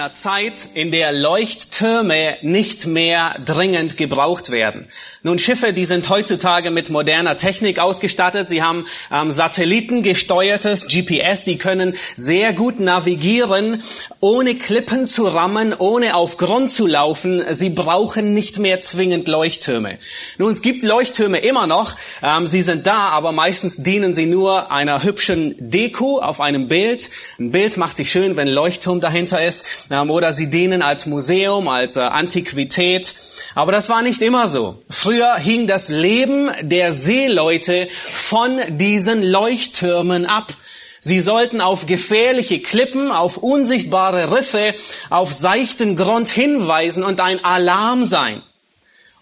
Einer 0.00 0.12
Zeit, 0.14 0.68
in 0.72 0.90
der 0.90 1.12
Leuchttürme 1.12 2.38
nicht 2.40 2.86
mehr 2.86 3.36
dringend 3.44 3.98
gebraucht 3.98 4.50
werden. 4.50 4.88
Nun, 5.22 5.38
Schiffe, 5.38 5.74
die 5.74 5.84
sind 5.84 6.08
heutzutage 6.08 6.70
mit 6.70 6.88
moderner 6.88 7.36
Technik 7.36 7.78
ausgestattet. 7.78 8.48
Sie 8.48 8.62
haben 8.62 8.86
ähm, 9.12 9.30
satellitengesteuertes 9.30 10.86
GPS. 10.86 11.44
Sie 11.44 11.58
können 11.58 11.94
sehr 12.16 12.54
gut 12.54 12.80
navigieren, 12.80 13.82
ohne 14.20 14.54
Klippen 14.54 15.06
zu 15.06 15.26
rammen, 15.26 15.74
ohne 15.74 16.14
auf 16.14 16.38
Grund 16.38 16.70
zu 16.70 16.86
laufen. 16.86 17.44
Sie 17.50 17.68
brauchen 17.68 18.32
nicht 18.32 18.58
mehr 18.58 18.80
zwingend 18.80 19.28
Leuchttürme. 19.28 19.98
Nun, 20.38 20.52
es 20.52 20.62
gibt 20.62 20.82
Leuchttürme 20.82 21.40
immer 21.40 21.66
noch. 21.66 21.94
Ähm, 22.22 22.46
sie 22.46 22.62
sind 22.62 22.86
da, 22.86 23.10
aber 23.10 23.32
meistens 23.32 23.82
dienen 23.82 24.14
sie 24.14 24.24
nur 24.24 24.72
einer 24.72 25.02
hübschen 25.02 25.54
Deko 25.58 26.20
auf 26.20 26.40
einem 26.40 26.68
Bild. 26.68 27.10
Ein 27.38 27.50
Bild 27.50 27.76
macht 27.76 27.98
sich 27.98 28.10
schön, 28.10 28.36
wenn 28.36 28.48
Leuchtturm 28.48 29.00
dahinter 29.00 29.46
ist. 29.46 29.66
Oder 29.90 30.32
sie 30.32 30.50
dienen 30.50 30.82
als 30.82 31.06
Museum, 31.06 31.66
als 31.66 31.96
äh, 31.96 32.00
Antiquität. 32.00 33.12
Aber 33.56 33.72
das 33.72 33.88
war 33.88 34.02
nicht 34.02 34.22
immer 34.22 34.46
so. 34.46 34.80
Früher 34.88 35.36
hing 35.36 35.66
das 35.66 35.88
Leben 35.88 36.48
der 36.62 36.92
Seeleute 36.92 37.88
von 37.90 38.60
diesen 38.68 39.22
Leuchttürmen 39.22 40.26
ab. 40.26 40.54
Sie 41.00 41.20
sollten 41.20 41.60
auf 41.60 41.86
gefährliche 41.86 42.60
Klippen, 42.60 43.10
auf 43.10 43.38
unsichtbare 43.38 44.30
Riffe, 44.30 44.74
auf 45.08 45.32
seichten 45.32 45.96
Grund 45.96 46.28
hinweisen 46.28 47.02
und 47.02 47.20
ein 47.20 47.42
Alarm 47.44 48.04
sein. 48.04 48.42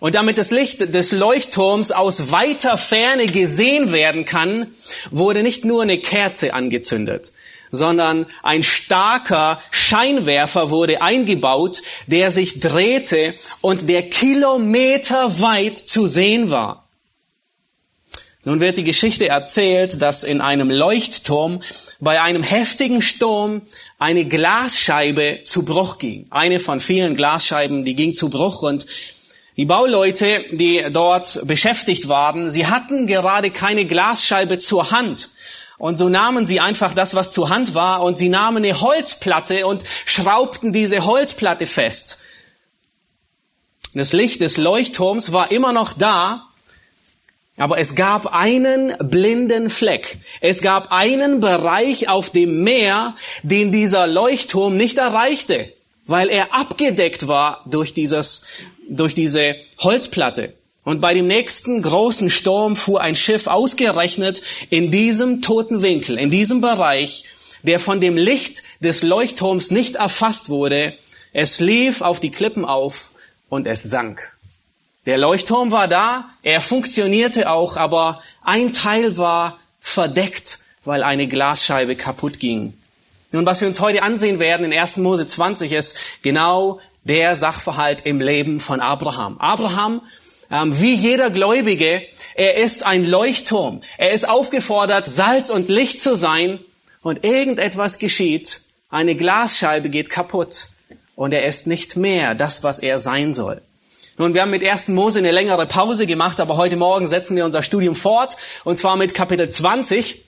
Und 0.00 0.14
damit 0.14 0.38
das 0.38 0.50
Licht 0.50 0.94
des 0.94 1.12
Leuchtturms 1.12 1.90
aus 1.90 2.30
weiter 2.30 2.78
Ferne 2.78 3.26
gesehen 3.26 3.90
werden 3.90 4.24
kann, 4.24 4.68
wurde 5.10 5.42
nicht 5.42 5.64
nur 5.64 5.82
eine 5.82 5.98
Kerze 5.98 6.54
angezündet, 6.54 7.32
sondern 7.70 8.26
ein 8.42 8.62
starker 8.62 9.60
Scheinwerfer 9.70 10.70
wurde 10.70 11.02
eingebaut, 11.02 11.82
der 12.06 12.30
sich 12.30 12.60
drehte 12.60 13.34
und 13.60 13.88
der 13.88 14.08
kilometerweit 14.08 15.78
zu 15.78 16.06
sehen 16.06 16.50
war. 16.50 16.88
Nun 18.44 18.60
wird 18.60 18.78
die 18.78 18.84
Geschichte 18.84 19.28
erzählt, 19.28 20.00
dass 20.00 20.24
in 20.24 20.40
einem 20.40 20.70
Leuchtturm 20.70 21.60
bei 22.00 22.22
einem 22.22 22.42
heftigen 22.42 23.02
Sturm 23.02 23.62
eine 23.98 24.24
Glasscheibe 24.24 25.40
zu 25.44 25.64
Bruch 25.64 25.98
ging. 25.98 26.26
Eine 26.30 26.60
von 26.60 26.80
vielen 26.80 27.16
Glasscheiben, 27.16 27.84
die 27.84 27.94
ging 27.94 28.14
zu 28.14 28.30
Bruch 28.30 28.62
und 28.62 28.86
die 29.58 29.64
Bauleute, 29.64 30.44
die 30.52 30.84
dort 30.92 31.40
beschäftigt 31.48 32.08
waren, 32.08 32.48
sie 32.48 32.68
hatten 32.68 33.08
gerade 33.08 33.50
keine 33.50 33.86
Glasscheibe 33.86 34.60
zur 34.60 34.92
Hand. 34.92 35.30
Und 35.78 35.96
so 35.96 36.08
nahmen 36.08 36.44
sie 36.44 36.60
einfach 36.60 36.92
das, 36.92 37.14
was 37.14 37.30
zur 37.30 37.50
Hand 37.50 37.74
war, 37.74 38.02
und 38.02 38.18
sie 38.18 38.28
nahmen 38.28 38.64
eine 38.64 38.80
Holzplatte 38.80 39.66
und 39.66 39.84
schraubten 40.06 40.72
diese 40.72 41.04
Holzplatte 41.04 41.66
fest. 41.66 42.18
Das 43.94 44.12
Licht 44.12 44.40
des 44.40 44.56
Leuchtturms 44.56 45.32
war 45.32 45.50
immer 45.50 45.72
noch 45.72 45.92
da, 45.92 46.48
aber 47.56 47.78
es 47.78 47.94
gab 47.94 48.32
einen 48.32 48.96
blinden 48.98 49.70
Fleck. 49.70 50.18
Es 50.40 50.62
gab 50.62 50.92
einen 50.92 51.40
Bereich 51.40 52.08
auf 52.08 52.30
dem 52.30 52.62
Meer, 52.62 53.16
den 53.42 53.72
dieser 53.72 54.06
Leuchtturm 54.06 54.76
nicht 54.76 54.98
erreichte, 54.98 55.72
weil 56.06 56.28
er 56.28 56.54
abgedeckt 56.54 57.26
war 57.26 57.64
durch 57.66 57.94
dieses, 57.94 58.46
durch 58.88 59.14
diese 59.14 59.56
Holzplatte. 59.78 60.54
Und 60.88 61.02
bei 61.02 61.12
dem 61.12 61.26
nächsten 61.26 61.82
großen 61.82 62.30
Sturm 62.30 62.74
fuhr 62.74 63.02
ein 63.02 63.14
Schiff 63.14 63.46
ausgerechnet 63.46 64.40
in 64.70 64.90
diesem 64.90 65.42
toten 65.42 65.82
Winkel, 65.82 66.16
in 66.18 66.30
diesem 66.30 66.62
Bereich, 66.62 67.24
der 67.62 67.78
von 67.78 68.00
dem 68.00 68.16
Licht 68.16 68.62
des 68.80 69.02
Leuchtturms 69.02 69.70
nicht 69.70 69.96
erfasst 69.96 70.48
wurde. 70.48 70.94
Es 71.34 71.60
lief 71.60 72.00
auf 72.00 72.20
die 72.20 72.30
Klippen 72.30 72.64
auf 72.64 73.10
und 73.50 73.66
es 73.66 73.82
sank. 73.82 74.34
Der 75.04 75.18
Leuchtturm 75.18 75.72
war 75.72 75.88
da, 75.88 76.30
er 76.42 76.62
funktionierte 76.62 77.50
auch, 77.50 77.76
aber 77.76 78.22
ein 78.42 78.72
Teil 78.72 79.18
war 79.18 79.58
verdeckt, 79.80 80.60
weil 80.86 81.02
eine 81.02 81.28
Glasscheibe 81.28 81.96
kaputt 81.96 82.40
ging. 82.40 82.72
Nun, 83.30 83.44
was 83.44 83.60
wir 83.60 83.68
uns 83.68 83.80
heute 83.80 84.02
ansehen 84.02 84.38
werden 84.38 84.64
in 84.64 84.78
1. 84.78 84.96
Mose 84.96 85.26
20 85.26 85.70
ist 85.70 85.98
genau 86.22 86.80
der 87.04 87.36
Sachverhalt 87.36 88.06
im 88.06 88.22
Leben 88.22 88.58
von 88.58 88.80
Abraham. 88.80 89.38
Abraham 89.38 90.00
wie 90.50 90.94
jeder 90.94 91.30
Gläubige, 91.30 92.02
er 92.34 92.56
ist 92.56 92.84
ein 92.84 93.04
Leuchtturm. 93.04 93.82
Er 93.98 94.10
ist 94.12 94.28
aufgefordert, 94.28 95.06
Salz 95.06 95.50
und 95.50 95.68
Licht 95.68 96.00
zu 96.00 96.16
sein. 96.16 96.58
Und 97.02 97.24
irgendetwas 97.24 97.98
geschieht. 97.98 98.60
Eine 98.90 99.14
Glasscheibe 99.14 99.88
geht 99.88 100.10
kaputt. 100.10 100.68
Und 101.14 101.32
er 101.32 101.44
ist 101.44 101.66
nicht 101.66 101.96
mehr 101.96 102.34
das, 102.34 102.62
was 102.62 102.78
er 102.78 102.98
sein 102.98 103.32
soll. 103.32 103.60
Nun, 104.16 104.34
wir 104.34 104.42
haben 104.42 104.50
mit 104.50 104.64
1. 104.64 104.88
Mose 104.88 105.20
eine 105.20 105.30
längere 105.30 105.66
Pause 105.66 106.06
gemacht, 106.06 106.40
aber 106.40 106.56
heute 106.56 106.76
Morgen 106.76 107.06
setzen 107.06 107.36
wir 107.36 107.44
unser 107.44 107.62
Studium 107.62 107.94
fort. 107.94 108.36
Und 108.64 108.76
zwar 108.76 108.96
mit 108.96 109.14
Kapitel 109.14 109.48
20. 109.48 110.24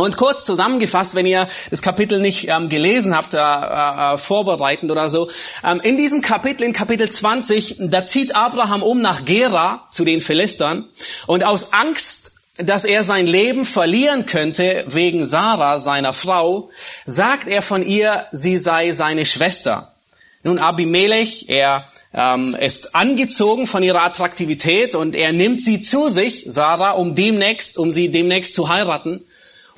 Und 0.00 0.16
kurz 0.16 0.44
zusammengefasst, 0.44 1.14
wenn 1.14 1.26
ihr 1.26 1.46
das 1.70 1.82
Kapitel 1.82 2.20
nicht 2.20 2.48
ähm, 2.48 2.68
gelesen 2.68 3.16
habt, 3.16 3.34
äh, 3.34 3.38
äh, 3.38 4.16
vorbereitend 4.18 4.90
oder 4.90 5.08
so, 5.08 5.30
ähm, 5.64 5.80
in 5.80 5.96
diesem 5.96 6.22
Kapitel, 6.22 6.64
in 6.64 6.72
Kapitel 6.72 7.10
20, 7.10 7.76
da 7.78 8.04
zieht 8.04 8.34
Abraham 8.34 8.82
um 8.82 9.00
nach 9.00 9.24
Gera 9.24 9.86
zu 9.90 10.04
den 10.04 10.20
Philistern 10.20 10.86
und 11.26 11.44
aus 11.44 11.72
Angst, 11.72 12.40
dass 12.56 12.84
er 12.84 13.04
sein 13.04 13.26
Leben 13.26 13.64
verlieren 13.64 14.26
könnte 14.26 14.84
wegen 14.86 15.24
Sarah, 15.24 15.78
seiner 15.78 16.12
Frau, 16.12 16.70
sagt 17.04 17.48
er 17.48 17.62
von 17.62 17.86
ihr, 17.86 18.26
sie 18.32 18.58
sei 18.58 18.92
seine 18.92 19.24
Schwester. 19.24 19.94
Nun, 20.42 20.58
Abimelech, 20.58 21.46
er 21.48 21.84
ähm, 22.14 22.54
ist 22.54 22.94
angezogen 22.94 23.66
von 23.66 23.82
ihrer 23.82 24.02
Attraktivität 24.02 24.94
und 24.94 25.14
er 25.14 25.32
nimmt 25.32 25.60
sie 25.60 25.82
zu 25.82 26.08
sich, 26.08 26.44
Sarah, 26.46 26.92
um 26.92 27.14
demnächst, 27.14 27.78
um 27.78 27.90
sie 27.90 28.10
demnächst 28.10 28.54
zu 28.54 28.68
heiraten. 28.68 29.24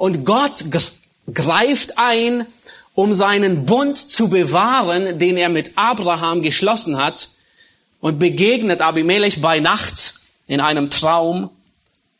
Und 0.03 0.25
Gott 0.25 0.65
greift 1.33 1.97
ein, 1.97 2.45
um 2.97 3.15
seinen 3.15 3.67
Bund 3.67 3.97
zu 3.97 4.31
bewahren, 4.31 5.21
den 5.21 5.37
er 5.37 5.49
mit 5.49 5.79
Abraham 5.79 6.43
geschlossen 6.43 6.97
hat, 6.97 7.29
und 8.01 8.19
begegnet 8.19 8.81
Abimelech 8.81 9.41
bei 9.41 9.61
Nacht 9.61 10.15
in 10.49 10.61
einem 10.61 10.91
Traum 10.91 11.51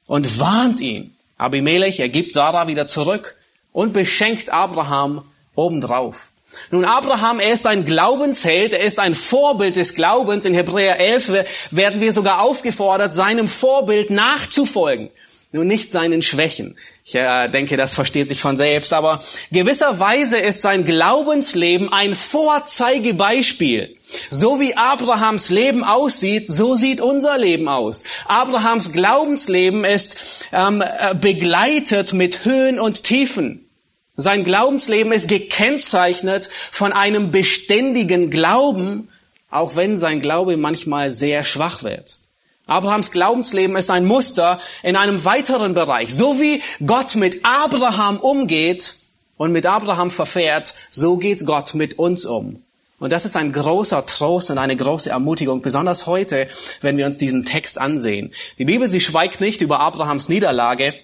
und 0.07 0.39
warnt 0.39 0.81
ihn. 0.81 1.17
Abimelech, 1.39 1.99
er 1.99 2.09
gibt 2.09 2.33
Sarah 2.33 2.69
wieder 2.69 2.87
zurück 2.87 3.35
und 3.73 3.93
beschenkt 3.93 4.51
Abraham 4.51 5.25
obendrauf. 5.57 6.29
Nun, 6.71 6.85
Abraham, 6.85 7.41
er 7.41 7.53
ist 7.53 7.67
ein 7.67 7.85
Glaubensheld, 7.85 8.75
er 8.75 8.85
ist 8.85 9.01
ein 9.01 9.17
Vorbild 9.17 9.75
des 9.75 9.97
Glaubens. 9.97 10.45
In 10.45 10.55
Hebräer 10.55 11.01
11 11.01 11.73
werden 11.73 12.01
wir 12.01 12.13
sogar 12.13 12.43
aufgefordert, 12.43 13.13
seinem 13.13 13.49
Vorbild 13.49 14.11
nachzufolgen 14.11 15.11
nur 15.53 15.65
nicht 15.65 15.91
seinen 15.91 16.23
Schwächen. 16.23 16.77
Ich 17.05 17.15
äh, 17.15 17.49
denke, 17.49 17.77
das 17.77 17.93
versteht 17.93 18.29
sich 18.29 18.41
von 18.41 18.57
selbst, 18.57 18.93
aber 18.93 19.23
gewisserweise 19.53 20.39
ist 20.39 20.63
sein 20.63 20.85
Glaubensleben 20.85 21.93
ein 21.93 22.15
Vorzeigebeispiel. 22.15 23.95
So 24.31 24.61
wie 24.61 24.77
Abrahams 24.77 25.51
Leben 25.51 25.85
aussieht, 25.85 26.47
so 26.47 26.77
sieht 26.77 27.01
unser 27.01 27.39
Leben 27.39 27.69
aus. 27.69 28.05
Abrahams 28.27 28.93
Glaubensleben 28.93 29.85
ist 29.85 30.17
ähm, 30.53 30.83
äh, 30.83 31.15
begleitet 31.15 32.13
mit 32.13 32.45
Höhen 32.45 32.81
und 32.81 33.05
Tiefen. 33.05 33.69
Sein 34.15 34.45
Glaubensleben 34.45 35.13
ist 35.13 35.29
gekennzeichnet 35.29 36.49
von 36.71 36.93
einem 36.93 37.31
beständigen 37.31 38.31
Glauben, 38.31 39.09
auch 39.51 39.77
wenn 39.77 39.99
sein 39.99 40.21
Glaube 40.21 40.57
manchmal 40.57 41.11
sehr 41.11 41.45
schwach 41.45 41.83
wird. 41.83 42.22
Abrahams 42.67 43.11
Glaubensleben 43.11 43.77
ist 43.77 43.91
ein 43.91 44.05
Muster 44.05 44.61
in 44.83 44.97
einem 44.97 45.25
weiteren 45.25 45.75
Bereich. 45.75 46.15
So 46.15 46.41
wie 46.41 46.63
Gott 46.87 47.17
mit 47.17 47.45
Abraham 47.45 48.19
umgeht 48.19 48.95
und 49.37 49.53
mit 49.53 49.67
Abraham 49.67 50.11
verfährt, 50.11 50.75
so 50.91 51.17
geht 51.17 51.45
Gott 51.45 51.75
mit 51.75 51.99
uns 51.99 52.25
um. 52.25 52.63
Und 53.01 53.11
das 53.11 53.25
ist 53.25 53.37
ein 53.37 53.53
großer 53.53 54.07
Trost 54.07 54.53
und 54.53 54.59
eine 54.59 54.77
große 54.77 55.11
Ermutigung, 55.11 55.61
besonders 55.61 56.07
heute, 56.07 56.47
wenn 56.83 56.97
wir 56.97 57.05
uns 57.05 57.19
diesen 57.19 57.45
Text 57.45 57.81
ansehen. 57.81 58.33
Die 58.59 58.65
Bibel, 58.65 58.87
sie 58.87 59.01
schweigt 59.01 59.41
nicht 59.41 59.61
über 59.61 59.81
Abrahams 59.81 60.29
Niederlage, 60.29 60.95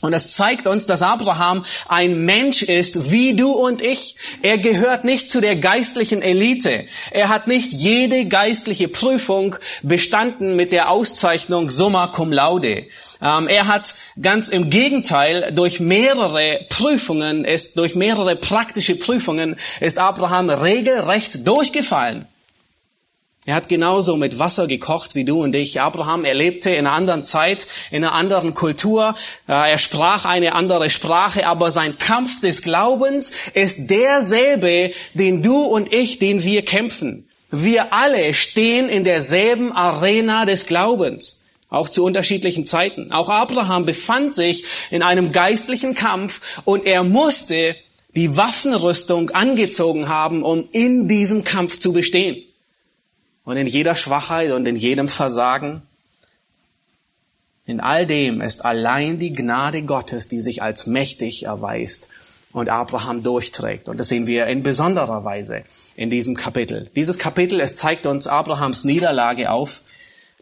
Und 0.00 0.12
es 0.12 0.34
zeigt 0.34 0.68
uns, 0.68 0.86
dass 0.86 1.02
Abraham 1.02 1.64
ein 1.88 2.24
Mensch 2.24 2.62
ist, 2.62 3.10
wie 3.10 3.34
du 3.34 3.50
und 3.50 3.82
ich. 3.82 4.14
Er 4.42 4.58
gehört 4.58 5.04
nicht 5.04 5.28
zu 5.28 5.40
der 5.40 5.56
geistlichen 5.56 6.22
Elite. 6.22 6.86
Er 7.10 7.28
hat 7.28 7.48
nicht 7.48 7.72
jede 7.72 8.26
geistliche 8.26 8.86
Prüfung 8.86 9.56
bestanden 9.82 10.54
mit 10.54 10.70
der 10.70 10.90
Auszeichnung 10.90 11.68
summa 11.68 12.06
cum 12.06 12.32
laude. 12.32 12.86
Ähm, 13.20 13.48
er 13.48 13.66
hat 13.66 13.94
ganz 14.22 14.48
im 14.48 14.70
Gegenteil 14.70 15.50
durch 15.52 15.80
mehrere 15.80 16.66
Prüfungen, 16.68 17.44
ist 17.44 17.76
durch 17.76 17.96
mehrere 17.96 18.36
praktische 18.36 18.94
Prüfungen 18.94 19.56
ist 19.80 19.98
Abraham 19.98 20.50
regelrecht 20.50 21.46
durchgefallen. 21.46 22.26
Er 23.48 23.54
hat 23.54 23.70
genauso 23.70 24.18
mit 24.18 24.38
Wasser 24.38 24.66
gekocht 24.66 25.14
wie 25.14 25.24
du 25.24 25.42
und 25.42 25.54
ich. 25.54 25.80
Abraham, 25.80 26.26
er 26.26 26.34
lebte 26.34 26.68
in 26.68 26.86
einer 26.86 26.92
anderen 26.94 27.24
Zeit, 27.24 27.66
in 27.90 28.04
einer 28.04 28.12
anderen 28.12 28.52
Kultur. 28.52 29.14
Er 29.46 29.78
sprach 29.78 30.26
eine 30.26 30.54
andere 30.54 30.90
Sprache, 30.90 31.46
aber 31.46 31.70
sein 31.70 31.96
Kampf 31.96 32.42
des 32.42 32.60
Glaubens 32.60 33.32
ist 33.54 33.88
derselbe, 33.88 34.92
den 35.14 35.40
du 35.40 35.62
und 35.62 35.94
ich, 35.94 36.18
den 36.18 36.44
wir 36.44 36.62
kämpfen. 36.62 37.26
Wir 37.50 37.94
alle 37.94 38.34
stehen 38.34 38.90
in 38.90 39.02
derselben 39.02 39.72
Arena 39.72 40.44
des 40.44 40.66
Glaubens, 40.66 41.46
auch 41.70 41.88
zu 41.88 42.04
unterschiedlichen 42.04 42.66
Zeiten. 42.66 43.12
Auch 43.12 43.30
Abraham 43.30 43.86
befand 43.86 44.34
sich 44.34 44.64
in 44.90 45.02
einem 45.02 45.32
geistlichen 45.32 45.94
Kampf 45.94 46.60
und 46.66 46.84
er 46.84 47.02
musste 47.02 47.76
die 48.14 48.36
Waffenrüstung 48.36 49.30
angezogen 49.30 50.10
haben, 50.10 50.42
um 50.42 50.68
in 50.72 51.08
diesem 51.08 51.44
Kampf 51.44 51.78
zu 51.78 51.94
bestehen 51.94 52.44
und 53.48 53.56
in 53.56 53.66
jeder 53.66 53.94
Schwachheit 53.94 54.50
und 54.50 54.66
in 54.66 54.76
jedem 54.76 55.08
Versagen. 55.08 55.80
In 57.64 57.80
all 57.80 58.06
dem 58.06 58.42
ist 58.42 58.62
allein 58.62 59.18
die 59.18 59.32
Gnade 59.32 59.80
Gottes, 59.84 60.28
die 60.28 60.42
sich 60.42 60.62
als 60.62 60.86
mächtig 60.86 61.44
erweist 61.44 62.10
und 62.52 62.68
Abraham 62.68 63.22
durchträgt. 63.22 63.88
Und 63.88 63.96
das 63.96 64.08
sehen 64.08 64.26
wir 64.26 64.48
in 64.48 64.62
besonderer 64.62 65.24
Weise 65.24 65.62
in 65.96 66.10
diesem 66.10 66.34
Kapitel. 66.34 66.90
Dieses 66.94 67.16
Kapitel, 67.16 67.58
es 67.58 67.76
zeigt 67.76 68.04
uns 68.04 68.26
Abrahams 68.26 68.84
Niederlage 68.84 69.50
auf. 69.50 69.80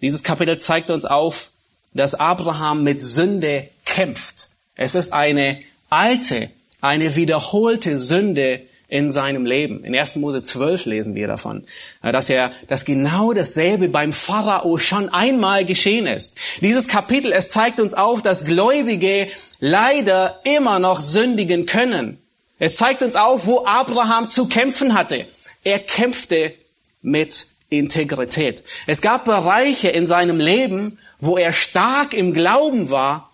Dieses 0.02 0.24
Kapitel 0.24 0.58
zeigt 0.58 0.90
uns 0.90 1.04
auf, 1.04 1.52
dass 1.94 2.16
Abraham 2.16 2.82
mit 2.82 3.00
Sünde 3.00 3.68
kämpft. 3.84 4.48
Es 4.74 4.96
ist 4.96 5.12
eine 5.12 5.60
alte, 5.90 6.50
eine 6.80 7.14
wiederholte 7.14 7.98
Sünde, 7.98 8.62
in 8.88 9.10
seinem 9.10 9.44
Leben. 9.44 9.84
In 9.84 9.96
1. 9.96 10.16
Mose 10.16 10.42
12 10.42 10.86
lesen 10.86 11.14
wir 11.14 11.26
davon, 11.26 11.64
äh, 12.02 12.12
dass 12.12 12.30
er, 12.30 12.52
dass 12.68 12.84
genau 12.84 13.32
dasselbe 13.32 13.88
beim 13.88 14.12
Pharao 14.12 14.78
schon 14.78 15.08
einmal 15.08 15.64
geschehen 15.64 16.06
ist. 16.06 16.38
Dieses 16.60 16.86
Kapitel, 16.86 17.32
es 17.32 17.48
zeigt 17.48 17.80
uns 17.80 17.94
auf, 17.94 18.22
dass 18.22 18.44
Gläubige 18.44 19.28
leider 19.58 20.40
immer 20.44 20.78
noch 20.78 21.00
sündigen 21.00 21.66
können. 21.66 22.18
Es 22.58 22.76
zeigt 22.76 23.02
uns 23.02 23.16
auf, 23.16 23.46
wo 23.46 23.64
Abraham 23.66 24.30
zu 24.30 24.48
kämpfen 24.48 24.94
hatte. 24.94 25.26
Er 25.64 25.80
kämpfte 25.80 26.54
mit 27.02 27.48
Integrität. 27.68 28.62
Es 28.86 29.00
gab 29.00 29.24
Bereiche 29.24 29.88
in 29.88 30.06
seinem 30.06 30.38
Leben, 30.38 30.98
wo 31.18 31.36
er 31.36 31.52
stark 31.52 32.14
im 32.14 32.32
Glauben 32.32 32.90
war, 32.90 33.32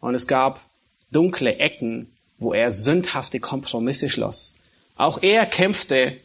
und 0.00 0.14
es 0.14 0.26
gab 0.26 0.60
dunkle 1.12 1.58
Ecken, 1.58 2.10
wo 2.38 2.54
er 2.54 2.70
sündhafte 2.70 3.38
Kompromisse 3.38 4.08
schloss. 4.08 4.61
Auch 4.96 5.22
er 5.22 5.46
kämpfte 5.46 6.16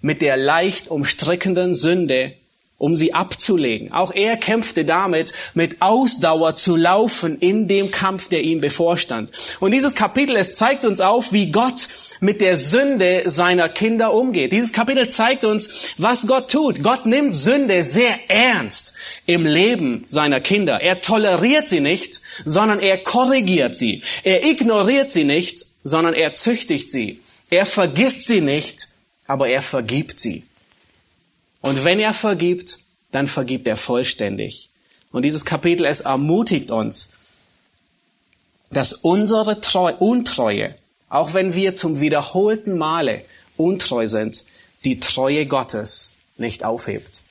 mit 0.00 0.20
der 0.22 0.36
leicht 0.36 0.88
umstrickenden 0.88 1.74
Sünde, 1.74 2.34
um 2.82 2.96
sie 2.96 3.14
abzulegen. 3.14 3.92
Auch 3.92 4.12
er 4.12 4.36
kämpfte 4.36 4.84
damit, 4.84 5.32
mit 5.54 5.80
Ausdauer 5.80 6.56
zu 6.56 6.74
laufen 6.74 7.38
in 7.38 7.68
dem 7.68 7.92
Kampf, 7.92 8.28
der 8.28 8.42
ihm 8.42 8.60
bevorstand. 8.60 9.30
Und 9.60 9.70
dieses 9.70 9.94
Kapitel, 9.94 10.34
es 10.34 10.56
zeigt 10.56 10.84
uns 10.84 11.00
auf, 11.00 11.32
wie 11.32 11.52
Gott 11.52 11.86
mit 12.18 12.40
der 12.40 12.56
Sünde 12.56 13.22
seiner 13.26 13.68
Kinder 13.68 14.12
umgeht. 14.12 14.50
Dieses 14.50 14.72
Kapitel 14.72 15.08
zeigt 15.08 15.44
uns, 15.44 15.94
was 15.96 16.26
Gott 16.26 16.50
tut. 16.50 16.82
Gott 16.82 17.06
nimmt 17.06 17.36
Sünde 17.36 17.84
sehr 17.84 18.18
ernst 18.28 18.94
im 19.26 19.46
Leben 19.46 20.02
seiner 20.06 20.40
Kinder. 20.40 20.80
Er 20.80 21.00
toleriert 21.00 21.68
sie 21.68 21.80
nicht, 21.80 22.20
sondern 22.44 22.80
er 22.80 22.98
korrigiert 22.98 23.76
sie. 23.76 24.02
Er 24.24 24.44
ignoriert 24.44 25.12
sie 25.12 25.24
nicht, 25.24 25.66
sondern 25.84 26.14
er 26.14 26.32
züchtigt 26.34 26.90
sie. 26.90 27.21
Er 27.52 27.66
vergisst 27.66 28.28
sie 28.28 28.40
nicht, 28.40 28.88
aber 29.26 29.46
er 29.46 29.60
vergibt 29.60 30.18
sie. 30.18 30.46
Und 31.60 31.84
wenn 31.84 32.00
er 32.00 32.14
vergibt, 32.14 32.78
dann 33.10 33.26
vergibt 33.26 33.68
er 33.68 33.76
vollständig. 33.76 34.70
Und 35.10 35.26
dieses 35.26 35.44
Kapitel, 35.44 35.84
es 35.84 36.00
ermutigt 36.00 36.70
uns, 36.70 37.18
dass 38.70 38.94
unsere 38.94 39.60
Treu 39.60 39.92
Untreue, 39.98 40.74
auch 41.10 41.34
wenn 41.34 41.54
wir 41.54 41.74
zum 41.74 42.00
wiederholten 42.00 42.78
Male 42.78 43.22
untreu 43.58 44.06
sind, 44.06 44.44
die 44.84 44.98
Treue 44.98 45.44
Gottes 45.44 46.22
nicht 46.38 46.64
aufhebt. 46.64 47.22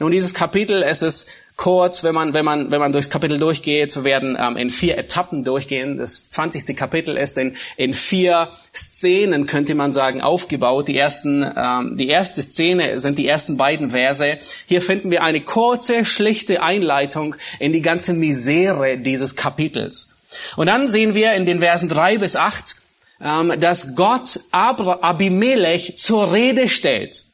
Nun, 0.00 0.10
dieses 0.10 0.34
Kapitel, 0.34 0.82
es 0.82 1.02
ist 1.02 1.30
kurz, 1.58 2.04
wenn 2.04 2.14
man, 2.14 2.32
wenn 2.34 2.44
man, 2.44 2.70
wenn 2.70 2.78
man 2.78 2.92
durchs 2.92 3.10
Kapitel 3.10 3.38
durchgeht. 3.38 3.94
Wir 3.96 4.04
werden 4.04 4.38
ähm, 4.40 4.56
in 4.56 4.70
vier 4.70 4.96
Etappen 4.96 5.44
durchgehen. 5.44 5.98
Das 5.98 6.30
20. 6.30 6.74
Kapitel 6.74 7.16
ist 7.18 7.36
in, 7.36 7.56
in 7.76 7.92
vier 7.92 8.50
Szenen, 8.74 9.44
könnte 9.46 9.74
man 9.74 9.92
sagen, 9.92 10.22
aufgebaut. 10.22 10.88
Die 10.88 10.96
ersten, 10.96 11.44
ähm, 11.56 11.96
die 11.98 12.08
erste 12.08 12.42
Szene 12.42 13.00
sind 13.00 13.18
die 13.18 13.26
ersten 13.26 13.56
beiden 13.56 13.90
Verse. 13.90 14.38
Hier 14.66 14.80
finden 14.80 15.10
wir 15.10 15.22
eine 15.24 15.42
kurze, 15.42 16.04
schlichte 16.04 16.62
Einleitung 16.62 17.34
in 17.58 17.72
die 17.72 17.82
ganze 17.82 18.14
Misere 18.14 18.96
dieses 18.96 19.34
Kapitels. 19.34 20.20
Und 20.56 20.68
dann 20.68 20.86
sehen 20.86 21.14
wir 21.14 21.32
in 21.32 21.44
den 21.44 21.58
Versen 21.58 21.88
drei 21.88 22.18
bis 22.18 22.36
acht, 22.36 22.76
ähm, 23.20 23.52
dass 23.58 23.96
Gott 23.96 24.38
Abimelech 24.52 25.98
zur 25.98 26.32
Rede 26.32 26.68
stellt. 26.68 27.27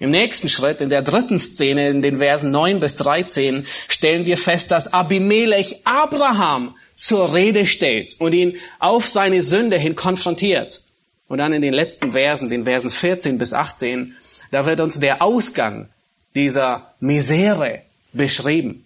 Im 0.00 0.10
nächsten 0.10 0.48
Schritt, 0.48 0.80
in 0.80 0.90
der 0.90 1.02
dritten 1.02 1.40
Szene, 1.40 1.90
in 1.90 2.02
den 2.02 2.18
Versen 2.18 2.52
9 2.52 2.78
bis 2.78 2.94
13, 2.96 3.66
stellen 3.88 4.26
wir 4.26 4.38
fest, 4.38 4.70
dass 4.70 4.92
Abimelech 4.92 5.80
Abraham 5.84 6.76
zur 6.94 7.34
Rede 7.34 7.66
stellt 7.66 8.14
und 8.20 8.32
ihn 8.32 8.56
auf 8.78 9.08
seine 9.08 9.42
Sünde 9.42 9.76
hin 9.76 9.96
konfrontiert. 9.96 10.82
Und 11.26 11.38
dann 11.38 11.52
in 11.52 11.62
den 11.62 11.72
letzten 11.74 12.12
Versen, 12.12 12.48
den 12.48 12.64
Versen 12.64 12.90
14 12.90 13.38
bis 13.38 13.52
18, 13.52 14.14
da 14.52 14.66
wird 14.66 14.80
uns 14.80 15.00
der 15.00 15.20
Ausgang 15.20 15.88
dieser 16.36 16.94
Misere 17.00 17.82
beschrieben. 18.12 18.84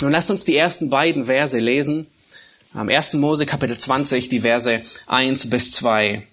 Nun 0.00 0.12
lasst 0.12 0.30
uns 0.30 0.44
die 0.44 0.56
ersten 0.56 0.88
beiden 0.88 1.24
Verse 1.24 1.58
lesen. 1.58 2.06
Am 2.74 2.88
1. 2.88 3.14
Mose 3.14 3.44
Kapitel 3.44 3.76
20, 3.76 4.28
die 4.28 4.40
Verse 4.40 4.82
1 5.06 5.50
bis 5.50 5.72
2. 5.72 6.26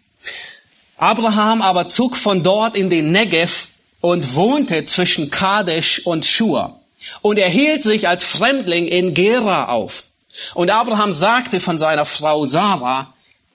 Abraham 0.98 1.62
aber 1.62 1.88
zog 1.88 2.16
von 2.16 2.44
dort 2.44 2.76
in 2.76 2.90
den 2.90 3.12
Negev 3.12 3.68
und 4.02 4.36
wohnte 4.36 4.86
zwischen 4.86 5.30
Kadesh 5.30 6.06
und 6.06 6.26
Schur. 6.26 6.80
Und 7.22 7.38
er 7.38 7.50
hielt 7.50 7.84
sich 7.84 8.08
als 8.08 8.24
Fremdling 8.24 8.88
in 8.88 9.14
Gera 9.14 9.70
auf. 9.70 10.06
Und 10.54 10.70
Abraham 10.70 11.12
sagte 11.12 11.60
von 11.60 11.78
seiner 11.78 12.06
Frau 12.06 12.46
Sarah, 12.46 13.14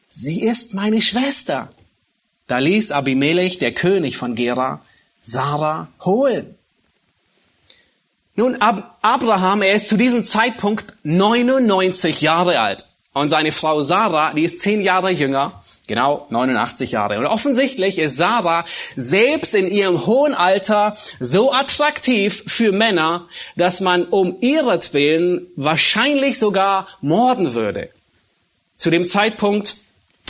sie 0.08 0.42
ist 0.42 0.74
meine 0.74 1.00
Schwester. 1.00 1.72
Da 2.46 2.58
ließ 2.58 2.92
Abimelech, 2.92 3.58
der 3.58 3.72
König 3.72 4.16
von 4.16 4.34
Gera, 4.34 4.82
Sarah 5.22 5.88
holen. 6.04 6.54
Nun, 8.36 8.56
Ab 8.60 8.98
Abraham, 9.00 9.62
er 9.62 9.74
ist 9.74 9.88
zu 9.88 9.96
diesem 9.96 10.24
Zeitpunkt 10.24 10.94
99 11.04 12.20
Jahre 12.20 12.60
alt. 12.60 12.84
Und 13.12 13.28
seine 13.28 13.52
Frau 13.52 13.80
Sarah, 13.80 14.34
die 14.34 14.42
ist 14.42 14.60
zehn 14.60 14.82
Jahre 14.82 15.10
jünger. 15.10 15.63
Genau 15.86 16.26
89 16.30 16.92
Jahre. 16.92 17.18
Und 17.18 17.26
offensichtlich 17.26 17.98
ist 17.98 18.16
Sarah 18.16 18.64
selbst 18.96 19.54
in 19.54 19.70
ihrem 19.70 20.06
hohen 20.06 20.32
Alter 20.32 20.96
so 21.20 21.52
attraktiv 21.52 22.42
für 22.46 22.72
Männer, 22.72 23.28
dass 23.56 23.80
man 23.80 24.06
um 24.06 24.38
ihretwillen 24.40 25.46
wahrscheinlich 25.56 26.38
sogar 26.38 26.88
morden 27.02 27.52
würde. 27.52 27.90
Zu 28.78 28.88
dem 28.88 29.06
Zeitpunkt 29.06 29.76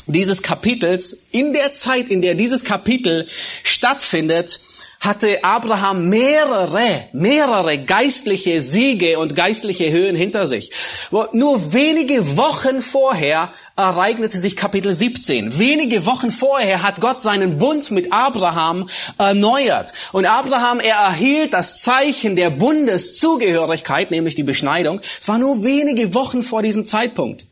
dieses 0.06 0.42
Kapitels, 0.42 1.28
in 1.30 1.52
der 1.52 1.72
Zeit, 1.72 2.08
in 2.08 2.20
der 2.20 2.34
dieses 2.34 2.64
Kapitel 2.64 3.26
stattfindet, 3.62 4.58
hatte 5.04 5.44
Abraham 5.44 6.08
mehrere, 6.08 7.08
mehrere 7.12 7.78
geistliche 7.78 8.60
Siege 8.60 9.18
und 9.18 9.34
geistliche 9.34 9.90
Höhen 9.90 10.16
hinter 10.16 10.46
sich. 10.46 10.72
Nur 11.10 11.72
wenige 11.72 12.36
Wochen 12.36 12.80
vorher 12.80 13.52
ereignete 13.76 14.38
sich 14.38 14.56
Kapitel 14.56 14.94
17. 14.94 15.58
Wenige 15.58 16.06
Wochen 16.06 16.30
vorher 16.30 16.82
hat 16.82 17.00
Gott 17.00 17.20
seinen 17.20 17.58
Bund 17.58 17.90
mit 17.90 18.12
Abraham 18.12 18.88
erneuert. 19.18 19.92
Und 20.12 20.26
Abraham, 20.26 20.80
er 20.80 20.96
erhielt 20.96 21.52
das 21.52 21.80
Zeichen 21.80 22.36
der 22.36 22.50
Bundeszugehörigkeit, 22.50 24.10
nämlich 24.10 24.34
die 24.34 24.42
Beschneidung. 24.42 25.00
Es 25.20 25.28
war 25.28 25.38
nur 25.38 25.62
wenige 25.62 26.14
Wochen 26.14 26.42
vor 26.42 26.62
diesem 26.62 26.86
Zeitpunkt. 26.86 27.46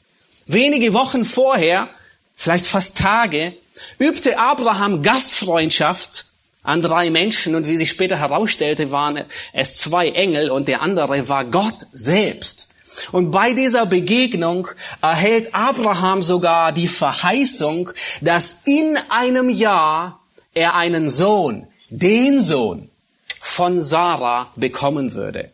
Wenige 0.46 0.92
Wochen 0.92 1.24
vorher, 1.24 1.88
vielleicht 2.34 2.66
fast 2.66 2.98
Tage, 2.98 3.54
übte 3.98 4.38
Abraham 4.38 5.02
Gastfreundschaft 5.02 6.31
an 6.62 6.82
drei 6.82 7.10
Menschen 7.10 7.54
und 7.54 7.66
wie 7.66 7.76
sich 7.76 7.90
später 7.90 8.18
herausstellte, 8.18 8.90
waren 8.90 9.24
es 9.52 9.76
zwei 9.76 10.10
Engel 10.10 10.50
und 10.50 10.68
der 10.68 10.82
andere 10.82 11.28
war 11.28 11.44
Gott 11.44 11.86
selbst. 11.92 12.74
Und 13.10 13.30
bei 13.30 13.52
dieser 13.52 13.86
Begegnung 13.86 14.68
erhält 15.00 15.54
Abraham 15.54 16.22
sogar 16.22 16.72
die 16.72 16.88
Verheißung, 16.88 17.90
dass 18.20 18.62
in 18.66 18.98
einem 19.08 19.48
Jahr 19.48 20.20
er 20.54 20.74
einen 20.74 21.08
Sohn, 21.08 21.66
den 21.88 22.40
Sohn 22.40 22.90
von 23.40 23.80
Sarah 23.80 24.52
bekommen 24.56 25.14
würde. 25.14 25.50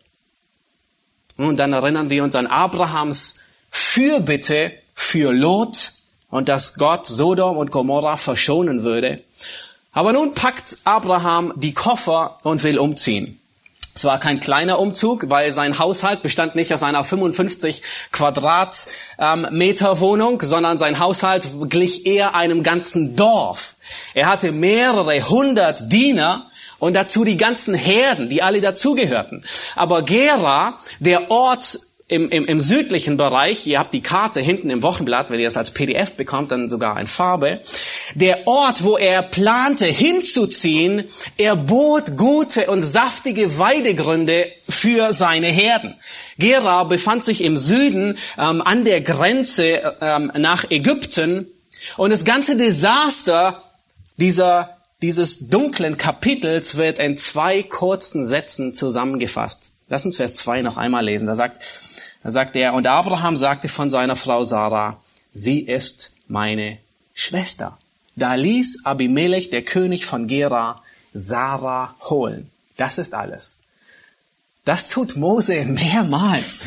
Und 1.37 1.57
dann 1.57 1.73
erinnern 1.73 2.09
wir 2.09 2.23
uns 2.23 2.35
an 2.35 2.47
Abrahams 2.47 3.45
Fürbitte 3.71 4.73
für 4.93 5.31
Lot 5.31 5.93
und 6.29 6.49
dass 6.49 6.75
Gott 6.75 7.07
Sodom 7.07 7.57
und 7.57 7.71
Gomorra 7.71 8.17
verschonen 8.17 8.83
würde. 8.83 9.23
Aber 9.91 10.13
nun 10.13 10.33
packt 10.33 10.77
Abraham 10.83 11.53
die 11.55 11.73
Koffer 11.73 12.37
und 12.43 12.63
will 12.63 12.77
umziehen. 12.79 13.39
Es 13.95 14.05
war 14.05 14.17
kein 14.17 14.39
kleiner 14.39 14.79
Umzug, 14.79 15.29
weil 15.29 15.51
sein 15.51 15.77
Haushalt 15.77 16.21
bestand 16.21 16.55
nicht 16.55 16.73
aus 16.73 16.83
einer 16.83 17.03
55 17.03 17.81
Quadratmeter 18.13 19.99
Wohnung, 19.99 20.41
sondern 20.41 20.77
sein 20.77 20.99
Haushalt 20.99 21.49
glich 21.67 22.05
eher 22.05 22.33
einem 22.33 22.63
ganzen 22.63 23.17
Dorf. 23.17 23.75
Er 24.13 24.27
hatte 24.27 24.53
mehrere 24.53 25.27
hundert 25.27 25.91
Diener 25.91 26.49
und 26.77 26.93
dazu 26.93 27.25
die 27.25 27.35
ganzen 27.35 27.75
Herden, 27.75 28.29
die 28.29 28.41
alle 28.41 28.61
dazugehörten. 28.61 29.43
Aber 29.75 30.03
Gera, 30.03 30.79
der 30.99 31.29
Ort 31.29 31.77
im, 32.09 32.27
im, 32.29 32.45
im 32.45 32.59
südlichen 32.59 33.17
Bereich, 33.17 33.65
ihr 33.67 33.79
habt 33.79 33.93
die 33.93 34.01
Karte 34.01 34.41
hinten 34.41 34.71
im 34.71 34.81
Wochenblatt, 34.81 35.29
wenn 35.29 35.39
ihr 35.39 35.45
das 35.45 35.57
als 35.57 35.71
PDF 35.71 36.17
bekommt, 36.17 36.51
dann 36.51 36.67
sogar 36.67 36.99
in 36.99 37.07
Farbe, 37.07 37.61
der 38.15 38.47
Ort, 38.47 38.83
wo 38.83 38.97
er 38.97 39.21
plante 39.21 39.85
hinzuziehen, 39.85 41.03
er 41.37 41.55
bot 41.55 42.17
gute 42.17 42.65
und 42.71 42.81
saftige 42.81 43.59
Weidegründe 43.59 44.51
für 44.67 45.13
seine 45.13 45.47
Herden. 45.47 45.95
Gera 46.39 46.83
befand 46.83 47.23
sich 47.23 47.43
im 47.43 47.57
Süden 47.57 48.17
ähm, 48.37 48.61
an 48.63 48.85
der 48.85 49.01
Grenze 49.01 49.95
ähm, 50.01 50.31
nach 50.35 50.69
Ägypten 50.71 51.47
und 51.95 52.09
das 52.09 52.25
ganze 52.25 52.57
Desaster 52.57 53.63
dieser 54.17 54.75
dieses 55.01 55.47
dunklen 55.47 55.95
Kapitels 55.95 56.75
wird 56.75 56.99
in 56.99 57.15
zwei 57.15 57.63
kurzen 57.63 58.25
Sätzen 58.25 58.73
zusammengefasst. 58.73 59.71
Lass 59.87 60.05
uns 60.05 60.17
Vers 60.17 60.35
2 60.35 60.61
noch 60.61 60.77
einmal 60.77 61.05
lesen. 61.05 61.25
Da 61.25 61.35
sagt, 61.35 61.61
da 62.23 62.31
sagt 62.31 62.55
er, 62.55 62.73
und 62.73 62.87
Abraham 62.87 63.37
sagte 63.37 63.69
von 63.69 63.89
seiner 63.89 64.15
Frau 64.15 64.43
Sarah, 64.43 64.99
sie 65.31 65.61
ist 65.61 66.15
meine 66.27 66.77
Schwester. 67.13 67.77
Da 68.15 68.35
ließ 68.35 68.85
Abimelech, 68.85 69.49
der 69.49 69.61
König 69.61 70.05
von 70.05 70.27
Gera, 70.27 70.83
Sarah 71.13 71.95
holen. 72.01 72.49
Das 72.77 72.97
ist 72.97 73.13
alles. 73.13 73.61
Das 74.65 74.89
tut 74.89 75.15
Mose 75.15 75.65
mehrmals. 75.65 76.59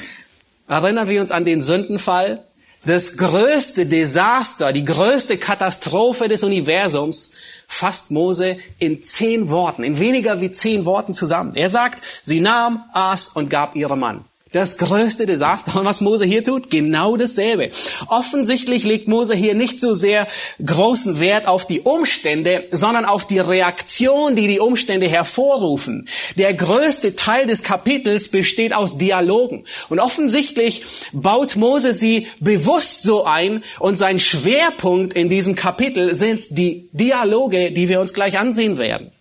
Erinnern 0.67 1.09
wir 1.09 1.21
uns 1.21 1.31
an 1.31 1.45
den 1.45 1.61
Sündenfall? 1.61 2.45
Das 2.85 3.17
größte 3.17 3.87
Desaster, 3.87 4.73
die 4.73 4.85
größte 4.85 5.37
Katastrophe 5.39 6.27
des 6.27 6.43
Universums 6.43 7.35
fasst 7.69 8.11
Mose 8.11 8.57
in 8.79 9.03
zehn 9.03 9.51
Worten, 9.51 9.85
in 9.85 10.01
weniger 10.01 10.41
wie 10.41 10.51
zehn 10.51 10.85
Worten 10.85 11.15
zusammen. 11.15 11.55
Er 11.55 11.69
sagt, 11.69 12.03
sie 12.23 12.41
nahm, 12.41 12.83
aß 12.93 13.29
und 13.31 13.51
gab 13.51 13.77
ihrem 13.77 14.01
Mann. 14.01 14.25
Das 14.53 14.77
größte 14.77 15.25
Desaster. 15.25 15.79
Und 15.79 15.87
was 15.87 16.03
Mose 16.03 16.27
hier 16.27 16.45
tut? 16.45 16.71
Genau 16.71 17.17
dasselbe. 17.17 17.71
Offensichtlich 18.09 18.85
legt 18.85 19.09
Mose 19.09 19.35
hier 19.35 19.55
nicht 19.55 19.81
so 19.81 19.95
sehr 19.95 20.29
großen 20.65 21.21
Wert 21.21 21.49
auf 21.49 21.67
die 21.67 21.81
Umstände, 21.81 22.65
sondern 22.71 23.07
auf 23.07 23.27
die 23.27 23.39
Reaktion, 23.39 24.37
die 24.37 24.47
die 24.47 24.61
Umstände 24.61 25.09
hervorrufen. 25.09 26.07
Der 26.37 26.53
größte 26.53 27.17
Teil 27.17 27.47
des 27.47 27.63
Kapitels 27.63 28.29
besteht 28.29 28.75
aus 28.75 28.99
Dialogen. 28.99 29.65
Und 29.89 30.01
offensichtlich 30.01 30.83
baut 31.13 31.57
Mose 31.57 31.95
sie 31.95 32.27
bewusst 32.41 33.03
so 33.03 33.25
ein 33.25 33.65
und 33.79 33.99
sein 33.99 34.19
Schwerpunkt 34.19 35.15
in 35.15 35.31
diesem 35.31 35.55
Kapitel 35.55 36.15
sind 36.15 36.59
die 36.59 36.91
Dialoge, 36.93 37.73
die 37.73 37.89
wir 37.89 38.01
uns 38.01 38.13
gleich 38.13 38.39
ansehen 38.39 38.77
werden. 38.77 39.13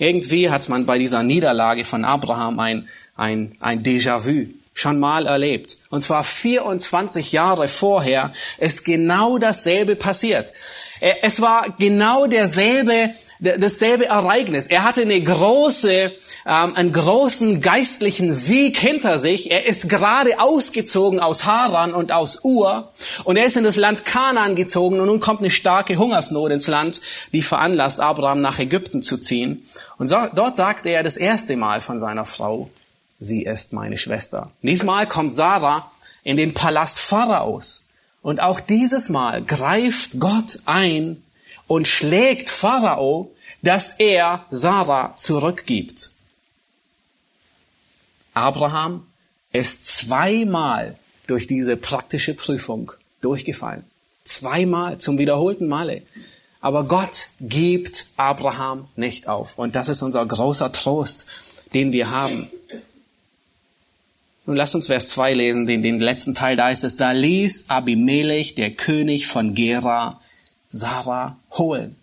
Irgendwie 0.00 0.50
hat 0.50 0.68
man 0.68 0.84
bei 0.84 0.98
dieser 0.98 1.22
Niederlage 1.22 1.84
von 1.84 2.04
Abraham 2.04 2.58
ein 2.58 2.88
ein, 3.20 3.56
ein 3.60 3.82
Déjà-vu 3.82 4.46
schon 4.72 4.98
mal 4.98 5.26
erlebt. 5.26 5.76
Und 5.90 6.00
zwar 6.00 6.24
24 6.24 7.32
Jahre 7.32 7.68
vorher 7.68 8.32
ist 8.58 8.84
genau 8.84 9.36
dasselbe 9.36 9.94
passiert. 9.94 10.52
Es 11.00 11.40
war 11.40 11.66
genau 11.78 12.26
derselbe, 12.26 13.14
dasselbe 13.38 14.06
Ereignis. 14.06 14.66
Er 14.66 14.84
hatte 14.84 15.02
eine 15.02 15.20
große, 15.20 16.12
ähm, 16.46 16.74
einen 16.74 16.92
großen 16.92 17.60
geistlichen 17.62 18.32
Sieg 18.32 18.78
hinter 18.78 19.18
sich. 19.18 19.50
Er 19.50 19.66
ist 19.66 19.88
gerade 19.88 20.40
ausgezogen 20.40 21.20
aus 21.20 21.46
Haran 21.46 21.94
und 21.94 22.12
aus 22.12 22.44
Ur 22.44 22.92
und 23.24 23.36
er 23.36 23.46
ist 23.46 23.56
in 23.56 23.64
das 23.64 23.76
Land 23.76 24.04
Kanaan 24.04 24.56
gezogen 24.56 25.00
und 25.00 25.06
nun 25.06 25.20
kommt 25.20 25.40
eine 25.40 25.50
starke 25.50 25.96
Hungersnot 25.96 26.52
ins 26.52 26.66
Land, 26.66 27.00
die 27.32 27.42
veranlasst 27.42 28.00
Abraham 28.00 28.42
nach 28.42 28.58
Ägypten 28.58 29.02
zu 29.02 29.16
ziehen. 29.16 29.66
Und 29.96 30.06
so, 30.06 30.16
dort 30.34 30.56
sagte 30.56 30.90
er 30.90 31.02
das 31.02 31.16
erste 31.16 31.56
Mal 31.56 31.80
von 31.80 31.98
seiner 31.98 32.26
Frau, 32.26 32.68
sie 33.18 33.42
ist 33.42 33.72
meine 33.72 33.96
Schwester. 33.96 34.50
Diesmal 34.62 35.06
kommt 35.06 35.34
Sarah 35.34 35.90
in 36.24 36.36
den 36.36 36.52
Palast 36.52 37.00
Pharaos. 37.00 37.89
Und 38.22 38.40
auch 38.40 38.60
dieses 38.60 39.08
Mal 39.08 39.42
greift 39.42 40.20
Gott 40.20 40.60
ein 40.66 41.22
und 41.66 41.88
schlägt 41.88 42.48
Pharao, 42.50 43.32
dass 43.62 43.98
er 43.98 44.46
Sarah 44.50 45.14
zurückgibt. 45.16 46.10
Abraham 48.34 49.06
ist 49.52 49.86
zweimal 49.86 50.98
durch 51.26 51.46
diese 51.46 51.76
praktische 51.76 52.34
Prüfung 52.34 52.92
durchgefallen. 53.20 53.84
Zweimal, 54.24 54.98
zum 54.98 55.18
wiederholten 55.18 55.68
Male. 55.68 56.02
Aber 56.60 56.84
Gott 56.84 57.28
gibt 57.40 58.06
Abraham 58.16 58.88
nicht 58.96 59.28
auf. 59.28 59.58
Und 59.58 59.74
das 59.74 59.88
ist 59.88 60.02
unser 60.02 60.24
großer 60.26 60.72
Trost, 60.72 61.26
den 61.72 61.92
wir 61.92 62.10
haben. 62.10 62.50
Nun 64.50 64.56
lass 64.56 64.74
uns 64.74 64.88
Vers 64.88 65.06
2 65.06 65.34
lesen, 65.34 65.66
den, 65.68 65.80
den 65.80 66.00
letzten 66.00 66.34
Teil, 66.34 66.56
da 66.56 66.70
ist 66.70 66.82
es, 66.82 66.96
da 66.96 67.12
ließ 67.12 67.66
Abimelech, 67.68 68.56
der 68.56 68.72
König 68.72 69.28
von 69.28 69.54
Gera, 69.54 70.20
Sarah 70.70 71.38
holen. 71.52 71.94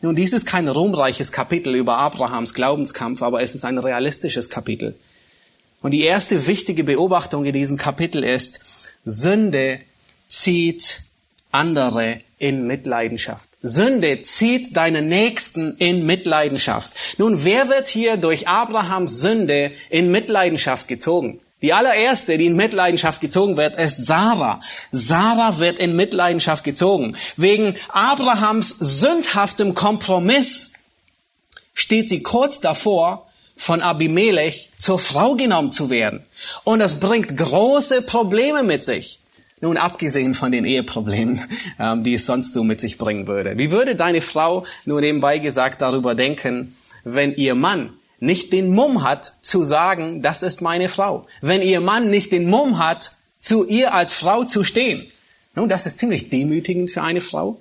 Nun, 0.00 0.14
dies 0.14 0.32
ist 0.32 0.46
kein 0.46 0.68
ruhmreiches 0.68 1.32
Kapitel 1.32 1.74
über 1.74 1.98
Abrahams 1.98 2.54
Glaubenskampf, 2.54 3.20
aber 3.20 3.42
es 3.42 3.56
ist 3.56 3.64
ein 3.64 3.78
realistisches 3.78 4.48
Kapitel. 4.48 4.94
Und 5.80 5.90
die 5.90 6.04
erste 6.04 6.46
wichtige 6.46 6.84
Beobachtung 6.84 7.44
in 7.46 7.52
diesem 7.52 7.78
Kapitel 7.78 8.22
ist, 8.22 8.64
Sünde 9.04 9.80
zieht 10.28 11.00
andere 11.50 12.20
in 12.38 12.64
Mitleidenschaft. 12.64 13.48
Sünde 13.60 14.22
zieht 14.22 14.76
deine 14.76 15.02
Nächsten 15.02 15.76
in 15.78 16.06
Mitleidenschaft. 16.06 16.92
Nun, 17.18 17.42
wer 17.42 17.68
wird 17.68 17.88
hier 17.88 18.18
durch 18.18 18.46
Abrahams 18.46 19.20
Sünde 19.20 19.72
in 19.90 20.12
Mitleidenschaft 20.12 20.86
gezogen? 20.86 21.40
Die 21.62 21.72
allererste, 21.72 22.36
die 22.36 22.46
in 22.46 22.56
Mitleidenschaft 22.56 23.20
gezogen 23.20 23.56
wird, 23.56 23.76
ist 23.76 24.04
Sarah. 24.04 24.60
Sarah 24.90 25.58
wird 25.58 25.78
in 25.78 25.96
Mitleidenschaft 25.96 26.64
gezogen. 26.64 27.16
Wegen 27.36 27.76
Abrahams 27.88 28.76
sündhaftem 28.78 29.74
Kompromiss 29.74 30.74
steht 31.72 32.08
sie 32.08 32.22
kurz 32.22 32.60
davor, 32.60 33.28
von 33.56 33.80
Abimelech 33.80 34.72
zur 34.76 34.98
Frau 34.98 35.36
genommen 35.36 35.70
zu 35.70 35.88
werden. 35.88 36.24
Und 36.64 36.80
das 36.80 36.98
bringt 36.98 37.36
große 37.36 38.02
Probleme 38.02 38.64
mit 38.64 38.84
sich. 38.84 39.20
Nun, 39.60 39.76
abgesehen 39.76 40.34
von 40.34 40.50
den 40.50 40.64
Eheproblemen, 40.64 41.40
ähm, 41.78 42.02
die 42.02 42.14
es 42.14 42.26
sonst 42.26 42.54
so 42.54 42.64
mit 42.64 42.80
sich 42.80 42.98
bringen 42.98 43.28
würde. 43.28 43.56
Wie 43.58 43.70
würde 43.70 43.94
deine 43.94 44.20
Frau, 44.20 44.66
nur 44.84 45.00
nebenbei 45.00 45.38
gesagt, 45.38 45.80
darüber 45.80 46.16
denken, 46.16 46.76
wenn 47.04 47.36
ihr 47.36 47.54
Mann 47.54 47.92
nicht 48.22 48.52
den 48.52 48.72
Mumm 48.72 49.02
hat 49.02 49.24
zu 49.42 49.64
sagen, 49.64 50.22
das 50.22 50.44
ist 50.44 50.62
meine 50.62 50.88
Frau. 50.88 51.26
Wenn 51.40 51.60
ihr 51.60 51.80
Mann 51.80 52.08
nicht 52.08 52.30
den 52.30 52.48
Mumm 52.48 52.78
hat, 52.78 53.16
zu 53.40 53.66
ihr 53.66 53.92
als 53.92 54.12
Frau 54.12 54.44
zu 54.44 54.62
stehen. 54.62 55.04
Nun, 55.56 55.68
das 55.68 55.86
ist 55.86 55.98
ziemlich 55.98 56.30
demütigend 56.30 56.88
für 56.88 57.02
eine 57.02 57.20
Frau 57.20 57.60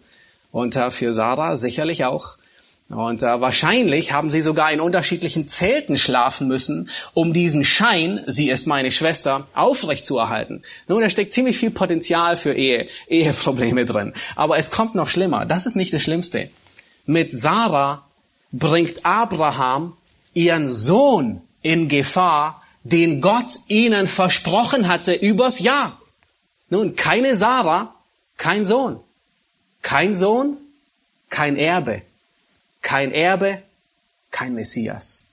und 0.51 0.75
äh, 0.75 0.91
für 0.91 1.13
Sarah 1.13 1.55
sicherlich 1.55 2.05
auch. 2.05 2.37
Und 2.89 3.23
äh, 3.23 3.41
wahrscheinlich 3.41 4.11
haben 4.11 4.29
sie 4.29 4.41
sogar 4.41 4.71
in 4.71 4.81
unterschiedlichen 4.81 5.47
Zelten 5.47 5.97
schlafen 5.97 6.47
müssen, 6.47 6.91
um 7.15 7.33
diesen 7.33 7.63
Schein, 7.63 8.21
sie 8.27 8.51
ist 8.51 8.67
meine 8.67 8.91
Schwester, 8.91 9.47
aufrechtzuerhalten. 9.55 10.61
Nun, 10.87 11.01
da 11.01 11.09
steckt 11.09 11.33
ziemlich 11.33 11.57
viel 11.57 11.71
Potenzial 11.71 12.37
für 12.37 12.53
Ehe, 12.53 12.87
Eheprobleme 13.07 13.85
drin. 13.85 14.13
Aber 14.35 14.59
es 14.59 14.69
kommt 14.69 14.93
noch 14.93 15.09
schlimmer. 15.09 15.47
Das 15.47 15.65
ist 15.65 15.75
nicht 15.75 15.91
das 15.91 16.03
Schlimmste. 16.03 16.51
Mit 17.07 17.31
Sarah 17.31 18.05
bringt 18.51 19.07
Abraham 19.07 19.97
ihren 20.33 20.69
Sohn 20.69 21.41
in 21.61 21.87
Gefahr, 21.87 22.63
den 22.83 23.21
Gott 23.21 23.51
ihnen 23.67 24.07
versprochen 24.07 24.87
hatte 24.87 25.13
übers 25.13 25.59
Jahr. 25.59 25.99
Nun, 26.69 26.95
keine 26.95 27.35
Sarah, 27.35 27.93
kein 28.37 28.65
Sohn. 28.65 28.99
Kein 29.81 30.15
Sohn, 30.15 30.57
kein 31.29 31.57
Erbe. 31.57 32.01
Kein 32.81 33.11
Erbe, 33.11 33.61
kein 34.31 34.55
Messias. 34.55 35.27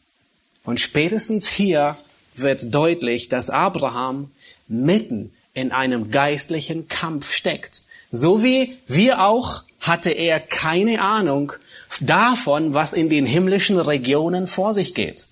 Und 0.65 0.81
spätestens 0.81 1.47
hier 1.49 1.97
wird 2.35 2.75
deutlich, 2.75 3.29
dass 3.29 3.51
Abraham 3.51 4.31
mitten 4.67 5.33
in 5.55 5.73
einem 5.73 6.11
geistlichen 6.11 6.89
Kampf 6.89 7.33
steckt. 7.33 7.83
So 8.11 8.43
wie 8.43 8.79
wir 8.87 9.25
auch 9.25 9.63
hatte 9.81 10.11
er 10.11 10.41
keine 10.41 11.01
Ahnung 11.01 11.53
davon, 12.01 12.75
was 12.75 12.93
in 12.93 13.09
den 13.09 13.27
himmlischen 13.27 13.79
Regionen 13.79 14.47
vor 14.47 14.73
sich 14.73 14.95
geht. 14.95 15.27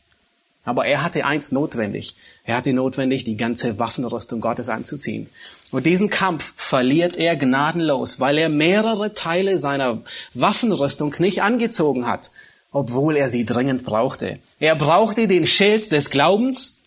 Aber 0.64 0.84
er 0.84 1.02
hatte 1.02 1.25
eins 1.25 1.52
notwendig. 1.52 2.16
Er 2.44 2.56
hatte 2.56 2.72
notwendig, 2.72 3.25
die 3.25 3.36
ganze 3.36 3.78
Waffenrüstung 3.78 4.40
Gottes 4.40 4.68
anzuziehen. 4.68 5.28
Und 5.70 5.86
diesen 5.86 6.10
Kampf 6.10 6.54
verliert 6.56 7.16
er 7.16 7.36
gnadenlos, 7.36 8.18
weil 8.20 8.36
er 8.38 8.48
mehrere 8.48 9.14
Teile 9.14 9.58
seiner 9.58 10.02
Waffenrüstung 10.34 11.14
nicht 11.18 11.42
angezogen 11.42 12.06
hat, 12.06 12.30
obwohl 12.72 13.16
er 13.16 13.28
sie 13.28 13.46
dringend 13.46 13.84
brauchte. 13.84 14.38
Er 14.58 14.75
brauchte 14.75 15.28
den 15.28 15.46
Schild 15.46 15.92
des 15.92 16.10
Glaubens, 16.10 16.82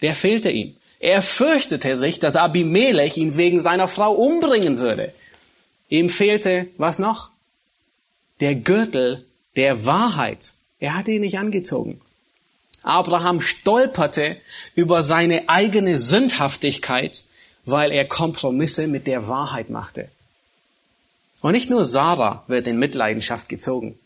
der 0.00 0.14
fehlte 0.14 0.50
ihm. 0.50 0.76
Er 1.00 1.20
fürchtete 1.20 1.96
sich, 1.96 2.18
dass 2.18 2.36
Abimelech 2.36 3.16
ihn 3.16 3.36
wegen 3.36 3.60
seiner 3.60 3.88
Frau 3.88 4.12
umbringen 4.14 4.78
würde. 4.78 5.12
Ihm 5.88 6.08
fehlte 6.08 6.68
was 6.78 6.98
noch? 6.98 7.30
Der 8.40 8.54
Gürtel 8.54 9.24
der 9.56 9.86
Wahrheit. 9.86 10.52
Er 10.80 10.94
hatte 10.94 11.12
ihn 11.12 11.20
nicht 11.20 11.38
angezogen. 11.38 12.00
Abraham 12.82 13.40
stolperte 13.40 14.36
über 14.74 15.02
seine 15.02 15.48
eigene 15.48 15.96
Sündhaftigkeit, 15.96 17.24
weil 17.64 17.92
er 17.92 18.06
Kompromisse 18.06 18.88
mit 18.88 19.06
der 19.06 19.28
Wahrheit 19.28 19.70
machte. 19.70 20.08
Und 21.40 21.52
nicht 21.52 21.70
nur 21.70 21.84
Sarah 21.84 22.44
wird 22.46 22.66
in 22.66 22.78
Mitleidenschaft 22.78 23.48
gezogen. 23.48 23.98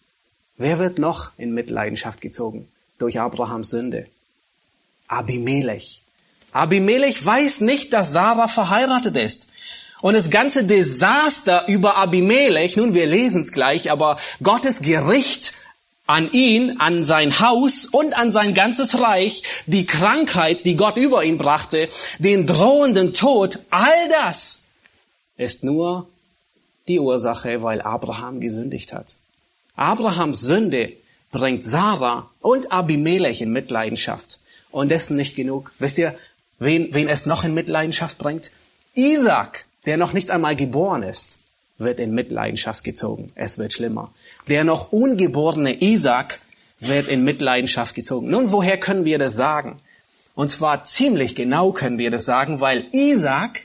Wer 0.57 0.79
wird 0.79 0.99
noch 0.99 1.33
in 1.39 1.55
Mitleidenschaft 1.55 2.21
gezogen? 2.21 2.69
Durch 2.99 3.21
Abrahams 3.21 3.71
Sünde. 3.71 4.07
Abimelech. 5.07 6.03
Abimelech 6.53 7.25
weiß 7.25 7.61
nicht, 7.61 7.93
dass 7.93 8.13
Sarah 8.13 8.49
verheiratet 8.49 9.17
ist. 9.17 9.53
Und 10.01 10.15
das 10.15 10.31
ganze 10.31 10.65
Desaster 10.65 11.67
über 11.67 11.97
Abimelech, 11.97 12.77
nun 12.77 12.95
wir 12.95 13.07
lesen 13.07 13.43
es 13.43 13.53
gleich, 13.53 13.91
aber 13.91 14.19
Gottes 14.43 14.81
Gericht 14.81 15.55
an 16.07 16.33
ihn, 16.33 16.79
an 16.79 17.05
sein 17.05 17.41
Haus 17.41 17.85
und 17.85 18.17
an 18.17 18.33
sein 18.33 18.55
ganzes 18.55 19.01
Reich, 19.01 19.43
die 19.67 19.87
Krankheit, 19.87 20.65
die 20.65 20.77
Gott 20.77 20.97
über 20.97 21.23
ihn 21.23 21.37
brachte, 21.37 21.89
den 22.19 22.47
drohenden 22.47 23.13
Tod, 23.13 23.59
all 23.71 24.09
das 24.09 24.75
ist 25.37 25.65
nur 25.65 26.09
die 26.89 26.99
Ursache, 26.99 27.63
weil 27.63 27.83
Abraham 27.83 28.41
gesündigt 28.41 28.93
hat. 28.93 29.17
Abrahams 29.77 30.41
Sünde 30.41 30.95
bringt 31.31 31.65
Sarah 31.65 32.31
und 32.41 32.73
Abimelech 32.73 33.41
in 33.41 33.53
Mitleidenschaft. 33.53 34.41
Und 34.71 34.91
dessen 34.91 35.17
nicht 35.17 35.37
genug. 35.37 35.73
Wisst 35.79 35.99
ihr, 35.99 36.15
wen, 36.59 36.93
wen 36.93 37.09
es 37.09 37.27
noch 37.27 37.45
in 37.45 37.55
Mitleidenschaft 37.55 38.19
bringt? 38.19 38.51
Isaac, 38.95 39.67
der 39.87 39.97
noch 39.97 40.13
nicht 40.13 40.31
einmal 40.31 40.57
geboren 40.57 41.03
ist 41.03 41.45
wird 41.79 42.01
in 42.01 42.13
Mitleidenschaft 42.13 42.85
gezogen. 42.85 43.31
Es 43.35 43.59
wird 43.59 43.73
schlimmer. 43.73 44.13
Der 44.49 44.65
noch 44.65 44.93
ungeborene 44.93 45.81
Isaac 45.81 46.41
wird 46.81 47.09
in 47.09 47.25
Mitleidenschaft 47.25 47.95
gezogen. 47.95 48.31
Nun, 48.31 48.53
woher 48.53 48.79
können 48.79 49.05
wir 49.05 49.19
das 49.19 49.35
sagen? 49.35 49.81
Und 50.35 50.51
zwar 50.51 50.83
ziemlich 50.83 51.35
genau 51.35 51.73
können 51.73 51.99
wir 51.99 52.11
das 52.11 52.25
sagen, 52.25 52.61
weil 52.61 52.87
Isaac 52.93 53.63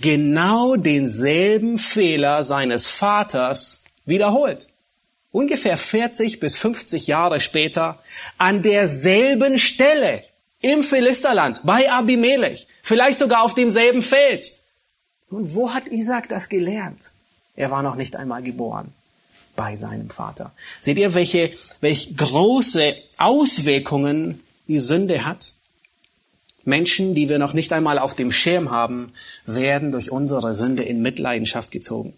genau 0.00 0.76
denselben 0.76 1.76
Fehler 1.78 2.42
seines 2.42 2.86
Vaters 2.86 3.84
wiederholt. 4.06 4.68
Ungefähr 5.32 5.76
40 5.76 6.40
bis 6.40 6.56
50 6.56 7.06
Jahre 7.06 7.38
später 7.38 8.02
an 8.38 8.62
derselben 8.62 9.58
Stelle 9.58 10.24
im 10.60 10.82
Philisterland 10.82 11.60
bei 11.64 11.90
Abimelech, 11.90 12.66
vielleicht 12.82 13.18
sogar 13.18 13.42
auf 13.42 13.54
demselben 13.54 14.02
Feld. 14.02 14.59
Nun, 15.30 15.54
wo 15.54 15.72
hat 15.72 15.86
Isaac 15.88 16.28
das 16.28 16.48
gelernt? 16.48 17.12
Er 17.56 17.70
war 17.70 17.82
noch 17.82 17.94
nicht 17.94 18.16
einmal 18.16 18.42
geboren 18.42 18.92
bei 19.56 19.76
seinem 19.76 20.10
Vater. 20.10 20.52
Seht 20.80 20.98
ihr, 20.98 21.14
welche, 21.14 21.52
welche 21.80 22.14
große 22.14 22.94
Auswirkungen 23.18 24.40
die 24.68 24.80
Sünde 24.80 25.24
hat? 25.24 25.54
Menschen, 26.64 27.14
die 27.14 27.28
wir 27.28 27.38
noch 27.38 27.52
nicht 27.52 27.72
einmal 27.72 27.98
auf 27.98 28.14
dem 28.14 28.32
Schirm 28.32 28.70
haben, 28.70 29.12
werden 29.46 29.92
durch 29.92 30.10
unsere 30.10 30.54
Sünde 30.54 30.82
in 30.82 31.02
Mitleidenschaft 31.02 31.70
gezogen. 31.70 32.14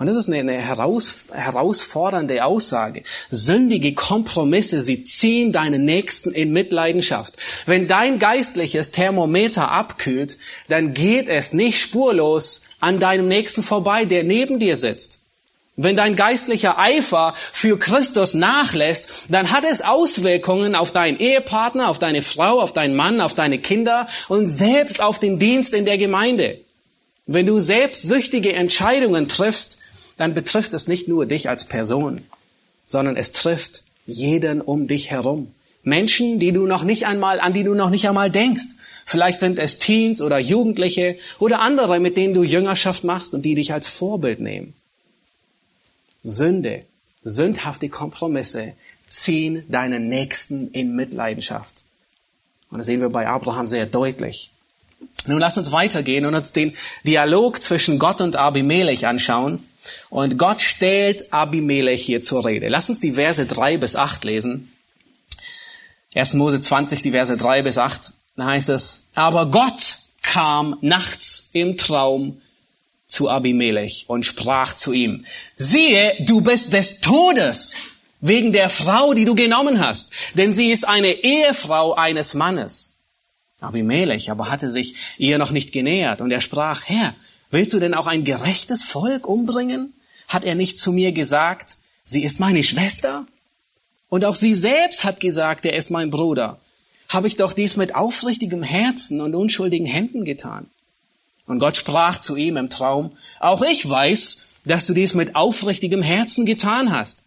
Und 0.00 0.06
das 0.06 0.16
ist 0.16 0.28
eine, 0.28 0.38
eine 0.38 0.54
heraus, 0.54 1.26
herausfordernde 1.30 2.42
Aussage. 2.42 3.02
Sündige 3.30 3.92
Kompromisse, 3.92 4.80
sie 4.80 5.04
ziehen 5.04 5.52
deinen 5.52 5.84
Nächsten 5.84 6.32
in 6.32 6.54
Mitleidenschaft. 6.54 7.34
Wenn 7.66 7.86
dein 7.86 8.18
geistliches 8.18 8.92
Thermometer 8.92 9.70
abkühlt, 9.70 10.38
dann 10.68 10.94
geht 10.94 11.28
es 11.28 11.52
nicht 11.52 11.78
spurlos 11.78 12.70
an 12.80 12.98
deinem 12.98 13.28
Nächsten 13.28 13.62
vorbei, 13.62 14.06
der 14.06 14.24
neben 14.24 14.58
dir 14.58 14.78
sitzt. 14.78 15.26
Wenn 15.76 15.96
dein 15.96 16.16
geistlicher 16.16 16.78
Eifer 16.78 17.34
für 17.52 17.78
Christus 17.78 18.32
nachlässt, 18.32 19.26
dann 19.28 19.50
hat 19.50 19.64
es 19.70 19.82
Auswirkungen 19.82 20.76
auf 20.76 20.92
deinen 20.92 21.18
Ehepartner, 21.18 21.90
auf 21.90 21.98
deine 21.98 22.22
Frau, 22.22 22.58
auf 22.58 22.72
deinen 22.72 22.96
Mann, 22.96 23.20
auf 23.20 23.34
deine 23.34 23.58
Kinder 23.58 24.06
und 24.28 24.46
selbst 24.46 25.02
auf 25.02 25.18
den 25.18 25.38
Dienst 25.38 25.74
in 25.74 25.84
der 25.84 25.98
Gemeinde. 25.98 26.58
Wenn 27.26 27.44
du 27.44 27.60
selbstsüchtige 27.60 28.54
Entscheidungen 28.54 29.28
triffst, 29.28 29.79
dann 30.20 30.34
betrifft 30.34 30.74
es 30.74 30.86
nicht 30.86 31.08
nur 31.08 31.24
dich 31.24 31.48
als 31.48 31.64
Person, 31.64 32.20
sondern 32.84 33.16
es 33.16 33.32
trifft 33.32 33.84
jeden 34.04 34.60
um 34.60 34.86
dich 34.86 35.10
herum. 35.10 35.54
Menschen, 35.82 36.38
die 36.38 36.52
du 36.52 36.66
noch 36.66 36.84
nicht 36.84 37.06
einmal, 37.06 37.40
an 37.40 37.54
die 37.54 37.62
du 37.62 37.72
noch 37.72 37.88
nicht 37.88 38.06
einmal 38.06 38.30
denkst. 38.30 38.76
Vielleicht 39.06 39.40
sind 39.40 39.58
es 39.58 39.78
Teens 39.78 40.20
oder 40.20 40.38
Jugendliche 40.38 41.16
oder 41.38 41.60
andere, 41.60 42.00
mit 42.00 42.18
denen 42.18 42.34
du 42.34 42.42
Jüngerschaft 42.42 43.02
machst 43.02 43.32
und 43.32 43.42
die 43.42 43.54
dich 43.54 43.72
als 43.72 43.88
Vorbild 43.88 44.40
nehmen. 44.40 44.74
Sünde, 46.22 46.84
sündhafte 47.22 47.88
Kompromisse 47.88 48.74
ziehen 49.06 49.64
deinen 49.68 50.08
Nächsten 50.08 50.70
in 50.72 50.94
Mitleidenschaft. 50.94 51.82
Und 52.70 52.76
das 52.76 52.86
sehen 52.86 53.00
wir 53.00 53.08
bei 53.08 53.26
Abraham 53.26 53.66
sehr 53.66 53.86
deutlich. 53.86 54.50
Nun 55.26 55.38
lass 55.38 55.56
uns 55.56 55.72
weitergehen 55.72 56.26
und 56.26 56.34
uns 56.34 56.52
den 56.52 56.76
Dialog 57.06 57.62
zwischen 57.62 57.98
Gott 57.98 58.20
und 58.20 58.36
Abimelech 58.36 59.06
anschauen. 59.06 59.64
Und 60.08 60.38
Gott 60.38 60.60
stellt 60.60 61.32
Abimelech 61.32 62.02
hier 62.02 62.20
zur 62.20 62.44
Rede. 62.44 62.68
Lass 62.68 62.90
uns 62.90 63.00
die 63.00 63.12
Verse 63.12 63.46
drei 63.46 63.76
bis 63.76 63.96
acht 63.96 64.24
lesen. 64.24 64.72
1. 66.14 66.34
Mose 66.34 66.60
20, 66.60 67.02
die 67.02 67.12
Verse 67.12 67.36
drei 67.36 67.62
bis 67.62 67.78
acht. 67.78 68.12
Da 68.36 68.46
heißt 68.46 68.68
es, 68.70 69.12
aber 69.14 69.46
Gott 69.46 69.96
kam 70.22 70.76
nachts 70.80 71.50
im 71.52 71.76
Traum 71.76 72.40
zu 73.06 73.28
Abimelech 73.28 74.04
und 74.08 74.24
sprach 74.24 74.74
zu 74.74 74.92
ihm, 74.92 75.24
siehe, 75.56 76.14
du 76.20 76.40
bist 76.40 76.72
des 76.72 77.00
Todes 77.00 77.76
wegen 78.20 78.52
der 78.52 78.68
Frau, 78.68 79.14
die 79.14 79.24
du 79.24 79.34
genommen 79.34 79.80
hast, 79.80 80.12
denn 80.34 80.54
sie 80.54 80.70
ist 80.70 80.86
eine 80.86 81.12
Ehefrau 81.12 81.94
eines 81.94 82.34
Mannes. 82.34 83.00
Abimelech 83.60 84.30
aber 84.30 84.50
hatte 84.50 84.70
sich 84.70 84.94
ihr 85.18 85.38
noch 85.38 85.50
nicht 85.50 85.72
genähert 85.72 86.20
und 86.20 86.30
er 86.30 86.40
sprach, 86.40 86.82
Herr, 86.84 87.14
willst 87.50 87.74
du 87.74 87.78
denn 87.78 87.94
auch 87.94 88.06
ein 88.06 88.24
gerechtes 88.24 88.82
Volk 88.82 89.26
umbringen? 89.26 89.94
Hat 90.28 90.44
er 90.44 90.54
nicht 90.54 90.78
zu 90.78 90.92
mir 90.92 91.12
gesagt, 91.12 91.76
sie 92.02 92.22
ist 92.24 92.40
meine 92.40 92.62
Schwester? 92.62 93.26
Und 94.08 94.24
auch 94.24 94.36
sie 94.36 94.54
selbst 94.54 95.04
hat 95.04 95.20
gesagt, 95.20 95.64
er 95.64 95.74
ist 95.76 95.90
mein 95.90 96.10
Bruder 96.10 96.60
habe 97.10 97.26
ich 97.26 97.36
doch 97.36 97.52
dies 97.52 97.76
mit 97.76 97.96
aufrichtigem 97.96 98.62
Herzen 98.62 99.20
und 99.20 99.34
unschuldigen 99.34 99.86
Händen 99.86 100.24
getan. 100.24 100.70
Und 101.44 101.58
Gott 101.58 101.76
sprach 101.76 102.20
zu 102.20 102.36
ihm 102.36 102.56
im 102.56 102.70
Traum, 102.70 103.10
auch 103.40 103.62
ich 103.62 103.86
weiß, 103.86 104.46
dass 104.64 104.86
du 104.86 104.94
dies 104.94 105.14
mit 105.14 105.34
aufrichtigem 105.34 106.02
Herzen 106.02 106.46
getan 106.46 106.92
hast. 106.92 107.24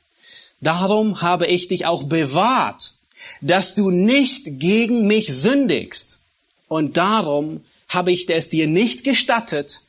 Darum 0.62 1.22
habe 1.22 1.48
ich 1.48 1.68
dich 1.68 1.86
auch 1.86 2.04
bewahrt, 2.04 2.94
dass 3.42 3.76
du 3.76 3.92
nicht 3.92 4.60
gegen 4.60 5.06
mich 5.06 5.34
sündigst. 5.34 6.24
Und 6.70 6.96
darum 6.96 7.60
habe 7.90 8.14
ich 8.14 8.30
es 8.30 8.50
dir 8.50 8.68
nicht 8.68 9.04
gestattet, 9.04 9.82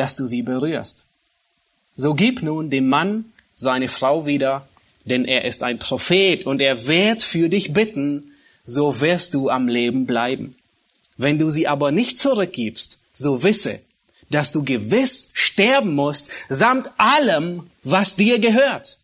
dass 0.00 0.16
du 0.16 0.26
sie 0.26 0.40
berührst. 0.40 1.04
So 1.94 2.14
gib 2.14 2.42
nun 2.42 2.70
dem 2.70 2.88
Mann 2.88 3.26
seine 3.52 3.86
Frau 3.86 4.24
wieder, 4.24 4.66
denn 5.04 5.26
er 5.26 5.44
ist 5.44 5.62
ein 5.62 5.78
Prophet 5.78 6.46
und 6.46 6.62
er 6.62 6.86
wird 6.86 7.22
für 7.22 7.50
dich 7.50 7.74
bitten, 7.74 8.32
so 8.64 9.02
wirst 9.02 9.34
du 9.34 9.50
am 9.50 9.68
Leben 9.68 10.06
bleiben. 10.06 10.56
Wenn 11.18 11.38
du 11.38 11.50
sie 11.50 11.68
aber 11.68 11.90
nicht 11.90 12.18
zurückgibst, 12.18 12.98
so 13.12 13.42
wisse, 13.42 13.80
dass 14.30 14.52
du 14.52 14.64
gewiss 14.64 15.32
sterben 15.34 15.94
musst, 15.94 16.30
samt 16.48 16.90
allem, 16.96 17.68
was 17.82 18.16
dir 18.16 18.38
gehört. 18.38 18.96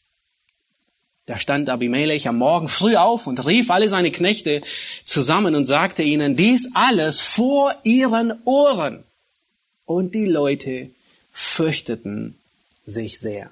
Da 1.26 1.38
stand 1.38 1.68
Abimelech 1.68 2.26
am 2.26 2.38
Morgen 2.38 2.68
früh 2.68 2.96
auf 2.96 3.26
und 3.26 3.44
rief 3.44 3.70
alle 3.70 3.90
seine 3.90 4.12
Knechte 4.12 4.62
zusammen 5.04 5.54
und 5.56 5.66
sagte 5.66 6.02
ihnen 6.04 6.36
dies 6.36 6.70
alles 6.72 7.20
vor 7.20 7.74
ihren 7.82 8.32
Ohren. 8.46 9.04
Und 9.86 10.14
die 10.14 10.26
Leute 10.26 10.90
fürchteten 11.32 12.36
sich 12.84 13.18
sehr. 13.18 13.50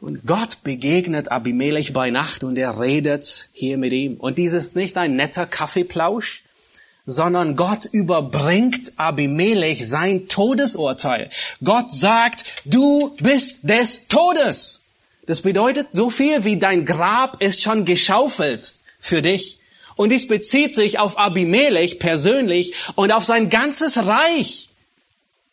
Und 0.00 0.26
Gott 0.26 0.62
begegnet 0.62 1.32
Abimelech 1.32 1.92
bei 1.92 2.10
Nacht 2.10 2.44
und 2.44 2.58
er 2.58 2.80
redet 2.80 3.48
hier 3.52 3.78
mit 3.78 3.92
ihm. 3.92 4.16
Und 4.16 4.38
dies 4.38 4.52
ist 4.52 4.76
nicht 4.76 4.96
ein 4.98 5.16
netter 5.16 5.46
Kaffeeplausch, 5.46 6.44
sondern 7.06 7.56
Gott 7.56 7.86
überbringt 7.86 8.92
Abimelech 8.96 9.88
sein 9.88 10.28
Todesurteil. 10.28 11.30
Gott 11.64 11.92
sagt, 11.92 12.44
du 12.64 13.14
bist 13.20 13.68
des 13.68 14.08
Todes. 14.08 14.90
Das 15.26 15.40
bedeutet 15.42 15.88
so 15.92 16.10
viel 16.10 16.44
wie 16.44 16.56
dein 16.56 16.84
Grab 16.84 17.42
ist 17.42 17.62
schon 17.62 17.84
geschaufelt 17.84 18.74
für 19.00 19.22
dich. 19.22 19.55
Und 19.96 20.10
dies 20.10 20.28
bezieht 20.28 20.74
sich 20.74 20.98
auf 20.98 21.18
Abimelech 21.18 21.98
persönlich 21.98 22.74
und 22.94 23.10
auf 23.10 23.24
sein 23.24 23.50
ganzes 23.50 24.06
Reich. 24.06 24.68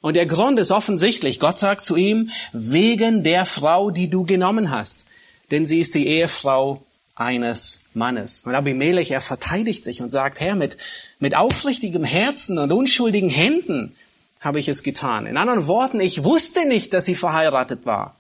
Und 0.02 0.16
der 0.16 0.26
Grund 0.26 0.60
ist 0.60 0.72
offensichtlich. 0.72 1.40
Gott 1.40 1.58
sagt 1.58 1.82
zu 1.82 1.96
ihm, 1.96 2.30
wegen 2.52 3.24
der 3.24 3.46
Frau, 3.46 3.90
die 3.90 4.10
du 4.10 4.26
genommen 4.26 4.70
hast. 4.70 5.06
Denn 5.50 5.66
sie 5.66 5.80
ist 5.80 5.96
die 5.96 6.08
Ehefrau 6.08 6.84
eines 7.16 7.90
Mannes. 7.94 8.44
Und 8.46 8.54
Abimelech, 8.54 9.12
er 9.12 9.22
verteidigt 9.22 9.84
sich 9.84 10.02
und 10.02 10.10
sagt, 10.10 10.42
Herr, 10.42 10.56
mit, 10.56 10.78
mit 11.20 11.36
aufrichtigem 11.36 12.04
Herzen 12.04 12.58
und 12.58 12.72
unschuldigen 12.74 13.30
Händen 13.30 13.96
habe 14.42 14.60
ich 14.60 14.68
es 14.68 14.84
getan. 14.84 15.26
In 15.26 15.38
anderen 15.38 15.68
Worten, 15.68 16.02
ich 16.02 16.26
wusste 16.26 16.68
nicht, 16.68 16.94
dass 16.94 17.06
sie 17.06 17.16
verheiratet 17.16 17.86
war. 17.86 18.18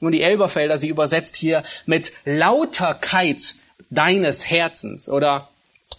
Und 0.00 0.12
die 0.12 0.22
Elberfelder, 0.22 0.76
sie 0.76 0.88
übersetzt 0.88 1.36
hier 1.36 1.62
mit 1.86 2.12
Lauterkeit 2.26 3.54
deines 3.88 4.50
Herzens 4.50 5.08
oder 5.08 5.48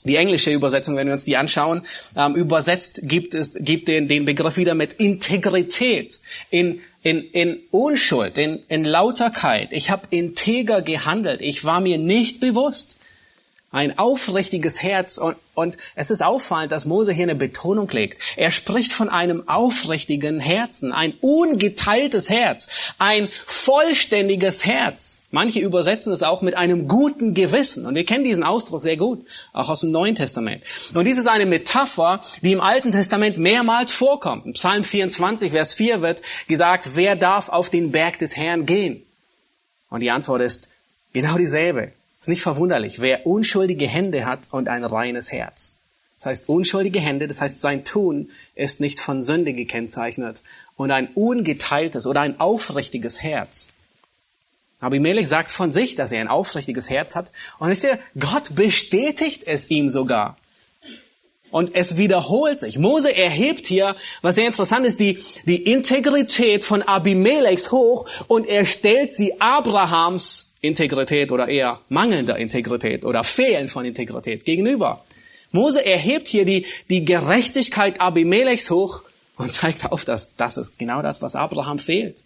die 0.03 0.15
englische 0.15 0.51
Übersetzung, 0.51 0.95
wenn 0.95 1.07
wir 1.07 1.13
uns 1.13 1.25
die 1.25 1.37
anschauen, 1.37 1.83
ähm, 2.15 2.35
übersetzt 2.35 3.01
gibt 3.03 3.33
es 3.33 3.53
gibt 3.55 3.87
den, 3.87 4.07
den 4.07 4.25
Begriff 4.25 4.57
wieder 4.57 4.75
mit 4.75 4.93
Integrität, 4.93 6.19
in, 6.49 6.81
in, 7.01 7.23
in 7.23 7.59
Unschuld, 7.71 8.37
in, 8.37 8.63
in 8.67 8.85
Lauterkeit. 8.85 9.69
Ich 9.71 9.89
habe 9.89 10.07
integer 10.09 10.81
gehandelt. 10.81 11.41
Ich 11.41 11.65
war 11.65 11.79
mir 11.79 11.97
nicht 11.97 12.39
bewusst, 12.39 12.97
ein 13.71 13.97
aufrichtiges 13.97 14.83
Herz 14.83 15.17
und, 15.17 15.35
und 15.55 15.77
es 15.95 16.09
ist 16.09 16.23
auffallend, 16.23 16.71
dass 16.71 16.85
Mose 16.85 17.13
hier 17.13 17.23
eine 17.23 17.35
Betonung 17.35 17.87
legt. 17.89 18.19
Er 18.37 18.49
spricht 18.49 18.91
von 18.91 19.09
einem 19.09 19.47
aufrichtigen 19.47 20.39
Herzen, 20.39 20.91
ein 20.91 21.13
ungeteiltes 21.21 22.29
Herz, 22.29 22.93
ein 22.97 23.29
vollständiges 23.45 24.65
Herz. 24.65 25.27
Manche 25.29 25.59
übersetzen 25.59 26.11
es 26.11 26.23
auch 26.23 26.41
mit 26.41 26.55
einem 26.55 26.87
guten 26.87 27.35
Gewissen 27.35 27.85
und 27.85 27.93
wir 27.93 28.05
kennen 28.05 28.23
diesen 28.23 28.43
Ausdruck 28.43 28.81
sehr 28.81 28.97
gut, 28.97 29.25
auch 29.51 29.69
aus 29.69 29.81
dem 29.81 29.91
Neuen 29.91 30.15
Testament. 30.15 30.63
Und 30.93 31.05
dies 31.05 31.17
ist 31.17 31.27
eine 31.27 31.45
Metapher, 31.45 32.21
die 32.41 32.51
im 32.51 32.61
Alten 32.61 32.91
Testament 32.91 33.37
mehrmals 33.37 33.91
vorkommt. 33.91 34.45
In 34.47 34.53
Psalm 34.53 34.83
24, 34.83 35.51
Vers 35.51 35.75
4 35.75 36.01
wird 36.01 36.21
gesagt, 36.47 36.91
wer 36.95 37.15
darf 37.15 37.49
auf 37.49 37.69
den 37.69 37.91
Berg 37.91 38.17
des 38.17 38.35
Herrn 38.35 38.65
gehen? 38.65 39.03
Und 39.89 39.99
die 39.99 40.09
Antwort 40.09 40.41
ist 40.41 40.69
genau 41.13 41.37
dieselbe. 41.37 41.91
Ist 42.23 42.29
nicht 42.29 42.41
verwunderlich, 42.41 43.01
wer 43.01 43.27
unschuldige 43.27 43.85
Hände 43.85 44.25
hat 44.25 44.47
und 44.53 44.69
ein 44.69 44.85
reines 44.85 45.33
Herz. 45.33 45.81
Das 46.15 46.27
heißt, 46.27 46.47
unschuldige 46.47 47.01
Hände, 47.01 47.27
das 47.27 47.41
heißt, 47.41 47.59
sein 47.59 47.83
Tun 47.83 48.29
ist 48.55 48.79
nicht 48.79 49.01
von 49.01 49.21
Sünde 49.21 49.51
gekennzeichnet 49.51 50.41
und 50.77 50.91
ein 50.91 51.09
ungeteiltes 51.15 52.07
oder 52.07 52.21
ein 52.21 52.39
aufrichtiges 52.39 53.21
Herz. 53.21 53.73
Abimelech 54.79 55.27
sagt 55.27 55.51
von 55.51 55.69
sich, 55.69 55.95
dass 55.95 56.13
er 56.13 56.21
ein 56.21 56.29
aufrichtiges 56.29 56.89
Herz 56.89 57.15
hat. 57.15 57.33
Und 57.59 57.67
wisst 57.67 57.83
ihr, 57.83 57.99
Gott 58.17 58.55
bestätigt 58.55 59.43
es 59.45 59.69
ihm 59.69 59.89
sogar. 59.89 60.37
Und 61.53 61.75
es 61.75 61.97
wiederholt 61.97 62.59
sich. 62.59 62.79
Mose 62.79 63.15
erhebt 63.15 63.67
hier, 63.67 63.95
was 64.23 64.33
sehr 64.33 64.47
interessant 64.47 64.87
ist, 64.87 64.99
die, 64.99 65.19
die 65.45 65.71
Integrität 65.71 66.63
von 66.63 66.81
Abimelechs 66.81 67.71
hoch 67.71 68.07
und 68.27 68.47
er 68.47 68.65
stellt 68.65 69.13
sie 69.13 69.39
Abrahams 69.39 70.55
Integrität 70.61 71.31
oder 71.31 71.47
eher 71.47 71.79
mangelnder 71.89 72.37
Integrität 72.37 73.05
oder 73.05 73.23
Fehlen 73.23 73.67
von 73.67 73.85
Integrität 73.85 74.45
gegenüber. 74.45 75.05
Mose 75.51 75.85
erhebt 75.85 76.27
hier 76.27 76.45
die, 76.45 76.65
die 76.89 77.05
Gerechtigkeit 77.05 78.01
Abimelechs 78.01 78.71
hoch 78.71 79.03
und 79.37 79.51
zeigt 79.51 79.91
auf, 79.91 80.05
dass 80.05 80.35
das 80.35 80.57
ist 80.57 80.79
genau 80.79 81.03
das, 81.03 81.21
was 81.21 81.35
Abraham 81.35 81.77
fehlt. 81.77 82.23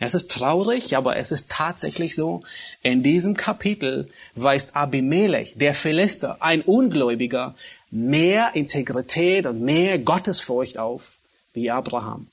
Es 0.00 0.14
ist 0.14 0.30
traurig, 0.30 0.96
aber 0.96 1.16
es 1.16 1.32
ist 1.32 1.50
tatsächlich 1.50 2.14
so. 2.14 2.42
In 2.82 3.02
diesem 3.02 3.36
Kapitel 3.36 4.08
weist 4.36 4.76
Abimelech, 4.76 5.54
der 5.56 5.74
Philister, 5.74 6.40
ein 6.40 6.62
Ungläubiger, 6.62 7.56
mehr 7.90 8.54
Integrität 8.54 9.46
und 9.46 9.62
mehr 9.62 9.98
Gottesfurcht 9.98 10.78
auf 10.78 11.16
wie 11.52 11.70
Abraham. 11.70 12.28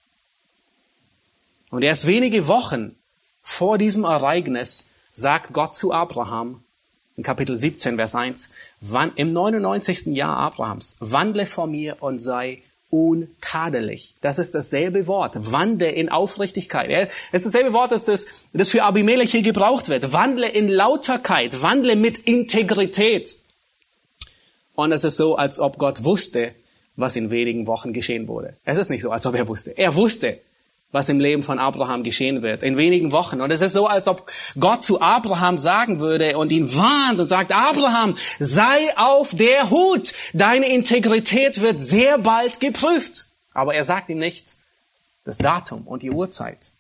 Und 1.72 1.84
erst 1.84 2.08
wenige 2.08 2.48
Wochen 2.48 2.96
vor 3.42 3.78
diesem 3.78 4.04
Ereignis 4.04 4.92
sagt 5.12 5.54
Gott 5.54 5.76
zu 5.76 5.94
Abraham 5.94 6.64
in 7.16 7.24
Kapitel 7.24 7.56
17, 7.56 7.96
Vers 7.96 8.16
1, 8.16 8.54
wann, 8.82 9.14
im 9.16 9.32
99. 9.32 10.08
Jahr 10.08 10.36
Abrahams, 10.38 10.98
wandle 11.00 11.46
vor 11.46 11.68
mir 11.68 12.02
und 12.02 12.20
sei 12.20 12.62
untadelig. 12.90 14.16
Das 14.22 14.40
ist 14.40 14.56
dasselbe 14.56 15.08
Wort. 15.08 15.52
Wandle 15.52 15.92
in 15.92 16.10
Aufrichtigkeit. 16.10 17.12
Es 17.32 17.46
ist 17.46 17.54
dasselbe 17.54 17.74
Wort, 17.74 17.92
das, 17.92 18.06
das, 18.06 18.28
das 18.54 18.70
für 18.70 18.84
Abimelech 18.84 19.32
hier 19.32 19.42
gebraucht 19.42 19.90
wird. 19.90 20.14
Wandle 20.14 20.50
in 20.50 20.70
Lauterkeit. 20.70 21.62
Wandle 21.62 21.96
mit 21.96 22.20
Integrität. 22.20 23.38
Und 24.76 24.92
es 24.92 25.04
ist 25.04 25.18
so, 25.18 25.36
als 25.36 25.60
ob 25.60 25.78
Gott 25.78 26.04
wusste, 26.04 26.54
was 26.96 27.16
in 27.16 27.32
wenigen 27.32 27.68
Wochen 27.68 27.94
geschehen 27.94 28.28
wurde. 28.28 28.56
Es 28.64 28.78
ist 28.78 28.90
nicht 28.90 29.02
so, 29.02 29.12
als 29.12 29.26
ob 29.26 29.36
er 29.36 29.48
wusste. 29.48 29.78
Er 29.78 29.96
wusste, 29.96 30.40
was 30.92 31.10
im 31.10 31.20
Leben 31.20 31.44
von 31.44 31.60
Abraham 31.60 32.04
geschehen 32.04 32.42
wird, 32.42 32.64
in 32.64 32.78
wenigen 32.78 33.12
Wochen. 33.12 33.42
Und 33.42 33.52
es 33.52 33.62
ist 33.62 33.74
so, 33.74 33.88
als 33.88 34.08
ob 34.08 34.32
Gott 34.58 34.82
zu 34.82 35.02
Abraham 35.02 35.58
sagen 35.58 36.00
würde 36.00 36.38
und 36.38 36.52
ihn 36.52 36.74
warnt 36.74 37.20
und 37.20 37.28
sagt, 37.28 37.52
Abraham, 37.52 38.16
sei 38.40 38.98
auf 38.98 39.36
der 39.36 39.70
Hut, 39.70 40.14
deine 40.34 40.70
Integrität 40.70 41.60
wird 41.60 41.82
sehr 41.82 42.18
bald 42.18 42.62
geprüft. 42.62 43.26
Aber 43.54 43.74
er 43.76 43.84
sagt 43.84 44.10
ihm 44.10 44.20
nicht 44.20 44.56
das 45.26 45.38
Datum 45.38 45.82
und 45.86 46.02
die 46.02 46.12
Uhrzeit. 46.12 46.72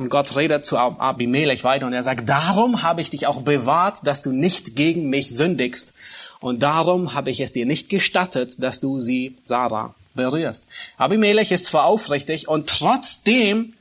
Und 0.00 0.08
Gott 0.08 0.34
redet 0.34 0.64
zu 0.64 0.78
Abimelech 0.78 1.62
weiter 1.62 1.86
und 1.86 1.92
er 1.92 2.02
sagt, 2.02 2.26
darum 2.26 2.82
habe 2.82 3.02
ich 3.02 3.10
dich 3.10 3.26
auch 3.26 3.42
bewahrt, 3.42 3.98
dass 4.04 4.22
du 4.22 4.32
nicht 4.32 4.74
gegen 4.74 5.10
mich 5.10 5.28
sündigst. 5.30 5.94
Und 6.40 6.62
darum 6.62 7.12
habe 7.12 7.30
ich 7.30 7.40
es 7.40 7.52
dir 7.52 7.66
nicht 7.66 7.90
gestattet, 7.90 8.62
dass 8.62 8.80
du 8.80 8.98
sie, 8.98 9.36
Sarah, 9.44 9.94
berührst. 10.14 10.68
Abimelech 10.96 11.52
ist 11.52 11.66
zwar 11.66 11.84
aufrichtig 11.84 12.48
und 12.48 12.66
trotzdem 12.66 13.74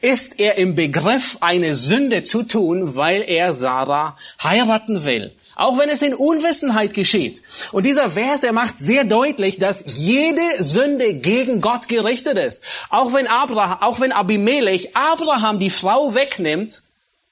ist 0.00 0.40
er 0.40 0.56
im 0.56 0.74
Begriff, 0.74 1.36
eine 1.40 1.74
Sünde 1.74 2.24
zu 2.24 2.42
tun, 2.42 2.96
weil 2.96 3.20
er 3.20 3.52
Sarah 3.52 4.16
heiraten 4.42 5.04
will. 5.04 5.32
Auch 5.56 5.78
wenn 5.78 5.88
es 5.88 6.02
in 6.02 6.14
Unwissenheit 6.14 6.92
geschieht. 6.92 7.42
Und 7.72 7.86
dieser 7.86 8.10
Vers, 8.10 8.44
er 8.44 8.52
macht 8.52 8.78
sehr 8.78 9.04
deutlich, 9.04 9.58
dass 9.58 9.84
jede 9.96 10.62
Sünde 10.62 11.14
gegen 11.14 11.62
Gott 11.62 11.88
gerichtet 11.88 12.36
ist. 12.36 12.60
Auch 12.90 13.14
wenn 13.14 13.26
Abraham, 13.26 13.78
auch 13.80 13.98
wenn 13.98 14.12
Abimelech 14.12 14.94
Abraham 14.94 15.58
die 15.58 15.70
Frau 15.70 16.14
wegnimmt, 16.14 16.82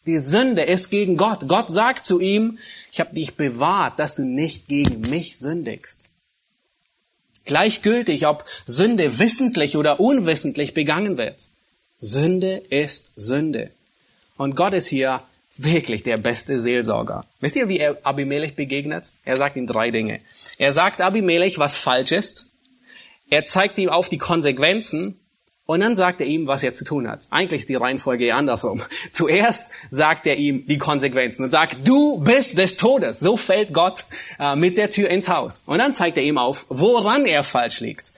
die 0.06 0.18
Sünde 0.18 0.62
ist 0.62 0.90
gegen 0.90 1.18
Gott. 1.18 1.48
Gott 1.48 1.70
sagt 1.70 2.06
zu 2.06 2.18
ihm, 2.18 2.58
ich 2.90 2.98
habe 2.98 3.14
dich 3.14 3.34
bewahrt, 3.34 3.98
dass 3.98 4.16
du 4.16 4.22
nicht 4.22 4.68
gegen 4.68 5.02
mich 5.02 5.38
sündigst. 5.38 6.08
Gleichgültig, 7.44 8.26
ob 8.26 8.46
Sünde 8.64 9.18
wissentlich 9.18 9.76
oder 9.76 10.00
unwissentlich 10.00 10.72
begangen 10.72 11.18
wird. 11.18 11.48
Sünde 11.98 12.56
ist 12.70 13.12
Sünde. 13.16 13.70
Und 14.38 14.56
Gott 14.56 14.72
ist 14.72 14.86
hier 14.86 15.22
wirklich 15.56 16.02
der 16.02 16.16
beste 16.16 16.58
Seelsorger. 16.58 17.24
Wisst 17.40 17.56
ihr, 17.56 17.68
wie 17.68 17.78
er 17.78 17.98
Abimelech 18.02 18.56
begegnet? 18.56 19.12
Er 19.24 19.36
sagt 19.36 19.56
ihm 19.56 19.66
drei 19.66 19.90
Dinge. 19.90 20.18
Er 20.58 20.72
sagt 20.72 21.00
Abimelech, 21.00 21.58
was 21.58 21.76
falsch 21.76 22.12
ist. 22.12 22.50
Er 23.30 23.44
zeigt 23.44 23.78
ihm 23.78 23.88
auf 23.88 24.08
die 24.08 24.18
Konsequenzen 24.18 25.18
und 25.66 25.80
dann 25.80 25.96
sagt 25.96 26.20
er 26.20 26.26
ihm, 26.26 26.46
was 26.46 26.62
er 26.62 26.74
zu 26.74 26.84
tun 26.84 27.08
hat. 27.08 27.26
Eigentlich 27.30 27.62
ist 27.62 27.68
die 27.70 27.74
Reihenfolge 27.74 28.34
andersrum. 28.34 28.82
Zuerst 29.12 29.72
sagt 29.88 30.26
er 30.26 30.36
ihm 30.36 30.66
die 30.66 30.78
Konsequenzen 30.78 31.44
und 31.44 31.50
sagt, 31.50 31.88
du 31.88 32.20
bist 32.20 32.58
des 32.58 32.76
Todes. 32.76 33.20
So 33.20 33.36
fällt 33.36 33.72
Gott 33.72 34.04
äh, 34.38 34.56
mit 34.56 34.76
der 34.76 34.90
Tür 34.90 35.08
ins 35.08 35.28
Haus. 35.28 35.62
Und 35.66 35.78
dann 35.78 35.94
zeigt 35.94 36.18
er 36.18 36.22
ihm 36.22 36.36
auf, 36.36 36.66
woran 36.68 37.24
er 37.24 37.42
falsch 37.42 37.80
liegt. 37.80 38.12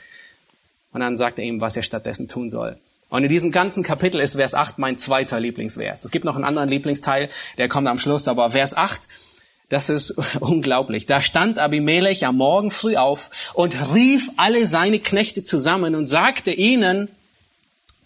Und 0.93 1.01
dann 1.01 1.17
sagt 1.17 1.39
er 1.39 1.45
ihm, 1.45 1.61
was 1.61 1.77
er 1.77 1.83
stattdessen 1.83 2.27
tun 2.27 2.51
soll. 2.51 2.79
Und 3.09 3.23
in 3.23 3.29
diesem 3.29 3.53
ganzen 3.53 3.83
Kapitel 3.83 4.21
ist 4.21 4.35
Vers 4.35 4.55
8 4.55 4.79
mein 4.79 4.99
zweiter 4.99 5.39
Lieblingsvers. 5.39 6.05
Es 6.05 6.11
gibt 6.11 6.25
noch 6.25 6.35
einen 6.35 6.45
anderen 6.45 6.69
Lieblingsteil, 6.69 7.29
der 7.57 7.69
kommt 7.69 7.87
am 7.87 7.99
Schluss, 7.99 8.29
aber 8.29 8.51
Vers 8.51 8.77
8 8.77 9.09
das 9.69 9.89
ist 9.89 10.13
unglaublich. 10.41 11.07
Da 11.07 11.21
stand 11.21 11.59
Abimelech 11.59 12.27
am 12.27 12.37
Morgen 12.37 12.71
früh 12.71 12.97
auf 12.97 13.53
und 13.55 13.95
rief 13.95 14.31
alle 14.37 14.67
seine 14.67 15.01
Knechte 15.01 15.43
zusammen 15.43 15.95
und 15.95 16.07
sagte 16.07 16.53
ihnen, 16.53 17.09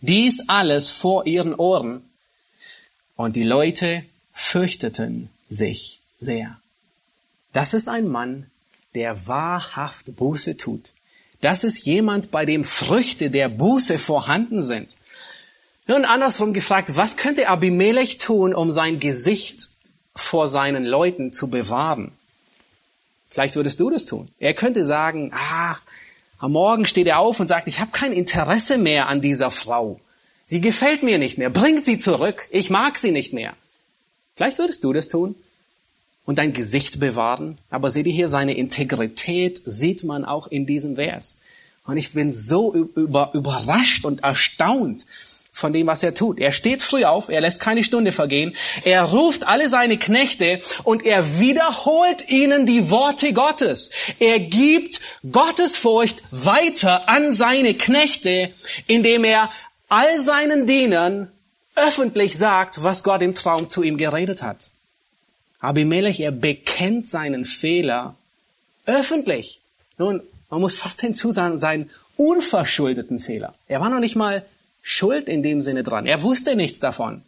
dies 0.00 0.48
alles 0.48 0.90
vor 0.90 1.26
ihren 1.26 1.54
Ohren. 1.54 2.02
Und 3.16 3.36
die 3.36 3.44
Leute 3.44 4.04
fürchteten 4.32 5.28
sich 5.50 6.00
sehr. 6.18 6.58
Das 7.52 7.74
ist 7.74 7.88
ein 7.88 8.08
Mann, 8.08 8.46
der 8.94 9.26
wahrhaft 9.26 10.16
Buße 10.16 10.56
tut. 10.56 10.92
Das 11.40 11.64
ist 11.64 11.86
jemand, 11.86 12.30
bei 12.30 12.44
dem 12.44 12.64
Früchte 12.64 13.30
der 13.30 13.48
Buße 13.48 13.98
vorhanden 13.98 14.62
sind. 14.62 14.96
Nun 15.86 16.04
andersrum 16.04 16.52
gefragt, 16.52 16.96
was 16.96 17.16
könnte 17.16 17.48
Abimelech 17.48 18.18
tun, 18.18 18.54
um 18.54 18.70
sein 18.70 19.00
Gesicht 19.00 19.68
vor 20.14 20.48
seinen 20.48 20.84
Leuten 20.84 21.32
zu 21.32 21.48
bewahren? 21.48 22.12
Vielleicht 23.30 23.56
würdest 23.56 23.80
du 23.80 23.90
das 23.90 24.06
tun. 24.06 24.28
Er 24.38 24.54
könnte 24.54 24.84
sagen, 24.84 25.30
ach, 25.34 25.82
am 26.38 26.52
Morgen 26.52 26.86
steht 26.86 27.06
er 27.06 27.18
auf 27.18 27.40
und 27.40 27.48
sagt, 27.48 27.68
ich 27.68 27.80
habe 27.80 27.90
kein 27.92 28.12
Interesse 28.12 28.76
mehr 28.76 29.08
an 29.08 29.20
dieser 29.20 29.50
Frau. 29.50 30.00
Sie 30.44 30.60
gefällt 30.60 31.02
mir 31.02 31.18
nicht 31.18 31.38
mehr. 31.38 31.50
Bringt 31.50 31.84
sie 31.84 31.98
zurück. 31.98 32.48
Ich 32.50 32.70
mag 32.70 32.98
sie 32.98 33.12
nicht 33.12 33.32
mehr. 33.32 33.54
Vielleicht 34.36 34.58
würdest 34.58 34.84
du 34.84 34.92
das 34.92 35.08
tun 35.08 35.34
und 36.30 36.36
dein 36.36 36.52
Gesicht 36.52 37.00
bewahren. 37.00 37.58
Aber 37.70 37.90
seht 37.90 38.06
ihr 38.06 38.12
hier, 38.12 38.28
seine 38.28 38.56
Integrität 38.56 39.60
sieht 39.66 40.04
man 40.04 40.24
auch 40.24 40.46
in 40.46 40.64
diesem 40.64 40.94
Vers. 40.94 41.40
Und 41.84 41.96
ich 41.96 42.12
bin 42.12 42.30
so 42.30 42.72
über, 42.72 43.32
überrascht 43.34 44.04
und 44.04 44.22
erstaunt 44.22 45.06
von 45.50 45.72
dem, 45.72 45.88
was 45.88 46.04
er 46.04 46.14
tut. 46.14 46.38
Er 46.38 46.52
steht 46.52 46.84
früh 46.84 47.04
auf, 47.04 47.30
er 47.30 47.40
lässt 47.40 47.58
keine 47.58 47.82
Stunde 47.82 48.12
vergehen, 48.12 48.54
er 48.84 49.02
ruft 49.02 49.48
alle 49.48 49.68
seine 49.68 49.98
Knechte 49.98 50.60
und 50.84 51.04
er 51.04 51.40
wiederholt 51.40 52.28
ihnen 52.28 52.64
die 52.64 52.90
Worte 52.90 53.32
Gottes. 53.32 53.90
Er 54.20 54.38
gibt 54.38 55.00
Gottesfurcht 55.32 56.22
weiter 56.30 57.08
an 57.08 57.34
seine 57.34 57.74
Knechte, 57.74 58.52
indem 58.86 59.24
er 59.24 59.50
all 59.88 60.20
seinen 60.20 60.68
Dienern 60.68 61.26
öffentlich 61.74 62.38
sagt, 62.38 62.84
was 62.84 63.02
Gott 63.02 63.20
im 63.20 63.34
Traum 63.34 63.68
zu 63.68 63.82
ihm 63.82 63.96
geredet 63.96 64.42
hat. 64.44 64.70
Abimelech, 65.60 66.20
er 66.20 66.30
bekennt 66.30 67.06
seinen 67.06 67.44
Fehler 67.44 68.16
öffentlich. 68.86 69.60
Nun, 69.98 70.22
man 70.48 70.60
muss 70.60 70.76
fast 70.76 71.00
hinzusagen, 71.00 71.58
seinen 71.58 71.90
unverschuldeten 72.16 73.20
Fehler. 73.20 73.54
Er 73.68 73.80
war 73.80 73.90
noch 73.90 74.00
nicht 74.00 74.16
mal 74.16 74.44
Schuld 74.82 75.28
in 75.28 75.42
dem 75.42 75.60
Sinne 75.60 75.82
dran. 75.82 76.06
Er 76.06 76.22
wusste 76.22 76.56
nichts 76.56 76.80
davon. 76.80 77.22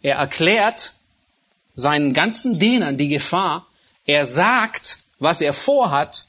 Er 0.00 0.16
erklärt 0.16 0.94
seinen 1.74 2.12
ganzen 2.12 2.58
Dienern 2.58 2.96
die 2.96 3.08
Gefahr. 3.08 3.66
Er 4.06 4.24
sagt, 4.24 5.02
was 5.18 5.40
er 5.40 5.52
vorhat 5.52 6.26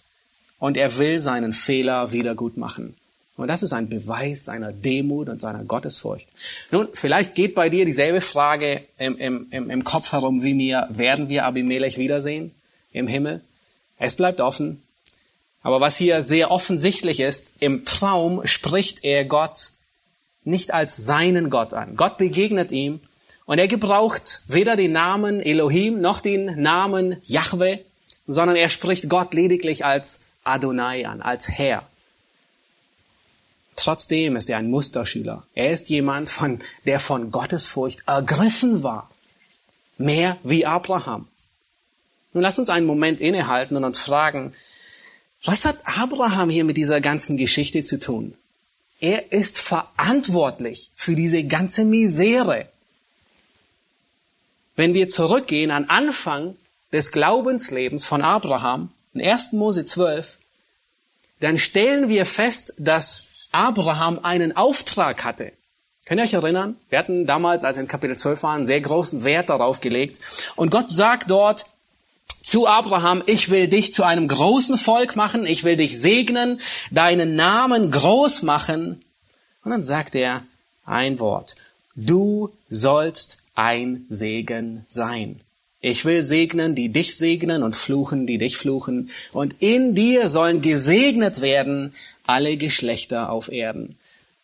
und 0.58 0.76
er 0.76 0.98
will 0.98 1.20
seinen 1.20 1.54
Fehler 1.54 2.12
wieder 2.12 2.36
gut 2.36 2.58
machen. 2.58 2.98
Und 3.40 3.48
das 3.48 3.64
ist 3.64 3.72
ein 3.72 3.88
Beweis 3.88 4.44
seiner 4.44 4.74
Demut 4.74 5.30
und 5.30 5.40
seiner 5.40 5.64
Gottesfurcht. 5.64 6.28
Nun, 6.72 6.90
vielleicht 6.92 7.36
geht 7.36 7.56
bei 7.56 7.70
dir 7.70 7.86
dieselbe 7.86 8.20
Frage 8.20 8.84
im, 8.98 9.18
im, 9.18 9.70
im, 9.70 9.84
Kopf 9.86 10.12
herum 10.12 10.44
wie 10.44 10.54
mir. 10.54 10.88
Werden 10.90 11.30
wir 11.30 11.46
Abimelech 11.46 11.98
wiedersehen 11.98 12.54
im 12.92 13.08
Himmel? 13.08 13.40
Es 13.98 14.16
bleibt 14.16 14.42
offen. 14.42 14.84
Aber 15.64 15.80
was 15.80 15.96
hier 15.96 16.22
sehr 16.22 16.52
offensichtlich 16.52 17.22
ist, 17.22 17.52
im 17.62 17.86
Traum 17.86 18.46
spricht 18.46 19.06
er 19.06 19.24
Gott 19.24 19.72
nicht 20.44 20.74
als 20.74 20.98
seinen 20.98 21.50
Gott 21.50 21.74
an. 21.74 21.96
Gott 21.96 22.18
begegnet 22.18 22.74
ihm 22.74 23.00
und 23.46 23.58
er 23.58 23.70
gebraucht 23.70 24.42
weder 24.50 24.76
den 24.76 24.92
Namen 24.92 25.42
Elohim 25.42 26.02
noch 26.02 26.20
den 26.20 26.62
Namen 26.62 27.16
Yahweh, 27.24 27.80
sondern 28.28 28.58
er 28.58 28.68
spricht 28.68 29.08
Gott 29.08 29.34
lediglich 29.34 29.86
als 29.86 30.26
Adonai 30.44 31.08
an, 31.08 31.22
als 31.22 31.48
Herr. 31.48 31.89
Trotzdem 33.80 34.36
ist 34.36 34.50
er 34.50 34.58
ein 34.58 34.70
Musterschüler. 34.70 35.48
Er 35.56 35.72
ist 35.72 35.88
jemand, 35.88 36.30
von, 36.30 36.60
der 36.86 37.00
von 37.00 37.32
Gottesfurcht 37.32 38.04
ergriffen 38.08 38.84
war. 38.84 39.10
Mehr 39.98 40.38
wie 40.44 40.66
Abraham. 40.66 41.30
Nun 42.34 42.44
lass 42.44 42.60
uns 42.60 42.70
einen 42.70 42.86
Moment 42.86 43.22
innehalten 43.22 43.78
und 43.78 43.86
uns 43.86 43.98
fragen, 43.98 44.54
was 45.46 45.64
hat 45.64 45.78
Abraham 45.86 46.50
hier 46.50 46.66
mit 46.66 46.76
dieser 46.76 47.00
ganzen 47.00 47.38
Geschichte 47.38 47.86
zu 47.86 48.02
tun? 48.02 48.34
Er 49.00 49.32
ist 49.32 49.58
verantwortlich 49.58 50.92
für 50.98 51.16
diese 51.16 51.46
ganze 51.46 51.86
Misere. 51.86 52.68
Wenn 54.76 54.94
wir 54.94 55.08
zurückgehen 55.08 55.72
an 55.72 55.86
Anfang 55.86 56.58
des 56.92 57.14
Glaubenslebens 57.14 58.04
von 58.04 58.24
Abraham, 58.24 58.92
in 59.14 59.22
1. 59.22 59.54
Mose 59.54 59.86
12, 59.86 60.40
dann 61.40 61.58
stellen 61.58 62.10
wir 62.10 62.26
fest, 62.26 62.74
dass 62.78 63.39
Abraham 63.52 64.20
einen 64.24 64.56
Auftrag 64.56 65.24
hatte. 65.24 65.52
Könnt 66.06 66.22
ihr 66.22 66.26
euch 66.26 66.34
erinnern? 66.34 66.76
Wir 66.90 67.00
hatten 67.00 67.28
damals, 67.28 67.64
als 67.64 67.78
wir 67.78 67.82
in 67.82 67.88
Kapitel 67.88 68.18
12 68.18 68.42
waren, 68.44 68.66
sehr 68.66 68.82
großen 68.82 69.24
Wert 69.24 69.50
darauf 69.50 69.80
gelegt. 69.80 70.20
Und 70.56 70.72
Gott 70.72 70.90
sagt 70.90 71.30
dort, 71.30 71.66
zu 72.42 72.68
Abraham, 72.68 73.22
ich 73.26 73.50
will 73.50 73.68
dich 73.68 73.94
zu 73.94 74.04
einem 74.04 74.28
großen 74.28 74.78
Volk 74.78 75.16
machen, 75.16 75.46
ich 75.46 75.64
will 75.64 75.76
dich 75.76 76.00
segnen, 76.00 76.60
deinen 76.90 77.36
Namen 77.36 77.92
groß 77.92 78.44
machen. 78.44 79.04
Und 79.64 79.72
dann 79.72 79.84
sagt 79.84 80.16
er 80.16 80.44
ein 80.86 81.20
Wort. 81.20 81.56
Du 81.96 82.52
sollst 82.70 83.44
ein 83.56 84.06
Segen 84.08 84.86
sein. 84.88 85.42
Ich 85.82 86.04
will 86.04 86.22
segnen, 86.22 86.76
die 86.76 86.90
dich 86.90 87.16
segnen 87.16 87.64
und 87.64 87.76
fluchen, 87.76 88.28
die 88.28 88.38
dich 88.38 88.58
fluchen. 88.58 89.10
Und 89.32 89.56
in 89.60 89.96
dir 89.96 90.28
sollen 90.28 90.62
gesegnet 90.62 91.42
werden 91.42 91.96
alle 92.26 92.58
Geschlechter 92.58 93.30
auf 93.30 93.50
Erden. 93.50 93.98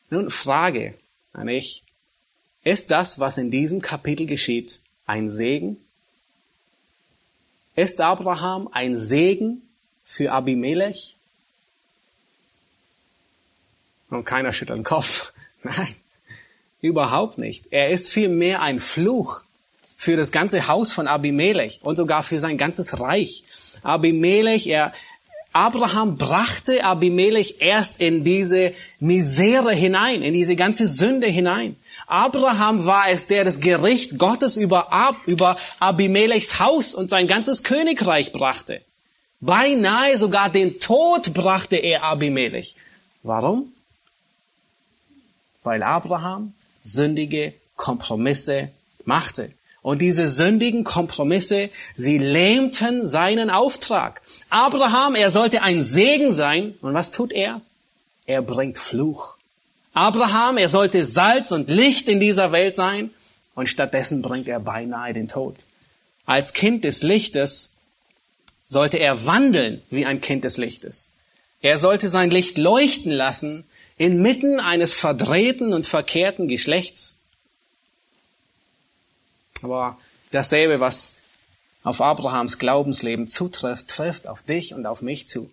Nun, 0.09 0.29
Frage 0.29 0.93
an 1.33 1.49
ich. 1.49 1.83
Ist 2.63 2.89
das, 2.89 3.19
was 3.19 3.37
in 3.37 3.51
diesem 3.51 3.81
Kapitel 3.81 4.25
geschieht, 4.25 4.79
ein 5.05 5.29
Segen? 5.29 5.77
Ist 7.75 7.99
Abraham 7.99 8.69
ein 8.71 8.95
Segen 8.95 9.61
für 10.03 10.31
Abimelech? 10.31 11.15
Und 14.09 14.23
keiner 14.23 14.53
schüttelt 14.53 14.79
den 14.79 14.83
Kopf. 14.83 15.33
Nein, 15.63 15.95
überhaupt 16.81 17.37
nicht. 17.37 17.65
Er 17.71 17.89
ist 17.89 18.09
vielmehr 18.09 18.61
ein 18.61 18.79
Fluch 18.79 19.44
für 19.95 20.17
das 20.17 20.31
ganze 20.31 20.67
Haus 20.67 20.91
von 20.91 21.07
Abimelech 21.07 21.79
und 21.83 21.95
sogar 21.95 22.23
für 22.23 22.39
sein 22.39 22.57
ganzes 22.57 22.99
Reich. 22.99 23.43
Abimelech, 23.81 24.67
er, 24.67 24.93
Abraham 25.53 26.17
brachte 26.17 26.83
Abimelech 26.83 27.55
erst 27.59 28.01
in 28.01 28.25
diese 28.25 28.73
Misere 28.99 29.73
hinein, 29.73 30.21
in 30.21 30.33
diese 30.33 30.55
ganze 30.55 30.87
Sünde 30.87 31.27
hinein. 31.27 31.77
Abraham 32.07 32.85
war 32.85 33.09
es, 33.09 33.27
der 33.27 33.45
das 33.45 33.61
Gericht 33.61 34.19
Gottes 34.19 34.57
über, 34.57 34.91
Ab, 34.91 35.15
über 35.25 35.55
Abimelechs 35.79 36.59
Haus 36.59 36.93
und 36.93 37.09
sein 37.09 37.25
ganzes 37.27 37.63
Königreich 37.63 38.33
brachte. 38.33 38.81
Beinahe 39.39 40.17
sogar 40.17 40.49
den 40.49 40.79
Tod 40.79 41.33
brachte 41.33 41.77
er 41.77 42.03
Abimelech. 42.03 42.75
Warum? 43.23 43.71
Weil 45.63 45.83
Abraham 45.83 46.53
sündige 46.83 47.53
Kompromisse 47.75 48.69
machte. 49.05 49.51
Und 49.85 49.99
diese 49.99 50.27
sündigen 50.27 50.83
Kompromisse, 50.83 51.69
sie 51.93 52.17
lähmten 52.17 53.05
seinen 53.05 53.51
Auftrag. 53.51 54.23
Abraham, 54.49 55.13
er 55.13 55.29
sollte 55.29 55.61
ein 55.61 55.83
Segen 55.83 56.33
sein. 56.33 56.73
Und 56.81 56.95
was 56.95 57.11
tut 57.11 57.31
er? 57.31 57.61
Er 58.25 58.41
bringt 58.41 58.79
Fluch. 58.79 59.35
Abraham, 59.93 60.57
er 60.57 60.69
sollte 60.69 61.05
Salz 61.05 61.51
und 61.51 61.69
Licht 61.69 62.09
in 62.09 62.19
dieser 62.19 62.51
Welt 62.51 62.75
sein 62.75 63.11
und 63.53 63.69
stattdessen 63.69 64.23
bringt 64.23 64.47
er 64.47 64.59
beinahe 64.59 65.13
den 65.13 65.27
Tod. 65.27 65.57
Als 66.25 66.53
Kind 66.53 66.83
des 66.83 67.03
Lichtes 67.03 67.77
sollte 68.65 68.97
er 68.97 69.27
wandeln 69.27 69.83
wie 69.91 70.07
ein 70.07 70.19
Kind 70.19 70.45
des 70.45 70.57
Lichtes. 70.57 71.11
Er 71.61 71.77
sollte 71.77 72.09
sein 72.09 72.31
Licht 72.31 72.57
leuchten 72.57 73.11
lassen 73.11 73.65
inmitten 73.99 74.59
eines 74.59 74.95
verdrehten 74.95 75.73
und 75.73 75.85
verkehrten 75.85 76.47
Geschlechts. 76.47 77.19
Aber 79.65 79.97
dasselbe, 80.31 80.79
was 80.79 81.19
auf 81.83 82.01
Abrahams 82.01 82.57
Glaubensleben 82.57 83.27
zutrifft, 83.27 83.89
trifft 83.89 84.27
auf 84.27 84.43
dich 84.43 84.73
und 84.73 84.85
auf 84.85 85.01
mich 85.01 85.27
zu. 85.27 85.51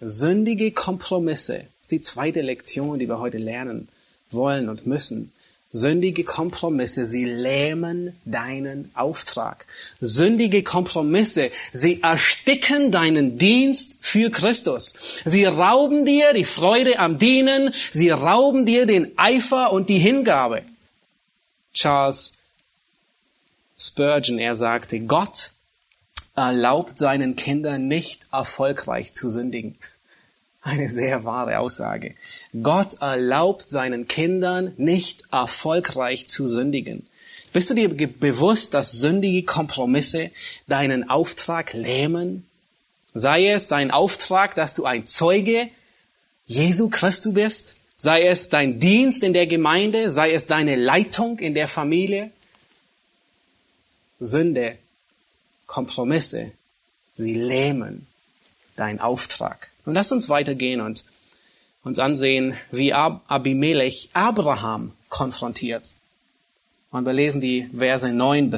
Sündige 0.00 0.72
Kompromisse 0.72 1.64
die 1.92 2.00
zweite 2.00 2.40
Lektion, 2.40 2.98
die 2.98 3.08
wir 3.08 3.20
heute 3.20 3.38
lernen 3.38 3.88
wollen 4.30 4.68
und 4.68 4.86
müssen. 4.86 5.30
Sündige 5.74 6.24
Kompromisse, 6.24 7.06
sie 7.06 7.24
lähmen 7.24 8.14
deinen 8.26 8.90
Auftrag. 8.94 9.66
Sündige 10.00 10.62
Kompromisse, 10.62 11.50
sie 11.70 12.02
ersticken 12.02 12.92
deinen 12.92 13.38
Dienst 13.38 13.98
für 14.02 14.30
Christus. 14.30 14.94
Sie 15.24 15.44
rauben 15.46 16.04
dir 16.04 16.34
die 16.34 16.44
Freude 16.44 16.98
am 16.98 17.18
Dienen, 17.18 17.72
sie 17.90 18.10
rauben 18.10 18.66
dir 18.66 18.84
den 18.84 19.16
Eifer 19.16 19.72
und 19.72 19.88
die 19.88 19.98
Hingabe. 19.98 20.62
Charles 21.72 22.41
Spurgeon, 23.82 24.38
er 24.38 24.54
sagte, 24.54 25.00
Gott 25.00 25.52
erlaubt 26.36 26.96
seinen 26.96 27.36
Kindern 27.36 27.88
nicht 27.88 28.26
erfolgreich 28.32 29.12
zu 29.12 29.28
sündigen. 29.28 29.76
Eine 30.62 30.88
sehr 30.88 31.24
wahre 31.24 31.58
Aussage. 31.58 32.14
Gott 32.62 33.00
erlaubt 33.00 33.68
seinen 33.68 34.06
Kindern 34.06 34.72
nicht 34.76 35.24
erfolgreich 35.32 36.28
zu 36.28 36.46
sündigen. 36.46 37.06
Bist 37.52 37.68
du 37.68 37.74
dir 37.74 37.88
bewusst, 37.88 38.72
dass 38.72 38.92
sündige 38.92 39.42
Kompromisse 39.42 40.30
deinen 40.68 41.10
Auftrag 41.10 41.72
lähmen? 41.72 42.46
Sei 43.12 43.48
es 43.48 43.66
dein 43.66 43.90
Auftrag, 43.90 44.54
dass 44.54 44.72
du 44.72 44.84
ein 44.84 45.06
Zeuge 45.06 45.68
Jesu 46.46 46.88
Christus 46.88 47.34
bist, 47.34 47.76
sei 47.96 48.26
es 48.26 48.48
dein 48.48 48.78
Dienst 48.78 49.22
in 49.22 49.32
der 49.32 49.46
Gemeinde, 49.46 50.08
sei 50.08 50.32
es 50.32 50.46
deine 50.46 50.76
Leitung 50.76 51.40
in 51.40 51.54
der 51.54 51.68
Familie. 51.68 52.30
Sünde, 54.22 54.78
Kompromisse, 55.66 56.52
sie 57.14 57.34
lähmen 57.34 58.06
deinen 58.76 59.00
Auftrag. 59.00 59.70
Und 59.84 59.94
lass 59.94 60.12
uns 60.12 60.28
weitergehen 60.28 60.80
und 60.80 61.04
uns 61.82 61.98
ansehen, 61.98 62.54
wie 62.70 62.92
Abimelech 62.92 64.10
Abraham 64.12 64.92
konfrontiert. 65.08 65.92
Und 66.90 67.04
wir 67.04 67.12
lesen 67.12 67.40
die 67.40 67.68
Verse 67.76 68.08
9 68.08 68.50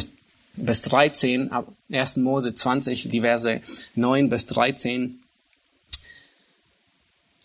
bis 0.56 0.82
13, 0.82 1.50
1. 1.90 2.16
Mose 2.18 2.54
20, 2.54 3.08
die 3.08 3.20
Verse 3.20 3.60
9 3.94 4.28
bis 4.28 4.46
13. 4.46 5.20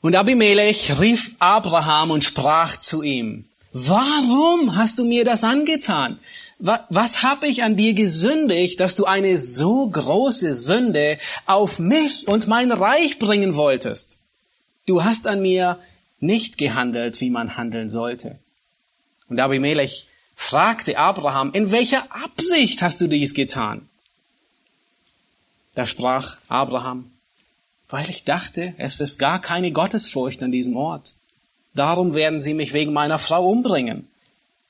Und 0.02 0.16
Abimelech 0.16 1.00
rief 1.00 1.36
Abraham 1.40 2.12
und 2.12 2.24
sprach 2.24 2.78
zu 2.78 3.04
ihm, 3.04 3.46
warum 3.72 4.76
hast 4.76 5.00
du 5.00 5.06
mir 5.06 5.24
das 5.26 5.44
angetan? 5.44 6.20
Was 6.60 7.24
habe 7.24 7.48
ich 7.48 7.64
an 7.64 7.78
dir 7.78 7.94
gesündigt, 7.94 8.82
dass 8.82 8.96
du 8.96 9.06
eine 9.06 9.38
so 9.38 9.88
große 9.88 10.54
Sünde 10.54 11.18
auf 11.46 11.80
mich 11.80 12.28
und 12.28 12.48
mein 12.48 12.74
Reich 12.74 13.18
bringen 13.18 13.56
wolltest? 13.56 14.20
Du 14.86 15.04
hast 15.06 15.26
an 15.26 15.42
mir 15.42 15.80
nicht 16.20 16.58
gehandelt, 16.58 17.22
wie 17.22 17.30
man 17.30 17.56
handeln 17.56 17.90
sollte. 17.90 18.38
Und 19.30 19.40
Abimelech 19.40 20.08
fragte 20.36 20.98
Abraham, 20.98 21.54
in 21.54 21.72
welcher 21.72 22.04
Absicht 22.12 22.82
hast 22.82 23.00
du 23.00 23.08
dies 23.08 23.34
getan? 23.34 23.88
Da 25.76 25.86
sprach 25.88 26.38
Abraham, 26.50 27.10
weil 27.88 28.10
ich 28.10 28.26
dachte, 28.26 28.74
es 28.78 29.00
ist 29.00 29.18
gar 29.18 29.40
keine 29.40 29.72
Gottesfurcht 29.72 30.44
an 30.44 30.52
diesem 30.52 30.76
Ort. 30.76 31.14
Darum 31.74 32.16
werden 32.16 32.42
sie 32.42 32.54
mich 32.54 32.74
wegen 32.74 32.92
meiner 32.92 33.20
Frau 33.20 33.50
umbringen. 33.50 34.08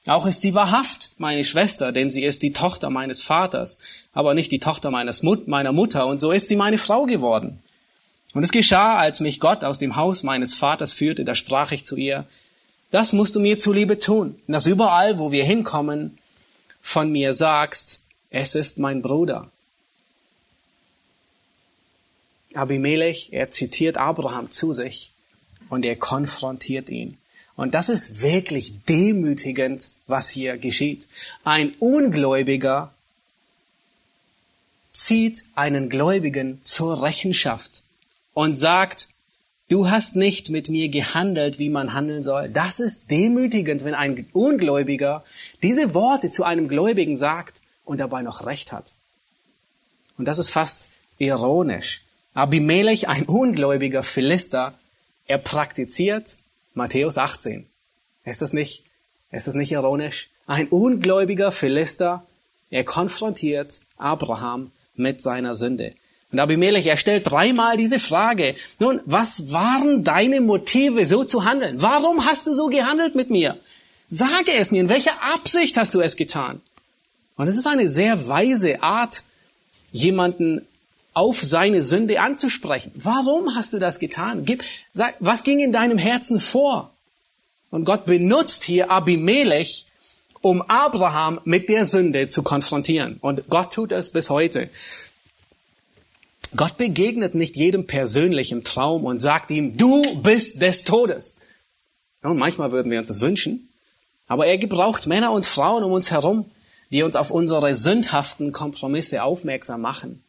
Auch 0.05 0.25
ist 0.25 0.41
sie 0.41 0.53
wahrhaft 0.53 1.11
meine 1.17 1.43
Schwester, 1.43 1.91
denn 1.91 2.09
sie 2.09 2.23
ist 2.23 2.41
die 2.41 2.53
Tochter 2.53 2.89
meines 2.89 3.21
Vaters, 3.21 3.79
aber 4.13 4.33
nicht 4.33 4.51
die 4.51 4.59
Tochter 4.59 4.91
meines 4.91 5.23
Mut 5.23 5.47
meiner 5.47 5.71
Mutter, 5.71 6.07
und 6.07 6.19
so 6.19 6.31
ist 6.31 6.47
sie 6.47 6.55
meine 6.55 6.77
Frau 6.77 7.05
geworden. 7.05 7.61
Und 8.33 8.43
es 8.43 8.51
geschah, 8.51 8.97
als 8.97 9.19
mich 9.19 9.39
Gott 9.39 9.63
aus 9.63 9.79
dem 9.79 9.95
Haus 9.95 10.23
meines 10.23 10.53
Vaters 10.53 10.93
führte, 10.93 11.25
da 11.25 11.35
sprach 11.35 11.71
ich 11.71 11.85
zu 11.85 11.95
ihr, 11.95 12.25
das 12.91 13.13
musst 13.13 13.35
du 13.35 13.39
mir 13.39 13.59
zuliebe 13.59 13.99
tun, 13.99 14.39
dass 14.47 14.65
überall, 14.65 15.19
wo 15.19 15.31
wir 15.31 15.43
hinkommen, 15.43 16.17
von 16.81 17.11
mir 17.11 17.33
sagst, 17.33 18.05
es 18.31 18.55
ist 18.55 18.79
mein 18.79 19.01
Bruder. 19.01 19.51
Abimelech, 22.55 23.29
er 23.31 23.49
zitiert 23.49 23.97
Abraham 23.97 24.49
zu 24.49 24.73
sich 24.73 25.11
und 25.69 25.85
er 25.85 25.95
konfrontiert 25.97 26.89
ihn. 26.89 27.18
Und 27.59 27.73
das 27.73 27.89
ist 27.89 28.21
wirklich 28.21 28.85
demütigend, 28.85 29.89
was 30.07 30.29
hier 30.29 30.57
geschieht. 30.57 31.09
Ein 31.43 31.73
Ungläubiger 31.79 32.93
zieht 34.91 35.43
einen 35.55 35.89
Gläubigen 35.89 36.61
zur 36.63 37.03
Rechenschaft 37.03 37.81
und 38.33 38.53
sagt, 38.53 39.09
du 39.67 39.89
hast 39.89 40.15
nicht 40.15 40.49
mit 40.49 40.69
mir 40.69 40.87
gehandelt, 40.87 41.59
wie 41.59 41.67
man 41.67 41.93
handeln 41.93 42.23
soll. 42.23 42.47
Das 42.47 42.79
ist 42.79 43.11
demütigend, 43.11 43.83
wenn 43.83 43.93
ein 43.93 44.25
Ungläubiger 44.31 45.25
diese 45.61 45.93
Worte 45.93 46.31
zu 46.31 46.45
einem 46.45 46.69
Gläubigen 46.69 47.17
sagt 47.17 47.61
und 47.83 47.97
dabei 47.97 48.21
noch 48.21 48.45
recht 48.45 48.71
hat. 48.71 48.93
Und 50.17 50.29
das 50.29 50.39
ist 50.39 50.49
fast 50.49 50.93
ironisch. 51.17 52.03
Abimelech, 52.33 53.09
ein 53.09 53.23
ungläubiger 53.23 54.03
Philister, 54.03 54.75
er 55.27 55.39
praktiziert 55.39 56.37
Matthäus 56.73 57.17
18. 57.17 57.67
Ist 58.25 58.41
das 58.41 58.53
nicht, 58.53 58.85
ist 59.31 59.47
das 59.47 59.55
nicht 59.55 59.71
ironisch? 59.71 60.29
Ein 60.47 60.67
ungläubiger 60.67 61.51
Philister, 61.51 62.25
er 62.69 62.83
konfrontiert 62.83 63.79
Abraham 63.97 64.71
mit 64.95 65.21
seiner 65.21 65.55
Sünde. 65.55 65.93
Und 66.31 66.39
Abimelech, 66.39 66.85
er 66.85 66.97
stellt 66.97 67.29
dreimal 67.29 67.75
diese 67.77 67.97
Frage. 67.97 68.55
Nun, 68.77 68.99
was 69.05 69.51
waren 69.51 70.03
deine 70.03 70.41
Motive, 70.41 71.05
so 71.05 71.23
zu 71.23 71.43
handeln? 71.43 71.81
Warum 71.81 72.25
hast 72.25 72.45
du 72.45 72.53
so 72.53 72.67
gehandelt 72.67 73.15
mit 73.15 73.31
mir? 73.31 73.57
Sage 74.07 74.53
es 74.53 74.71
mir, 74.71 74.81
in 74.81 74.89
welcher 74.89 75.23
Absicht 75.33 75.75
hast 75.77 75.95
du 75.95 76.01
es 76.01 76.15
getan? 76.15 76.61
Und 77.35 77.47
es 77.47 77.57
ist 77.57 77.67
eine 77.67 77.89
sehr 77.89 78.27
weise 78.27 78.83
Art, 78.83 79.23
jemanden 79.91 80.67
auf 81.19 81.43
seine 81.43 81.83
Sünde 81.83 82.21
anzusprechen. 82.21 82.93
Warum 82.95 83.53
hast 83.53 83.73
du 83.73 83.79
das 83.79 83.99
getan? 83.99 84.45
Gib, 84.45 84.63
sag, 84.93 85.15
was 85.19 85.43
ging 85.43 85.59
in 85.59 85.73
deinem 85.73 85.97
Herzen 85.97 86.39
vor? 86.39 86.93
Und 87.71 87.83
Gott 87.83 88.05
benutzt 88.05 88.63
hier 88.63 88.89
Abimelech, 88.89 89.87
um 90.41 90.61
Abraham 90.61 91.41
mit 91.43 91.67
der 91.67 91.83
Sünde 91.85 92.29
zu 92.29 92.41
konfrontieren. 92.41 93.17
Und 93.19 93.49
Gott 93.49 93.73
tut 93.73 93.91
es 93.91 94.11
bis 94.11 94.29
heute. 94.29 94.69
Gott 96.55 96.77
begegnet 96.77 97.35
nicht 97.35 97.57
jedem 97.57 97.85
persönlich 97.85 98.53
im 98.53 98.63
Traum 98.63 99.03
und 99.03 99.19
sagt 99.19 99.51
ihm, 99.51 99.75
du 99.75 100.01
bist 100.23 100.61
des 100.61 100.85
Todes. 100.85 101.35
und 102.23 102.37
manchmal 102.37 102.71
würden 102.71 102.89
wir 102.89 102.99
uns 102.99 103.09
das 103.09 103.19
wünschen. 103.19 103.67
Aber 104.29 104.47
er 104.47 104.57
gebraucht 104.57 105.05
Männer 105.05 105.33
und 105.33 105.45
Frauen 105.45 105.83
um 105.83 105.91
uns 105.91 106.11
herum, 106.11 106.49
die 106.91 107.03
uns 107.03 107.17
auf 107.17 107.29
unsere 107.29 107.75
sündhaften 107.75 108.53
Kompromisse 108.53 109.21
aufmerksam 109.21 109.81
machen. 109.81 110.23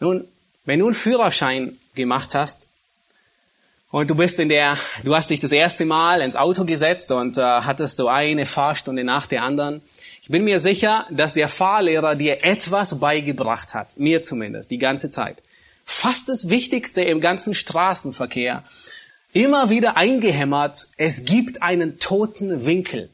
Nun, 0.00 0.28
wenn 0.64 0.78
du 0.78 0.86
einen 0.86 0.94
Führerschein 0.94 1.78
gemacht 1.94 2.34
hast 2.34 2.68
und 3.90 4.10
du 4.10 4.14
bist 4.14 4.38
in 4.38 4.48
der, 4.48 4.76
du 5.02 5.14
hast 5.14 5.30
dich 5.30 5.40
das 5.40 5.50
erste 5.50 5.84
Mal 5.84 6.20
ins 6.20 6.36
Auto 6.36 6.64
gesetzt 6.64 7.10
und 7.10 7.38
äh, 7.38 7.42
hattest 7.42 7.96
so 7.96 8.08
eine 8.08 8.46
Fahrstunde 8.46 9.02
nach 9.02 9.26
der 9.26 9.42
anderen. 9.42 9.82
Ich 10.22 10.28
bin 10.28 10.44
mir 10.44 10.60
sicher, 10.60 11.06
dass 11.10 11.34
der 11.34 11.48
Fahrlehrer 11.48 12.14
dir 12.14 12.44
etwas 12.44 13.00
beigebracht 13.00 13.74
hat, 13.74 13.98
mir 13.98 14.22
zumindest, 14.22 14.70
die 14.70 14.78
ganze 14.78 15.10
Zeit. 15.10 15.42
Fast 15.84 16.28
das 16.28 16.50
Wichtigste 16.50 17.02
im 17.02 17.20
ganzen 17.20 17.54
Straßenverkehr. 17.54 18.62
Immer 19.32 19.70
wieder 19.70 19.96
eingehämmert, 19.96 20.88
es 20.96 21.24
gibt 21.24 21.62
einen 21.62 21.98
toten 21.98 22.66
Winkel. 22.66 23.10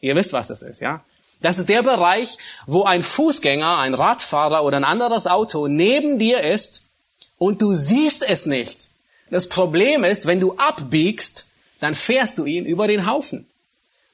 Ihr 0.00 0.16
wisst, 0.16 0.32
was 0.32 0.48
das 0.48 0.62
ist, 0.62 0.80
ja? 0.80 1.02
Das 1.40 1.58
ist 1.58 1.68
der 1.68 1.82
Bereich, 1.82 2.36
wo 2.66 2.84
ein 2.84 3.02
Fußgänger, 3.02 3.78
ein 3.78 3.94
Radfahrer 3.94 4.62
oder 4.64 4.76
ein 4.76 4.84
anderes 4.84 5.26
Auto 5.26 5.68
neben 5.68 6.18
dir 6.18 6.42
ist 6.42 6.90
und 7.38 7.62
du 7.62 7.72
siehst 7.72 8.22
es 8.28 8.46
nicht. 8.46 8.88
Das 9.30 9.48
Problem 9.48 10.04
ist, 10.04 10.26
wenn 10.26 10.40
du 10.40 10.56
abbiegst, 10.56 11.52
dann 11.80 11.94
fährst 11.94 12.38
du 12.38 12.44
ihn 12.44 12.66
über 12.66 12.86
den 12.86 13.06
Haufen. 13.10 13.46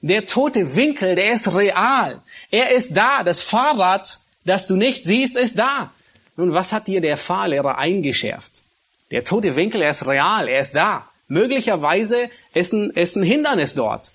Der 0.02 0.26
tote 0.26 0.76
Winkel, 0.76 1.16
der 1.16 1.32
ist 1.32 1.56
real. 1.56 2.22
Er 2.50 2.70
ist 2.70 2.96
da. 2.96 3.24
Das 3.24 3.42
Fahrrad, 3.42 4.20
das 4.44 4.66
du 4.66 4.76
nicht 4.76 5.04
siehst, 5.04 5.36
ist 5.36 5.58
da. 5.58 5.90
Nun, 6.36 6.54
was 6.54 6.72
hat 6.72 6.86
dir 6.86 7.00
der 7.00 7.16
Fahrlehrer 7.16 7.78
eingeschärft? 7.78 8.62
Der 9.10 9.24
tote 9.24 9.56
Winkel, 9.56 9.82
er 9.82 9.90
ist 9.90 10.06
real, 10.06 10.48
er 10.48 10.60
ist 10.60 10.76
da. 10.76 11.08
Möglicherweise 11.28 12.30
ist 12.54 12.72
ein, 12.72 12.90
ist 12.90 13.16
ein 13.16 13.22
Hindernis 13.22 13.74
dort. 13.74 14.12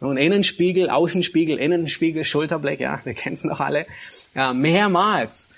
Nun, 0.00 0.16
Innenspiegel, 0.16 0.88
Außenspiegel, 0.88 1.58
Innenspiegel, 1.58 2.24
Schulterblick, 2.24 2.80
ja, 2.80 3.00
wir 3.04 3.14
kennen 3.14 3.34
es 3.34 3.44
noch 3.44 3.60
alle. 3.60 3.86
Ja, 4.34 4.54
mehrmals. 4.54 5.50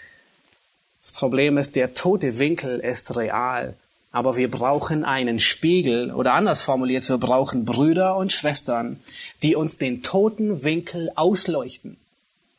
Das 1.01 1.13
Problem 1.13 1.59
ist, 1.59 1.77
der 1.77 1.95
tote 1.95 2.39
Winkel 2.39 2.81
ist 2.81 3.17
real. 3.17 3.75
Aber 4.11 4.37
wir 4.37 4.51
brauchen 4.51 5.05
einen 5.05 5.41
Spiegel 5.41 6.13
oder 6.13 6.35
anders 6.35 6.61
formuliert, 6.61 7.09
wir 7.09 7.19
brauchen 7.19 7.65
Brüder 7.65 8.17
und 8.17 8.31
Schwestern, 8.31 9.01
die 9.43 9.57
uns 9.57 9.79
den 9.79 10.03
toten 10.03 10.65
Winkel 10.65 11.11
ausleuchten. 11.15 11.97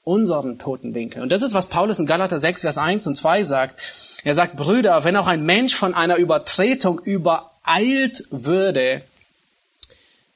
Unseren 0.04 0.58
toten 0.58 0.96
Winkel. 0.96 1.22
Und 1.22 1.32
das 1.32 1.44
ist, 1.44 1.54
was 1.54 1.68
Paulus 1.68 2.00
in 2.00 2.06
Galater 2.06 2.40
6, 2.40 2.62
Vers 2.62 2.78
1 2.78 3.08
und 3.08 3.16
2 3.16 3.44
sagt. 3.44 3.82
Er 4.24 4.34
sagt, 4.34 4.58
Brüder, 4.58 5.04
wenn 5.04 5.16
auch 5.16 5.28
ein 5.28 5.46
Mensch 5.46 5.76
von 5.76 5.94
einer 5.94 6.18
Übertretung 6.18 7.00
übereilt 7.00 8.24
würde, 8.32 9.04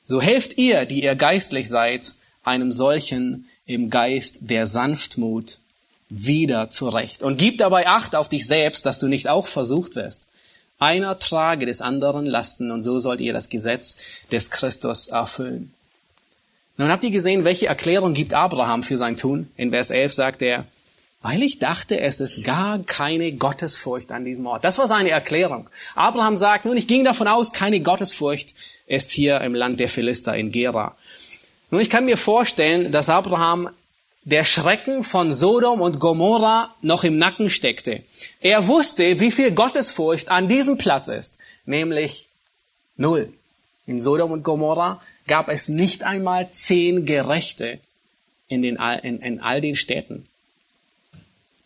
so 0.08 0.22
helft 0.22 0.58
ihr, 0.58 0.86
die 0.86 1.04
ihr 1.04 1.16
geistlich 1.16 1.70
seid, 1.70 2.14
einem 2.44 2.72
solchen 2.72 3.48
im 3.66 3.90
Geist 3.90 4.50
der 4.50 4.66
Sanftmut 4.66 5.58
wieder 6.10 6.70
zurecht. 6.70 7.22
Und 7.22 7.38
gib 7.38 7.58
dabei 7.58 7.88
Acht 7.88 8.16
auf 8.16 8.30
dich 8.30 8.48
selbst, 8.48 8.86
dass 8.86 8.98
du 8.98 9.08
nicht 9.08 9.28
auch 9.28 9.46
versucht 9.46 9.96
wirst. 9.96 10.28
Einer 10.80 11.20
trage 11.20 11.66
des 11.66 11.82
anderen 11.82 12.26
Lasten 12.26 12.72
und 12.72 12.84
so 12.84 13.00
sollt 13.00 13.20
ihr 13.20 13.34
das 13.34 13.50
Gesetz 13.50 14.02
des 14.32 14.50
Christus 14.50 15.10
erfüllen. 15.10 15.74
Nun 16.78 16.90
habt 16.90 17.04
ihr 17.04 17.12
gesehen, 17.12 17.44
welche 17.44 17.68
Erklärung 17.68 18.14
gibt 18.14 18.34
Abraham 18.34 18.84
für 18.84 18.98
sein 18.98 19.18
Tun? 19.18 19.50
In 19.58 19.72
Vers 19.72 19.90
11 19.90 20.14
sagt 20.14 20.42
er, 20.42 20.66
weil 21.24 21.42
ich 21.42 21.58
dachte, 21.58 22.00
es 22.00 22.20
ist 22.20 22.44
gar 22.44 22.80
keine 22.84 23.34
Gottesfurcht 23.34 24.12
an 24.12 24.24
diesem 24.24 24.46
Ort. 24.46 24.64
Das 24.64 24.78
war 24.78 24.88
seine 24.88 25.10
Erklärung. 25.10 25.68
Abraham 25.96 26.38
sagt, 26.38 26.66
nun, 26.66 26.78
ich 26.78 26.88
ging 26.88 27.04
davon 27.04 27.28
aus, 27.28 27.52
keine 27.52 27.82
Gottesfurcht 27.82 28.54
ist 28.88 29.12
hier 29.12 29.42
im 29.42 29.54
Land 29.54 29.80
der 29.80 29.90
Philister 29.90 30.36
in 30.36 30.52
Gera. 30.52 30.98
Nun, 31.70 31.82
ich 31.82 31.90
kann 31.90 32.06
mir 32.06 32.18
vorstellen, 32.18 32.92
dass 32.92 33.10
Abraham 33.10 33.70
der 34.24 34.44
Schrecken 34.44 35.04
von 35.04 35.32
Sodom 35.32 35.82
und 35.82 36.00
Gomorra 36.00 36.76
noch 36.82 37.04
im 37.04 37.18
Nacken 37.18 37.50
steckte. 37.50 38.04
Er 38.42 38.68
wusste, 38.68 39.20
wie 39.20 39.32
viel 39.32 39.52
Gottesfurcht 39.52 40.30
an 40.30 40.50
diesem 40.50 40.78
Platz 40.78 41.08
ist, 41.08 41.38
nämlich 41.66 42.28
null. 42.98 43.32
In 43.86 44.02
Sodom 44.02 44.32
und 44.32 44.44
Gomorra 44.44 45.02
gab 45.28 45.50
es 45.50 45.70
nicht 45.70 46.04
einmal 46.04 46.50
zehn 46.50 47.06
Gerechte 47.06 47.80
in, 48.48 48.62
den, 48.62 48.76
in, 48.76 49.22
in 49.22 49.40
all 49.40 49.62
den 49.62 49.76
Städten. 49.76 50.28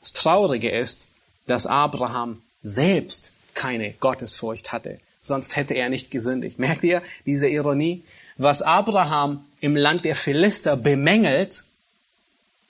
Das 0.01 0.13
Traurige 0.13 0.69
ist, 0.69 1.15
dass 1.47 1.67
Abraham 1.67 2.41
selbst 2.61 3.33
keine 3.53 3.93
Gottesfurcht 3.93 4.71
hatte. 4.71 4.99
Sonst 5.21 5.55
hätte 5.55 5.75
er 5.75 5.89
nicht 5.89 6.09
gesündigt. 6.09 6.57
Merkt 6.57 6.83
ihr 6.83 7.03
diese 7.27 7.47
Ironie? 7.47 8.03
Was 8.37 8.63
Abraham 8.63 9.45
im 9.59 9.75
Land 9.75 10.03
der 10.03 10.15
Philister 10.15 10.75
bemängelt, 10.75 11.63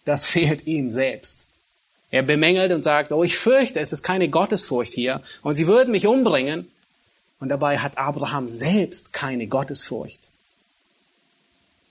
das 0.04 0.26
fehlt 0.26 0.68
ihm 0.68 0.92
selbst. 0.92 1.48
Er 2.12 2.24
bemängelt 2.24 2.74
und 2.74 2.84
sagt, 2.84 3.14
oh, 3.14 3.24
ich 3.24 3.38
fürchte, 3.38 3.80
es 3.80 3.94
ist 3.94 4.04
keine 4.04 4.28
Gottesfurcht 4.28 4.94
hier 4.94 5.22
und 5.44 5.54
sie 5.54 5.68
würden 5.68 5.92
mich 5.92 6.06
umbringen. 6.06 6.70
Und 7.40 7.50
dabei 7.50 7.80
hat 7.80 7.98
Abraham 7.98 8.50
selbst 8.50 9.14
keine 9.14 9.48
Gottesfurcht. 9.48 10.30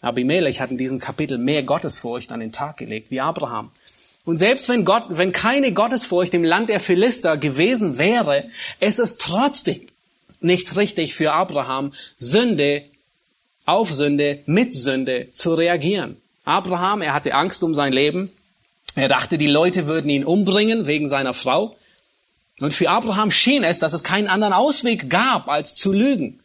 Abimelech 0.02 0.60
hat 0.60 0.70
in 0.70 0.78
diesem 0.78 0.98
Kapitel 0.98 1.38
mehr 1.38 1.62
Gottesfurcht 1.62 2.32
an 2.32 2.40
den 2.40 2.52
Tag 2.52 2.76
gelegt 2.76 3.10
wie 3.10 3.20
Abraham. 3.20 3.70
Und 4.24 4.36
selbst 4.36 4.68
wenn 4.68 4.84
Gott, 4.84 5.06
wenn 5.08 5.32
keine 5.32 5.72
Gottesfurcht 5.72 6.34
im 6.34 6.44
Land 6.44 6.68
der 6.68 6.80
Philister 6.80 7.38
gewesen 7.38 7.96
wäre, 7.98 8.50
es 8.78 8.98
ist 8.98 9.20
trotzdem 9.20 9.80
nicht 10.40 10.76
richtig 10.76 11.14
für 11.14 11.32
Abraham, 11.32 11.92
Sünde 12.16 12.84
auf 13.66 13.92
Sünde, 13.92 14.40
mit 14.46 14.74
Sünde 14.74 15.30
zu 15.30 15.54
reagieren. 15.54 16.16
Abraham, 16.44 17.02
er 17.02 17.14
hatte 17.14 17.34
Angst 17.34 17.62
um 17.62 17.74
sein 17.74 17.92
Leben. 17.92 18.30
Er 18.96 19.08
dachte, 19.08 19.38
die 19.38 19.46
Leute 19.46 19.86
würden 19.86 20.10
ihn 20.10 20.24
umbringen 20.24 20.86
wegen 20.86 21.08
seiner 21.08 21.34
Frau. 21.34 21.76
Und 22.60 22.74
für 22.74 22.90
Abraham 22.90 23.30
schien 23.30 23.64
es, 23.64 23.78
dass 23.78 23.92
es 23.92 24.02
keinen 24.02 24.28
anderen 24.28 24.52
Ausweg 24.52 25.08
gab, 25.08 25.48
als 25.48 25.74
zu 25.74 25.92
lügen. 25.92 26.40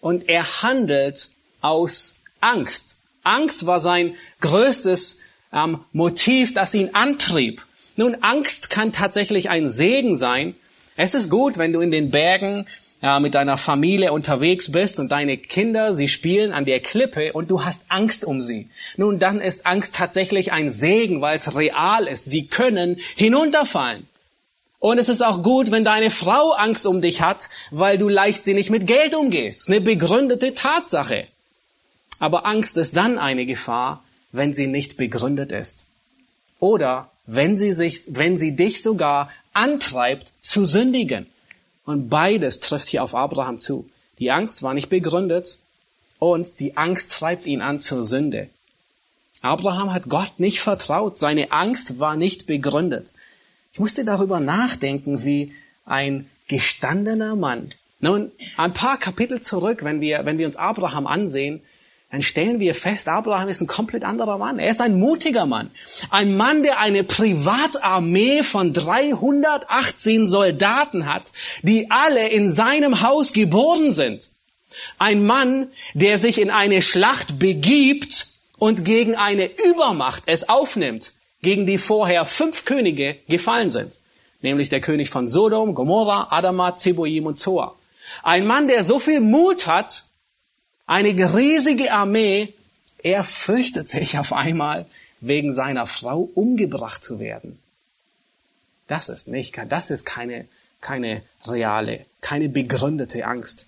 Und 0.00 0.28
er 0.28 0.62
handelt 0.62 1.30
aus 1.60 2.22
Angst. 2.40 3.02
Angst 3.22 3.66
war 3.66 3.80
sein 3.80 4.14
größtes 4.40 5.22
ähm, 5.52 5.80
Motiv, 5.92 6.54
das 6.54 6.74
ihn 6.74 6.90
antrieb. 6.94 7.64
Nun, 7.96 8.16
Angst 8.22 8.70
kann 8.70 8.92
tatsächlich 8.92 9.50
ein 9.50 9.68
Segen 9.68 10.16
sein. 10.16 10.54
Es 10.96 11.14
ist 11.14 11.30
gut, 11.30 11.58
wenn 11.58 11.72
du 11.72 11.80
in 11.80 11.90
den 11.90 12.10
Bergen 12.10 12.66
ja, 13.00 13.20
mit 13.20 13.34
deiner 13.34 13.56
Familie 13.56 14.12
unterwegs 14.12 14.72
bist 14.72 14.98
und 14.98 15.10
deine 15.12 15.36
Kinder, 15.36 15.92
sie 15.92 16.08
spielen 16.08 16.52
an 16.52 16.64
der 16.64 16.80
Klippe 16.80 17.32
und 17.32 17.50
du 17.50 17.64
hast 17.64 17.90
Angst 17.90 18.24
um 18.24 18.42
sie. 18.42 18.68
Nun, 18.96 19.18
dann 19.18 19.40
ist 19.40 19.66
Angst 19.66 19.94
tatsächlich 19.94 20.52
ein 20.52 20.70
Segen, 20.70 21.20
weil 21.20 21.36
es 21.36 21.56
real 21.56 22.08
ist. 22.08 22.24
Sie 22.24 22.46
können 22.46 22.96
hinunterfallen. 23.16 24.08
Und 24.80 24.98
es 24.98 25.08
ist 25.08 25.22
auch 25.22 25.42
gut, 25.42 25.70
wenn 25.70 25.84
deine 25.84 26.10
Frau 26.10 26.52
Angst 26.52 26.86
um 26.86 27.00
dich 27.00 27.20
hat, 27.20 27.48
weil 27.70 27.98
du 27.98 28.08
leichtsinnig 28.08 28.70
mit 28.70 28.86
Geld 28.86 29.14
umgehst. 29.14 29.68
Eine 29.68 29.80
begründete 29.80 30.54
Tatsache. 30.54 31.26
Aber 32.20 32.46
Angst 32.46 32.76
ist 32.76 32.96
dann 32.96 33.18
eine 33.18 33.46
Gefahr, 33.46 34.02
wenn 34.32 34.52
sie 34.52 34.66
nicht 34.66 34.96
begründet 34.96 35.52
ist. 35.52 35.88
Oder 36.60 37.10
wenn 37.26 37.56
sie 37.56 37.72
sich, 37.72 38.02
wenn 38.08 38.36
sie 38.36 38.56
dich 38.56 38.82
sogar 38.82 39.30
antreibt 39.52 40.32
zu 40.40 40.64
sündigen. 40.64 41.26
Und 41.88 42.10
beides 42.10 42.60
trifft 42.60 42.90
hier 42.90 43.02
auf 43.02 43.14
Abraham 43.14 43.60
zu. 43.60 43.88
Die 44.18 44.30
Angst 44.30 44.62
war 44.62 44.74
nicht 44.74 44.90
begründet 44.90 45.56
und 46.18 46.60
die 46.60 46.76
Angst 46.76 47.12
treibt 47.12 47.46
ihn 47.46 47.62
an 47.62 47.80
zur 47.80 48.02
Sünde. 48.02 48.50
Abraham 49.40 49.94
hat 49.94 50.10
Gott 50.10 50.38
nicht 50.38 50.60
vertraut. 50.60 51.16
Seine 51.16 51.50
Angst 51.50 51.98
war 51.98 52.14
nicht 52.14 52.46
begründet. 52.46 53.14
Ich 53.72 53.80
musste 53.80 54.04
darüber 54.04 54.38
nachdenken, 54.38 55.24
wie 55.24 55.54
ein 55.86 56.28
gestandener 56.46 57.36
Mann. 57.36 57.70
Nun, 58.00 58.32
ein 58.58 58.74
paar 58.74 58.98
Kapitel 58.98 59.40
zurück, 59.40 59.82
wenn 59.82 60.02
wir, 60.02 60.26
wenn 60.26 60.36
wir 60.36 60.44
uns 60.44 60.56
Abraham 60.56 61.06
ansehen, 61.06 61.62
dann 62.10 62.22
stellen 62.22 62.58
wir 62.58 62.74
fest, 62.74 63.06
Abraham 63.08 63.50
ist 63.50 63.60
ein 63.60 63.66
komplett 63.66 64.02
anderer 64.02 64.38
Mann. 64.38 64.58
Er 64.58 64.70
ist 64.70 64.80
ein 64.80 64.98
mutiger 64.98 65.44
Mann. 65.44 65.70
Ein 66.08 66.38
Mann, 66.38 66.62
der 66.62 66.78
eine 66.78 67.04
Privatarmee 67.04 68.42
von 68.42 68.72
318 68.72 70.26
Soldaten 70.26 71.04
hat, 71.04 71.32
die 71.60 71.90
alle 71.90 72.28
in 72.28 72.50
seinem 72.50 73.02
Haus 73.02 73.34
geboren 73.34 73.92
sind. 73.92 74.30
Ein 74.98 75.26
Mann, 75.26 75.68
der 75.92 76.18
sich 76.18 76.40
in 76.40 76.50
eine 76.50 76.80
Schlacht 76.80 77.38
begibt 77.38 78.28
und 78.56 78.86
gegen 78.86 79.14
eine 79.14 79.50
Übermacht 79.68 80.22
es 80.26 80.48
aufnimmt, 80.48 81.12
gegen 81.42 81.66
die 81.66 81.78
vorher 81.78 82.24
fünf 82.24 82.64
Könige 82.64 83.18
gefallen 83.28 83.68
sind. 83.68 83.98
Nämlich 84.40 84.70
der 84.70 84.80
König 84.80 85.10
von 85.10 85.26
Sodom, 85.26 85.74
Gomorra, 85.74 86.28
Adama, 86.30 86.74
Zeboim 86.74 87.26
und 87.26 87.38
Zoa. 87.38 87.74
Ein 88.22 88.46
Mann, 88.46 88.66
der 88.66 88.82
so 88.82 88.98
viel 88.98 89.20
Mut 89.20 89.66
hat, 89.66 90.04
eine 90.88 91.34
riesige 91.34 91.92
Armee, 91.92 92.54
er 93.04 93.22
fürchtet 93.22 93.88
sich 93.88 94.18
auf 94.18 94.32
einmal, 94.32 94.86
wegen 95.20 95.52
seiner 95.52 95.86
Frau 95.86 96.28
umgebracht 96.34 97.04
zu 97.04 97.20
werden. 97.20 97.58
Das 98.86 99.08
ist 99.08 99.28
nicht, 99.28 99.56
das 99.68 99.90
ist 99.90 100.04
keine, 100.06 100.46
keine 100.80 101.22
reale, 101.46 102.06
keine 102.20 102.48
begründete 102.48 103.26
Angst, 103.26 103.66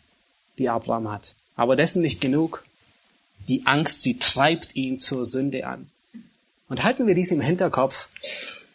die 0.59 0.69
Abraham 0.69 1.13
hat. 1.13 1.35
Aber 1.57 1.77
dessen 1.77 2.03
nicht 2.03 2.21
genug. 2.21 2.65
Die 3.49 3.67
Angst, 3.67 4.03
sie 4.03 4.19
treibt 4.19 4.77
ihn 4.77 4.99
zur 4.99 5.27
Sünde 5.27 5.67
an. 5.67 5.91
Und 6.69 6.83
halten 6.85 7.07
wir 7.07 7.15
dies 7.15 7.33
im 7.33 7.41
Hinterkopf. 7.41 8.09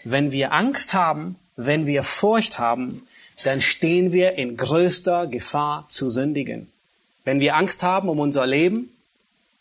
Wenn 0.03 0.31
wir 0.31 0.51
Angst 0.51 0.93
haben, 0.93 1.37
wenn 1.55 1.87
wir 1.87 2.03
Furcht 2.03 2.59
haben, 2.59 3.07
dann 3.43 3.61
stehen 3.61 4.11
wir 4.11 4.33
in 4.33 4.55
größter 4.55 5.27
Gefahr 5.27 5.87
zu 5.87 6.09
sündigen. 6.09 6.69
Wenn 7.25 7.39
wir 7.39 7.55
Angst 7.55 7.83
haben 7.83 8.07
um 8.07 8.19
unser 8.19 8.45
Leben, 8.45 8.91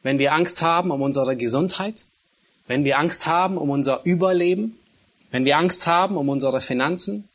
wenn 0.02 0.18
wir 0.18 0.34
Angst 0.34 0.62
haben 0.62 0.90
um 0.90 1.02
unsere 1.02 1.34
Gesundheit, 1.34 2.04
wenn 2.66 2.84
wir 2.84 2.98
Angst 2.98 3.26
haben 3.26 3.56
um 3.56 3.70
unser 3.70 4.02
Überleben, 4.04 4.78
wenn 5.30 5.44
wir 5.44 5.56
Angst 5.56 5.86
haben 5.86 6.16
um 6.16 6.28
unsere 6.28 6.60
Finanzen, 6.60 7.28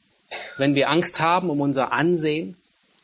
wenn 0.57 0.75
wir 0.75 0.89
Angst 0.89 1.19
haben 1.19 1.49
um 1.49 1.59
unser 1.59 1.91
Ansehen, 1.91 2.55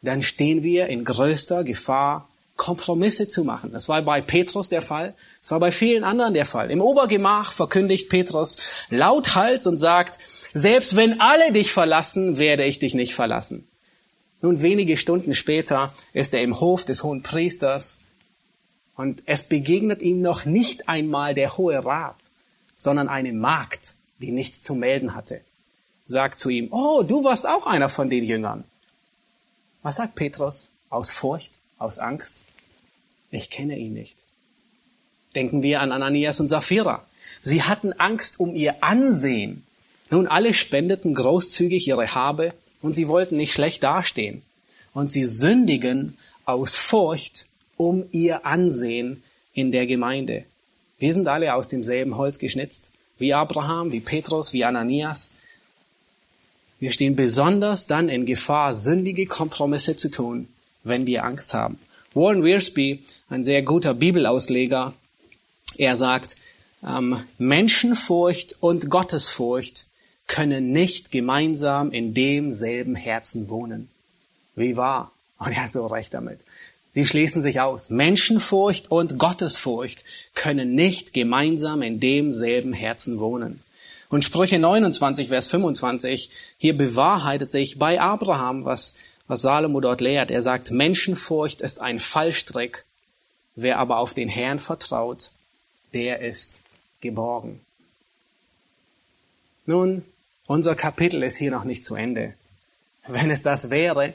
dann 0.02 0.22
stehen 0.22 0.64
wir 0.64 0.88
in 0.88 1.04
größter 1.04 1.64
Gefahr, 1.64 2.28
Kompromisse 2.56 3.28
zu 3.28 3.44
machen. 3.44 3.74
Das 3.74 3.90
war 3.90 4.02
bei 4.04 4.22
Petrus 4.22 4.70
der 4.70 4.82
Fall, 4.82 5.14
das 5.42 5.52
war 5.52 5.60
bei 5.60 5.72
vielen 5.72 6.04
anderen 6.04 6.34
der 6.34 6.46
Fall. 6.46 6.72
Im 6.72 6.80
Obergemach 6.80 7.52
verkündigt 7.52 8.10
Petrus 8.10 8.58
lauthals 8.90 9.68
und 9.68 9.78
sagt, 9.78 10.20
selbst 10.54 10.96
wenn 10.96 11.20
alle 11.20 11.52
dich 11.52 11.72
verlassen, 11.72 12.38
werde 12.38 12.64
ich 12.66 12.80
dich 12.80 12.94
nicht 12.94 13.14
verlassen. 13.14 13.68
Nun, 14.46 14.62
wenige 14.62 14.96
Stunden 14.96 15.34
später 15.34 15.92
ist 16.14 16.32
er 16.36 16.44
im 16.44 16.60
Hof 16.60 16.86
des 16.86 17.02
hohen 17.02 17.24
Priesters 17.24 18.04
und 18.96 19.24
es 19.26 19.42
begegnet 19.42 20.04
ihm 20.04 20.22
noch 20.22 20.46
nicht 20.46 20.88
einmal 20.88 21.34
der 21.34 21.58
hohe 21.58 21.84
Rat, 21.84 22.16
sondern 22.76 23.10
eine 23.10 23.34
Magd, 23.34 23.96
die 24.20 24.30
nichts 24.30 24.62
zu 24.62 24.76
melden 24.76 25.16
hatte, 25.16 25.42
sagt 26.06 26.40
zu 26.40 26.50
ihm, 26.50 26.68
oh, 26.72 27.02
du 27.02 27.24
warst 27.24 27.48
auch 27.48 27.66
einer 27.66 27.90
von 27.90 28.12
den 28.12 28.24
Jüngern. 28.24 28.66
Was 29.82 29.96
sagt 29.96 30.14
Petrus? 30.14 30.70
Aus 30.92 31.10
Furcht, 31.10 31.54
aus 31.80 31.98
Angst? 31.98 32.44
Ich 33.32 33.50
kenne 33.50 33.80
ihn 33.80 33.96
nicht. 33.96 34.20
Denken 35.34 35.64
wir 35.64 35.82
an 35.82 35.92
Ananias 35.92 36.40
und 36.40 36.50
Sapphira. 36.50 37.04
Sie 37.42 37.64
hatten 37.64 37.94
Angst 37.94 38.40
um 38.40 38.56
ihr 38.56 38.84
Ansehen. 38.84 39.66
Nun, 40.12 40.28
alle 40.28 40.54
spendeten 40.54 41.16
großzügig 41.16 41.88
ihre 41.88 42.14
Habe 42.14 42.54
und 42.86 42.94
sie 42.94 43.08
wollten 43.08 43.38
nicht 43.38 43.52
schlecht 43.52 43.82
dastehen. 43.82 44.44
Und 44.94 45.12
sie 45.12 45.26
sündigen 45.26 46.18
aus 46.46 46.76
Furcht 46.76 47.48
um 47.78 48.06
ihr 48.12 48.46
Ansehen 48.46 49.24
in 49.54 49.72
der 49.72 49.88
Gemeinde. 49.88 50.46
Wir 51.00 51.12
sind 51.12 51.28
alle 51.28 51.56
aus 51.56 51.68
demselben 51.68 52.16
Holz 52.16 52.38
geschnitzt, 52.38 52.92
wie 53.18 53.34
Abraham, 53.34 53.92
wie 53.92 54.02
Petrus, 54.02 54.54
wie 54.54 54.66
Ananias. 54.66 55.38
Wir 56.80 56.92
stehen 56.92 57.16
besonders 57.16 57.88
dann 57.88 58.08
in 58.08 58.28
Gefahr, 58.28 58.76
sündige 58.76 59.26
Kompromisse 59.26 59.96
zu 59.96 60.12
tun, 60.12 60.48
wenn 60.84 61.08
wir 61.08 61.24
Angst 61.24 61.56
haben. 61.56 61.80
Warren 62.14 62.44
Wiersbe, 62.44 63.00
ein 63.30 63.44
sehr 63.44 63.64
guter 63.64 63.96
Bibelausleger, 63.96 64.94
er 65.78 65.96
sagt, 65.96 66.38
ähm, 66.88 67.20
Menschenfurcht 67.40 68.58
und 68.60 68.92
Gottesfurcht 68.92 69.88
können 70.28 70.72
nicht 70.72 71.12
gemeinsam 71.12 71.92
in 71.92 72.14
demselben 72.14 72.96
Herzen 72.96 73.50
wohnen. 73.50 73.90
Wie 74.56 74.76
wahr? 74.78 75.12
Und 75.38 75.52
er 75.52 75.64
hat 75.64 75.74
so 75.74 75.86
recht 75.88 76.14
damit. 76.14 76.40
Sie 76.92 77.06
schließen 77.06 77.42
sich 77.42 77.60
aus. 77.60 77.90
Menschenfurcht 77.90 78.90
und 78.90 79.20
Gottesfurcht 79.20 80.06
können 80.34 80.76
nicht 80.76 81.14
gemeinsam 81.14 81.82
in 81.82 82.00
demselben 82.00 82.72
Herzen 82.72 83.20
wohnen. 83.20 83.62
Und 84.10 84.24
Sprüche 84.24 84.60
29, 84.60 85.28
Vers 85.28 85.48
25, 85.48 86.30
hier 86.58 86.78
bewahrheitet 86.78 87.52
sich 87.52 87.78
bei 87.78 88.00
Abraham, 88.00 88.64
was, 88.64 88.98
was 89.28 89.42
Salomo 89.42 89.82
dort 89.82 90.00
lehrt. 90.00 90.32
Er 90.32 90.42
sagt, 90.42 90.72
Menschenfurcht 90.72 91.60
ist 91.60 91.82
ein 91.82 92.00
Fallstrick. 92.00 92.86
Wer 93.56 93.80
aber 93.80 93.98
auf 93.98 94.14
den 94.14 94.30
Herrn 94.30 94.60
vertraut, 94.60 95.32
der 95.94 96.22
ist 96.22 96.64
geborgen. 97.02 97.60
Nun, 99.66 100.06
unser 100.48 100.76
Kapitel 100.76 101.24
ist 101.24 101.38
hier 101.38 101.52
noch 101.52 101.64
nicht 101.64 101.86
zu 101.86 101.96
Ende. 101.96 102.34
Wenn 103.08 103.32
es 103.32 103.42
das 103.42 103.70
wäre, 103.70 104.14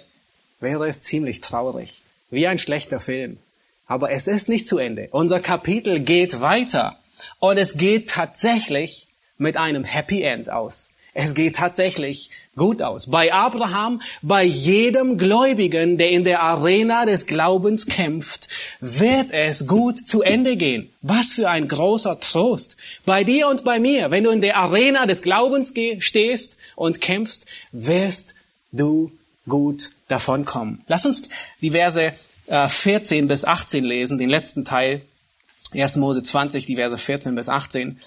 wäre 0.60 0.88
es 0.88 1.00
ziemlich 1.00 1.40
traurig. 1.40 2.02
Wie 2.30 2.46
ein 2.46 2.58
schlechter 2.58 3.00
Film. 3.00 3.38
Aber 3.86 4.12
es 4.12 4.26
ist 4.28 4.48
nicht 4.48 4.68
zu 4.68 4.78
Ende. 4.78 5.08
Unser 5.10 5.40
Kapitel 5.40 6.00
geht 6.00 6.40
weiter. 6.40 6.98
Und 7.38 7.58
es 7.58 7.76
geht 7.76 8.10
tatsächlich 8.10 9.08
mit 9.38 9.56
einem 9.56 9.84
Happy 9.84 10.22
End 10.22 10.50
aus. 10.50 10.94
Es 11.22 11.34
geht 11.34 11.56
tatsächlich 11.56 12.30
gut 12.56 12.82
aus. 12.82 13.10
Bei 13.10 13.32
Abraham, 13.32 14.00
bei 14.22 14.44
jedem 14.44 15.18
Gläubigen, 15.18 15.98
der 15.98 16.10
in 16.10 16.24
der 16.24 16.42
Arena 16.42 17.04
des 17.04 17.26
Glaubens 17.26 17.86
kämpft, 17.86 18.48
wird 18.80 19.32
es 19.32 19.66
gut 19.66 19.98
zu 19.98 20.22
Ende 20.22 20.56
gehen. 20.56 20.90
Was 21.02 21.32
für 21.32 21.48
ein 21.48 21.68
großer 21.68 22.20
Trost. 22.20 22.76
Bei 23.04 23.24
dir 23.24 23.48
und 23.48 23.64
bei 23.64 23.78
mir, 23.78 24.10
wenn 24.10 24.24
du 24.24 24.30
in 24.30 24.40
der 24.40 24.56
Arena 24.56 25.06
des 25.06 25.22
Glaubens 25.22 25.74
stehst 25.98 26.58
und 26.74 27.00
kämpfst, 27.00 27.46
wirst 27.72 28.34
du 28.72 29.12
gut 29.48 29.90
davonkommen. 30.08 30.82
Lass 30.86 31.06
uns 31.06 31.28
die 31.60 31.72
Verse 31.72 32.12
14 32.46 33.24
äh, 33.24 33.26
bis 33.26 33.44
18 33.44 33.84
lesen, 33.84 34.18
den 34.18 34.30
letzten 34.30 34.64
Teil. 34.64 35.02
1. 35.72 35.96
Mose 35.96 36.22
20, 36.22 36.66
die 36.66 36.76
Verse 36.76 36.98
14 36.98 37.34
bis 37.34 37.48
18. 37.48 38.00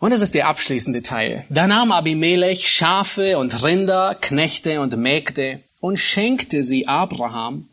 Und 0.00 0.12
es 0.12 0.22
ist 0.22 0.34
der 0.34 0.48
abschließende 0.48 1.02
Teil. 1.02 1.44
Da 1.50 1.66
nahm 1.66 1.92
Abimelech 1.92 2.70
Schafe 2.70 3.36
und 3.36 3.62
Rinder, 3.62 4.16
Knechte 4.18 4.80
und 4.80 4.96
Mägde 4.96 5.60
und 5.80 5.98
schenkte 5.98 6.62
sie 6.62 6.88
Abraham 6.88 7.68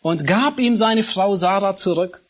und 0.00 0.24
gab 0.26 0.60
ihm 0.60 0.76
seine 0.76 1.02
Frau 1.02 1.34
Sarah 1.34 1.74
zurück. 1.74 2.22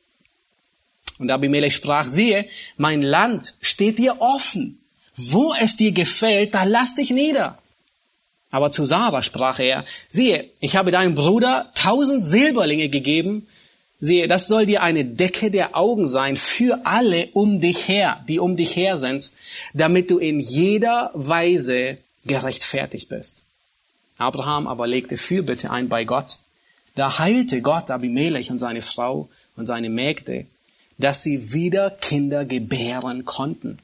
Und 1.18 1.30
Abimelech 1.30 1.74
sprach, 1.74 2.07
siehe, 2.07 2.46
mein 2.78 3.03
Land 3.03 3.55
steht 3.61 3.98
dir 3.98 4.22
offen. 4.22 4.78
Wo 5.14 5.53
es 5.61 5.76
dir 5.76 5.92
gefällt, 5.92 6.55
da 6.55 6.64
lass 6.64 6.94
dich 6.94 7.11
nieder. 7.11 7.59
Aber 8.50 8.70
zu 8.70 8.86
Sarah 8.86 9.20
sprach 9.20 9.59
er, 9.59 9.84
siehe, 10.09 10.48
ich 10.61 10.76
habe 10.76 10.90
deinem 10.90 11.14
Bruder 11.14 11.70
tausend 11.74 12.24
Silberlinge 12.24 12.88
gegeben, 12.88 13.46
siehe, 14.03 14.26
das 14.26 14.48
soll 14.48 14.66
dir 14.66 14.82
eine 14.82 15.05
Decke 15.05 15.50
der 15.50 15.76
Augen 15.76 16.09
sein 16.09 16.36
für 16.36 16.80
alle 16.84 17.28
um 17.32 17.61
dich 17.61 17.86
her, 17.88 18.22
die 18.28 18.40
um 18.40 18.57
dich 18.57 18.74
her 18.76 18.96
sind, 18.96 19.30
damit 19.72 20.11
du 20.11 20.18
in 20.18 20.40
jeder 20.40 21.12
Weise 21.14 21.98
gerechtfertigt 22.26 23.09
bist. 23.09 23.44
Abraham 24.18 24.66
aber 24.66 24.88
legte 24.88 25.16
Fürbitte 25.16 25.70
ein 25.70 25.88
bei 25.88 26.05
Gott. 26.05 26.38
Da 26.96 27.20
heilte 27.20 27.62
Gott 27.62 27.90
Abimelech 27.90 28.50
und 28.50 28.59
seine 28.59 28.82
Frau 28.82 29.28
und 29.57 29.66
seine 29.66 29.88
Mägde, 29.88 30.46
dass 30.98 31.22
sie 31.22 31.53
wieder 31.53 31.90
Kinder 31.90 32.44
gebären 32.44 33.24
konnten. 33.24 33.78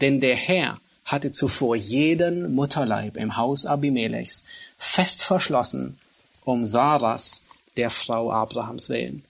Denn 0.00 0.20
der 0.20 0.36
Herr 0.36 0.80
hatte 1.04 1.30
zuvor 1.30 1.76
jeden 1.76 2.54
Mutterleib 2.54 3.16
im 3.16 3.36
Haus 3.36 3.66
Abimelechs 3.66 4.44
fest 4.76 5.22
verschlossen, 5.22 5.98
um 6.44 6.64
Saras, 6.64 7.46
der 7.76 7.90
Frau 7.90 8.32
Abrahams 8.32 8.88
willen. 8.88 9.24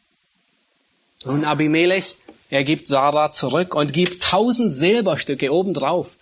Und 1.25 1.45
Abimelech, 1.45 2.17
er 2.49 2.65
gibt 2.65 2.87
Sarah 2.87 3.31
zurück 3.31 3.75
und 3.75 3.93
gibt 3.93 4.23
tausend 4.23 4.73
Silberstücke 4.73 5.53
obendrauf. 5.53 6.17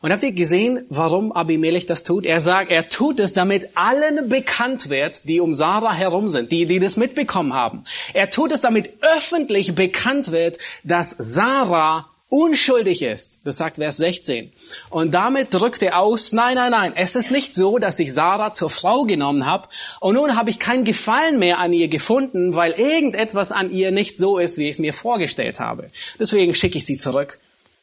Und 0.00 0.12
habt 0.12 0.22
ihr 0.22 0.32
gesehen, 0.32 0.84
warum 0.88 1.32
Abimelech 1.32 1.86
das 1.86 2.02
tut? 2.02 2.24
Er 2.24 2.40
sagt, 2.40 2.70
er 2.70 2.88
tut 2.88 3.18
es, 3.18 3.32
damit 3.32 3.76
allen 3.76 4.28
bekannt 4.28 4.90
wird, 4.90 5.28
die 5.28 5.40
um 5.40 5.54
Sarah 5.54 5.92
herum 5.92 6.30
sind, 6.30 6.52
die, 6.52 6.66
die 6.66 6.78
das 6.78 6.96
mitbekommen 6.96 7.52
haben. 7.52 7.84
Er 8.12 8.30
tut 8.30 8.52
es, 8.52 8.60
damit 8.60 8.90
öffentlich 9.16 9.74
bekannt 9.74 10.30
wird, 10.30 10.58
dass 10.84 11.10
Sarah 11.10 12.08
unschuldig 12.28 13.02
ist. 13.02 13.40
Das 13.44 13.56
sagt 13.56 13.76
Vers 13.76 13.96
16. 13.96 14.52
Und 14.90 15.12
damit 15.12 15.54
drückt 15.54 15.82
er 15.82 15.98
aus, 15.98 16.32
nein, 16.32 16.56
nein, 16.56 16.70
nein, 16.70 16.92
es 16.94 17.16
ist 17.16 17.30
nicht 17.30 17.54
so, 17.54 17.78
dass 17.78 17.98
ich 17.98 18.12
Sarah 18.12 18.52
zur 18.52 18.70
Frau 18.70 19.04
genommen 19.04 19.46
habe 19.46 19.68
und 20.00 20.14
nun 20.14 20.36
habe 20.36 20.50
ich 20.50 20.58
keinen 20.58 20.84
Gefallen 20.84 21.38
mehr 21.38 21.58
an 21.58 21.72
ihr 21.72 21.88
gefunden, 21.88 22.54
weil 22.54 22.72
irgendetwas 22.72 23.50
an 23.50 23.70
ihr 23.70 23.90
nicht 23.92 24.18
so 24.18 24.38
ist, 24.38 24.58
wie 24.58 24.64
ich 24.64 24.74
es 24.74 24.78
mir 24.78 24.92
vorgestellt 24.92 25.58
habe. 25.58 25.90
Deswegen 26.18 26.54
schicke 26.54 26.78
ich 26.78 26.84
sie 26.84 26.96
zurück. 26.96 27.38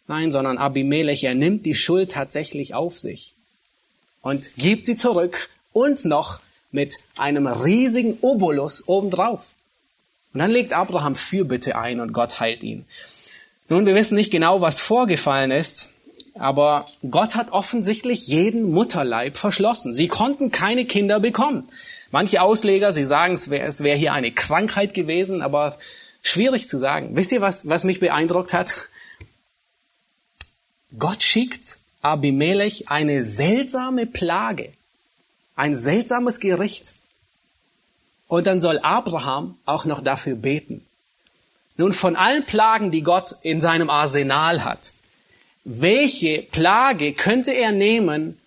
Nein, 0.08 0.30
sondern 0.30 0.60
Abimelech, 0.60 1.24
er 1.24 1.34
nimmt 1.34 1.66
die 1.66 1.74
Schuld 1.74 2.12
tatsächlich 2.12 2.76
auf 2.76 3.00
sich 3.00 3.34
und 4.22 4.56
gibt 4.58 4.86
sie 4.86 4.96
zurück 4.96 5.50
und 5.74 6.06
noch 6.06 6.39
mit 6.72 6.93
einem 7.18 7.48
riesigen 7.48 8.20
Obolus 8.22 8.88
obendrauf. 8.88 9.54
Und 10.34 10.39
dann 10.39 10.52
legt 10.52 10.74
Abraham 10.74 11.16
Fürbitte 11.16 11.78
ein 11.78 12.00
und 12.00 12.12
Gott 12.12 12.39
heilt 12.39 12.62
ihn. 12.62 12.86
Nun, 13.68 13.86
wir 13.86 13.95
wissen 13.95 14.16
nicht 14.16 14.32
genau, 14.32 14.61
was 14.61 14.80
vorgefallen 14.80 15.49
ist, 15.49 15.93
aber 16.36 16.88
Gott 17.09 17.36
hat 17.36 17.51
offensichtlich 17.51 18.28
jeden 18.28 18.72
Mutterleib 18.72 19.38
verschlossen. 19.38 19.91
Sie 19.91 20.07
konnten 20.07 20.51
keine 20.51 20.86
Kinder 20.86 21.20
bekommen. 21.20 21.68
Manche 22.11 22.41
Ausleger, 22.41 22.91
sie 22.91 23.05
sagen, 23.05 23.34
es 23.34 23.49
wäre 23.49 23.72
wär 23.80 23.95
hier 23.95 24.13
eine 24.13 24.32
Krankheit 24.32 24.93
gewesen, 24.93 25.41
aber 25.41 25.78
schwierig 26.22 26.68
zu 26.68 26.78
sagen. 26.78 27.16
Wisst 27.16 27.32
ihr, 27.32 27.41
was, 27.41 27.68
was 27.68 27.84
mich 27.84 27.99
beeindruckt 27.99 28.53
hat? 28.53 28.89
Gott 30.97 31.24
schickt 31.24 31.80
Abimelech 32.01 32.89
eine 32.89 33.24
seltsame 33.24 34.05
Plage, 34.05 34.72
ein 35.55 35.76
seltsames 35.76 36.39
Gericht. 36.39 36.93
Und 38.28 38.45
dann 38.45 38.59
soll 38.59 38.80
Abraham 38.80 39.57
auch 39.66 39.86
noch 39.86 40.01
dafür 40.01 40.36
beten. 40.36 40.86
Nun, 41.78 41.91
von 41.91 42.15
allen 42.15 42.45
Plagen, 42.45 42.91
die 42.91 43.01
Gott 43.01 43.32
in 43.41 43.59
seinem 43.59 43.89
Arsenal 43.89 44.63
hat, 44.63 44.93
welche 45.65 46.43
Plage 46.43 47.13
könnte 47.13 47.51
er 47.51 47.71
nehmen, 47.71 48.38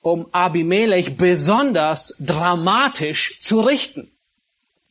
um 0.00 0.26
Abimelech 0.32 1.16
besonders 1.16 2.16
dramatisch 2.20 3.38
zu 3.40 3.60
richten? 3.60 4.10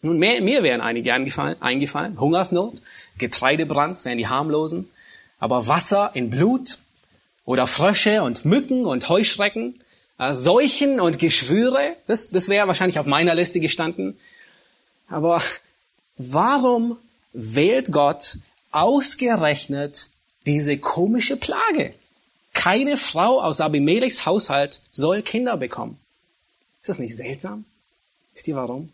Nun, 0.01 0.19
mir, 0.19 0.41
mir 0.41 0.61
wären 0.61 0.81
einige 0.81 1.13
eingefallen, 1.13 1.59
eingefallen. 1.61 2.19
Hungersnot, 2.19 2.81
Getreidebrand, 3.17 4.03
wären 4.05 4.17
die 4.17 4.27
harmlosen. 4.27 4.87
Aber 5.39 5.65
Wasser 5.67 6.11
in 6.13 6.29
Blut 6.29 6.77
oder 7.45 7.65
Frösche 7.65 8.21
und 8.21 8.45
Mücken 8.45 8.85
und 8.85 9.07
Heuschrecken, 9.09 9.79
äh, 10.19 10.33
Seuchen 10.33 10.99
und 10.99 11.17
Geschwüre, 11.17 11.95
das, 12.07 12.29
das 12.29 12.49
wäre 12.49 12.67
wahrscheinlich 12.67 12.99
auf 12.99 13.05
meiner 13.05 13.33
Liste 13.33 13.59
gestanden. 13.59 14.19
Aber 15.07 15.41
warum 16.17 16.97
wählt 17.35 17.91
Gott 17.91 18.37
ausgerechnet 18.71 20.09
diese 20.45 20.77
komische 20.77 21.37
Plage. 21.37 21.93
Keine 22.53 22.97
Frau 22.97 23.41
aus 23.41 23.61
Abimelechs 23.61 24.25
Haushalt 24.25 24.79
soll 24.89 25.21
Kinder 25.21 25.57
bekommen. 25.57 25.99
Ist 26.81 26.89
das 26.89 26.99
nicht 26.99 27.15
seltsam? 27.15 27.65
Wisst 28.33 28.47
ihr 28.47 28.55
warum? 28.55 28.89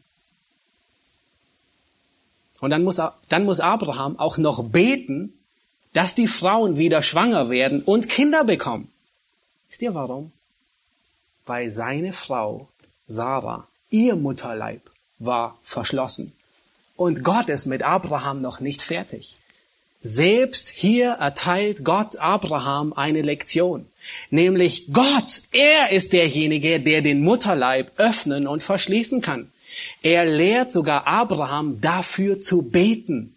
Und 2.60 2.70
dann 2.72 2.84
muss, 2.84 3.02
dann 3.30 3.46
muss 3.46 3.60
Abraham 3.60 4.18
auch 4.20 4.38
noch 4.38 4.64
beten, 4.64 5.34
dass 5.94 6.16
die 6.16 6.28
Frauen 6.28 6.78
wieder 6.78 7.02
schwanger 7.02 7.50
werden 7.50 7.82
und 7.82 8.10
Kinder 8.10 8.44
bekommen. 8.44 8.92
Wisst 9.68 9.82
ihr 9.82 9.94
warum? 9.94 10.32
Weil 11.46 11.70
seine 11.70 12.14
Frau, 12.14 12.70
Sarah, 13.08 13.68
ihr 13.90 14.16
Mutterleib 14.16 14.82
war 15.20 15.58
verschlossen. 15.64 16.34
Und 17.02 17.24
Gott 17.24 17.50
ist 17.50 17.66
mit 17.66 17.82
Abraham 17.82 18.44
noch 18.44 18.60
nicht 18.60 18.84
fertig. 18.84 19.38
Selbst 20.04 20.70
hier 20.70 21.14
erteilt 21.14 21.84
Gott 21.84 22.18
Abraham 22.18 22.94
eine 22.94 23.24
Lektion. 23.24 23.88
Nämlich 24.30 24.94
Gott, 24.94 25.42
er 25.52 25.90
ist 25.90 26.14
derjenige, 26.14 26.80
der 26.80 27.02
den 27.02 27.22
Mutterleib 27.22 27.92
öffnen 27.98 28.46
und 28.46 28.62
verschließen 28.62 29.22
kann. 29.22 29.50
Er 30.04 30.26
lehrt 30.26 30.72
sogar 30.72 31.08
Abraham 31.08 31.82
dafür 31.82 32.40
zu 32.40 32.62
beten. 32.62 33.36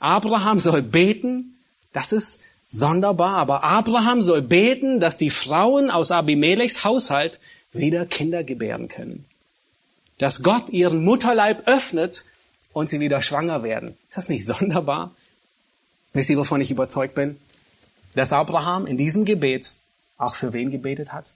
Abraham 0.00 0.58
soll 0.58 0.82
beten, 0.82 1.56
das 1.92 2.10
ist 2.10 2.42
sonderbar, 2.68 3.36
aber 3.36 3.62
Abraham 3.62 4.20
soll 4.20 4.42
beten, 4.42 4.98
dass 4.98 5.16
die 5.16 5.30
Frauen 5.30 5.90
aus 5.90 6.10
Abimelechs 6.10 6.82
Haushalt 6.82 7.38
wieder 7.72 8.04
Kinder 8.04 8.42
gebären 8.42 8.88
können. 8.88 9.26
Dass 10.18 10.42
Gott 10.42 10.70
ihren 10.70 11.04
Mutterleib 11.04 11.68
öffnet 11.68 12.24
und 12.78 12.88
sie 12.88 13.00
wieder 13.00 13.20
schwanger 13.20 13.64
werden. 13.64 13.98
Ist 14.08 14.18
das 14.18 14.28
nicht 14.28 14.44
sonderbar? 14.44 15.12
Wisst 16.12 16.30
ihr, 16.30 16.38
wovon 16.38 16.60
ich 16.60 16.70
überzeugt 16.70 17.16
bin? 17.16 17.36
Dass 18.14 18.32
Abraham 18.32 18.86
in 18.86 18.96
diesem 18.96 19.24
Gebet 19.24 19.72
auch 20.16 20.36
für 20.36 20.52
wen 20.52 20.70
gebetet 20.70 21.12
hat? 21.12 21.32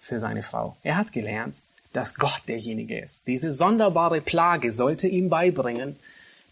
Für 0.00 0.18
seine 0.18 0.42
Frau. 0.42 0.76
Er 0.82 0.96
hat 0.96 1.12
gelernt, 1.12 1.60
dass 1.92 2.16
Gott 2.16 2.42
derjenige 2.48 2.98
ist. 2.98 3.28
Diese 3.28 3.52
sonderbare 3.52 4.20
Plage 4.20 4.72
sollte 4.72 5.06
ihm 5.06 5.28
beibringen, 5.28 5.94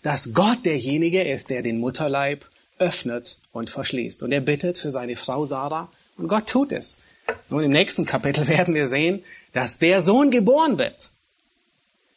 dass 0.05 0.35
Gott 0.35 0.65
derjenige 0.65 1.29
ist, 1.29 1.51
der 1.51 1.63
den 1.63 1.81
Mutterleib 1.81 2.47
öffnet 2.79 3.39
und 3.51 3.71
verschließt. 3.71 4.23
Und 4.23 4.31
er 4.31 4.41
bittet 4.41 4.79
für 4.79 4.93
seine 4.93 5.17
Frau 5.17 5.45
Sarah 5.45 5.91
und 6.17 6.29
Gott 6.29 6.49
tut 6.49 6.71
es. 6.71 7.03
Nun 7.51 7.65
im 7.65 7.73
nächsten 7.73 8.07
Kapitel 8.07 8.47
werden 8.57 8.77
wir 8.77 8.87
sehen, 8.87 9.25
dass 9.53 9.81
der 9.81 10.01
Sohn 10.01 10.31
geboren 10.31 10.79
wird. 10.79 11.11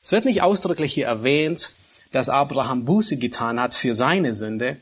Es 0.02 0.12
wird 0.12 0.26
nicht 0.26 0.42
ausdrücklich 0.42 0.94
hier 0.94 1.06
erwähnt, 1.06 1.76
dass 2.12 2.28
Abraham 2.28 2.86
Buße 2.86 3.18
getan 3.18 3.60
hat 3.60 3.74
für 3.74 3.94
seine 3.94 4.34
Sünde, 4.34 4.78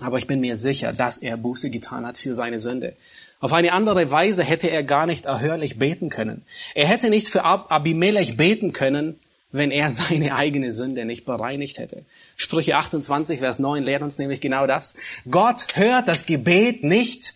aber 0.00 0.18
ich 0.18 0.26
bin 0.26 0.40
mir 0.40 0.56
sicher, 0.56 0.92
dass 0.92 1.18
er 1.18 1.36
Buße 1.36 1.70
getan 1.70 2.04
hat 2.04 2.16
für 2.16 2.34
seine 2.34 2.58
Sünde. 2.58 2.96
Auf 3.38 3.52
eine 3.52 3.72
andere 3.72 4.10
Weise 4.10 4.42
hätte 4.42 4.68
er 4.68 4.82
gar 4.82 5.06
nicht 5.06 5.24
erhörlich 5.24 5.78
beten 5.78 6.10
können. 6.10 6.42
Er 6.74 6.88
hätte 6.88 7.10
nicht 7.10 7.28
für 7.28 7.44
Ab 7.44 7.70
Abimelech 7.70 8.36
beten 8.36 8.72
können, 8.72 9.18
wenn 9.52 9.70
er 9.70 9.88
seine 9.90 10.34
eigene 10.34 10.72
Sünde 10.72 11.04
nicht 11.04 11.24
bereinigt 11.24 11.78
hätte. 11.78 12.04
Sprüche 12.36 12.76
28, 12.76 13.38
Vers 13.38 13.60
9 13.60 13.84
lehrt 13.84 14.02
uns 14.02 14.18
nämlich 14.18 14.40
genau 14.40 14.66
das. 14.66 14.96
Gott 15.30 15.66
hört 15.74 16.08
das 16.08 16.26
Gebet 16.26 16.82
nicht, 16.82 17.34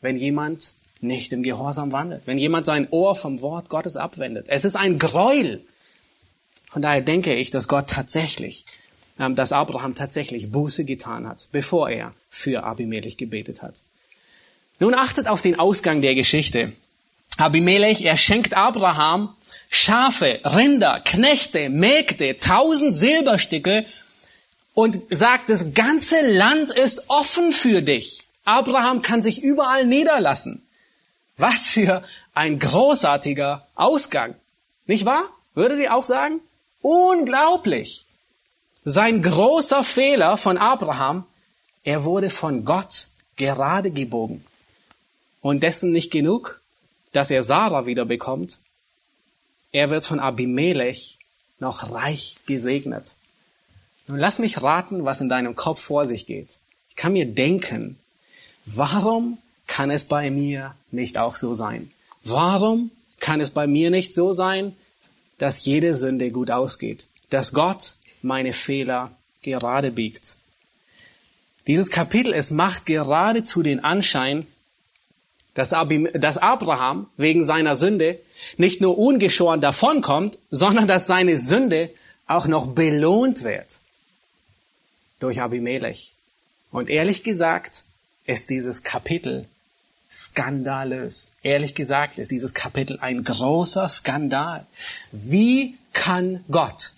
wenn 0.00 0.16
jemand 0.16 0.72
nicht 1.00 1.32
im 1.32 1.44
Gehorsam 1.44 1.92
wandelt, 1.92 2.22
wenn 2.26 2.38
jemand 2.38 2.66
sein 2.66 2.88
Ohr 2.90 3.14
vom 3.14 3.40
Wort 3.40 3.68
Gottes 3.68 3.96
abwendet. 3.96 4.46
Es 4.48 4.64
ist 4.64 4.74
ein 4.74 4.98
Gräuel. 4.98 5.64
Von 6.70 6.82
daher 6.82 7.00
denke 7.00 7.34
ich, 7.34 7.50
dass 7.50 7.68
Gott 7.68 7.88
tatsächlich, 7.88 8.64
ähm, 9.18 9.34
dass 9.34 9.52
Abraham 9.52 9.94
tatsächlich 9.94 10.50
Buße 10.50 10.84
getan 10.84 11.26
hat, 11.26 11.48
bevor 11.52 11.90
er 11.90 12.14
für 12.28 12.64
Abimelech 12.64 13.16
gebetet 13.16 13.62
hat. 13.62 13.80
Nun 14.80 14.94
achtet 14.94 15.28
auf 15.28 15.42
den 15.42 15.58
Ausgang 15.58 16.02
der 16.02 16.14
Geschichte. 16.14 16.72
Abimelech, 17.36 18.02
er 18.02 18.16
schenkt 18.16 18.54
Abraham 18.54 19.34
Schafe, 19.70 20.40
Rinder, 20.44 21.00
Knechte, 21.04 21.68
Mägde, 21.68 22.38
tausend 22.38 22.94
Silberstücke 22.94 23.84
und 24.74 24.98
sagt, 25.10 25.50
das 25.50 25.74
ganze 25.74 26.20
Land 26.20 26.70
ist 26.70 27.10
offen 27.10 27.52
für 27.52 27.82
dich. 27.82 28.26
Abraham 28.44 29.02
kann 29.02 29.22
sich 29.22 29.42
überall 29.42 29.84
niederlassen. 29.84 30.62
Was 31.36 31.68
für 31.68 32.02
ein 32.32 32.58
großartiger 32.58 33.66
Ausgang. 33.74 34.34
Nicht 34.86 35.04
wahr? 35.04 35.24
Würdet 35.54 35.80
ihr 35.80 35.94
auch 35.94 36.04
sagen? 36.04 36.40
Unglaublich. 36.80 38.06
Sein 38.84 39.22
großer 39.22 39.84
Fehler 39.84 40.36
von 40.36 40.56
Abraham, 40.56 41.24
er 41.84 42.04
wurde 42.04 42.30
von 42.30 42.64
Gott 42.64 43.06
gerade 43.36 43.90
gebogen. 43.90 44.44
Und 45.40 45.62
dessen 45.62 45.92
nicht 45.92 46.10
genug, 46.10 46.60
dass 47.12 47.30
er 47.30 47.42
Sarah 47.42 47.86
wieder 47.86 48.04
bekommt, 48.04 48.58
er 49.72 49.90
wird 49.90 50.04
von 50.04 50.20
Abimelech 50.20 51.18
noch 51.58 51.92
reich 51.92 52.36
gesegnet. 52.46 53.16
Nun 54.06 54.18
lass 54.18 54.38
mich 54.38 54.62
raten, 54.62 55.04
was 55.04 55.20
in 55.20 55.28
deinem 55.28 55.54
Kopf 55.54 55.80
vor 55.80 56.06
sich 56.06 56.26
geht. 56.26 56.58
Ich 56.88 56.96
kann 56.96 57.12
mir 57.12 57.26
denken, 57.26 57.98
warum 58.64 59.38
kann 59.66 59.90
es 59.90 60.04
bei 60.04 60.30
mir 60.30 60.74
nicht 60.90 61.18
auch 61.18 61.36
so 61.36 61.52
sein? 61.52 61.90
Warum 62.24 62.90
kann 63.20 63.40
es 63.40 63.50
bei 63.50 63.66
mir 63.66 63.90
nicht 63.90 64.14
so 64.14 64.32
sein, 64.32 64.74
dass 65.38 65.64
jede 65.64 65.94
Sünde 65.94 66.30
gut 66.30 66.50
ausgeht? 66.50 67.06
Dass 67.30 67.52
Gott 67.52 67.94
meine 68.22 68.52
Fehler 68.52 69.12
gerade 69.42 69.90
biegt? 69.90 70.36
Dieses 71.66 71.90
Kapitel, 71.90 72.32
es 72.32 72.50
macht 72.50 72.86
geradezu 72.86 73.62
den 73.62 73.84
Anschein, 73.84 74.46
dass, 75.54 75.72
Abraham 75.72 77.08
wegen 77.16 77.44
seiner 77.44 77.74
Sünde 77.74 78.20
nicht 78.56 78.80
nur 78.80 78.96
ungeschoren 78.96 79.60
davonkommt, 79.60 80.38
sondern 80.50 80.86
dass 80.86 81.08
seine 81.08 81.38
Sünde 81.38 81.90
auch 82.28 82.46
noch 82.46 82.68
belohnt 82.68 83.42
wird 83.42 83.80
durch 85.18 85.42
Abimelech. 85.42 86.14
Und 86.70 86.90
ehrlich 86.90 87.24
gesagt 87.24 87.84
ist 88.24 88.50
dieses 88.50 88.84
Kapitel 88.84 89.46
skandalös. 90.10 91.36
Ehrlich 91.42 91.74
gesagt 91.74 92.18
ist 92.18 92.30
dieses 92.30 92.54
Kapitel 92.54 92.98
ein 93.00 93.24
großer 93.24 93.88
Skandal. 93.88 94.66
Wie 95.12 95.76
kann 95.92 96.44
Gott 96.50 96.92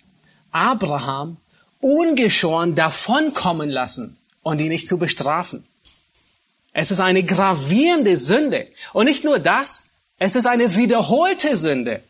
Abraham 0.51 1.37
ungeschoren 1.79 2.75
davonkommen 2.75 3.69
lassen 3.69 4.17
und 4.43 4.59
ihn 4.59 4.69
nicht 4.69 4.87
zu 4.87 4.97
bestrafen? 4.97 5.65
Es 6.73 6.91
ist 6.91 7.01
eine 7.01 7.23
gravierende 7.23 8.17
Sünde. 8.17 8.67
Und 8.93 9.05
nicht 9.05 9.23
nur 9.23 9.39
das, 9.39 9.97
es 10.17 10.35
ist 10.35 10.45
eine 10.45 10.75
wiederholte 10.75 11.57
Sünde. 11.57 12.01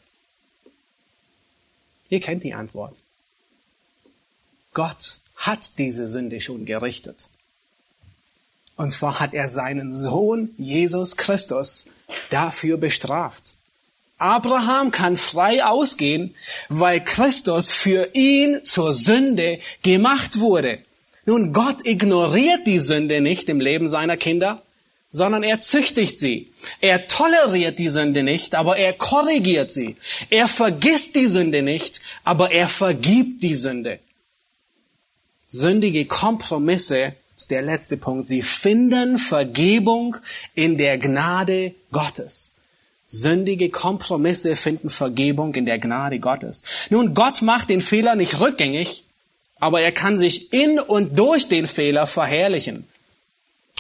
Ihr 2.10 2.20
kennt 2.20 2.44
die 2.44 2.54
Antwort. 2.54 2.98
Gott 4.74 5.22
hat 5.38 5.78
diese 5.80 6.08
Sünde 6.08 6.40
schon 6.42 6.66
gerichtet. 6.66 7.30
Und 8.82 8.90
zwar 8.90 9.20
hat 9.20 9.36
er 9.36 9.48
seinen 9.48 9.94
Sohn 9.94 10.56
Jesus 10.58 11.16
Christus 11.16 11.86
dafür 12.32 12.78
bestraft. 12.78 13.54
Abraham 14.18 14.90
kann 14.90 15.18
frei 15.18 15.64
ausgehen, 15.64 16.34
weil 16.68 17.00
Christus 17.00 17.70
für 17.70 18.10
ihn 18.16 18.66
zur 18.66 18.92
Sünde 18.94 19.60
gemacht 19.84 20.40
wurde. 20.40 20.80
Nun, 21.28 21.54
Gott 21.54 21.86
ignoriert 21.86 22.66
die 22.66 22.80
Sünde 22.80 23.22
nicht 23.22 23.50
im 23.50 23.60
Leben 23.60 23.88
seiner 23.88 24.18
Kinder, 24.18 24.64
sondern 25.12 25.44
er 25.44 25.62
züchtigt 25.62 26.18
sie. 26.18 26.52
Er 26.80 27.06
toleriert 27.06 27.78
die 27.78 27.90
Sünde 27.90 28.24
nicht, 28.24 28.56
aber 28.56 28.78
er 28.78 28.94
korrigiert 28.94 29.70
sie. 29.70 29.96
Er 30.32 30.48
vergisst 30.48 31.16
die 31.16 31.28
Sünde 31.28 31.62
nicht, 31.62 32.02
aber 32.24 32.50
er 32.50 32.68
vergibt 32.68 33.44
die 33.44 33.54
Sünde. 33.54 34.00
Sündige 35.48 36.06
Kompromisse 36.06 37.14
ist 37.42 37.52
der 37.52 37.64
letzte 37.64 37.98
Punkt. 37.98 38.28
Sie 38.28 38.44
finden 38.44 39.18
Vergebung 39.18 40.16
in 40.54 40.78
der 40.78 41.00
Gnade 41.00 41.74
Gottes. 41.92 42.54
Sündige 43.08 43.70
Kompromisse 43.70 44.56
finden 44.56 44.92
Vergebung 44.92 45.56
in 45.56 45.66
der 45.66 45.80
Gnade 45.80 46.20
Gottes. 46.20 46.62
Nun, 46.92 47.16
Gott 47.16 47.42
macht 47.42 47.70
den 47.70 47.82
Fehler 47.82 48.16
nicht 48.16 48.40
rückgängig, 48.40 49.06
aber 49.60 49.82
er 49.82 49.92
kann 49.92 50.20
sich 50.20 50.54
in 50.54 50.80
und 50.80 51.18
durch 51.18 51.48
den 51.48 51.66
Fehler 51.66 52.06
verherrlichen. 52.06 52.88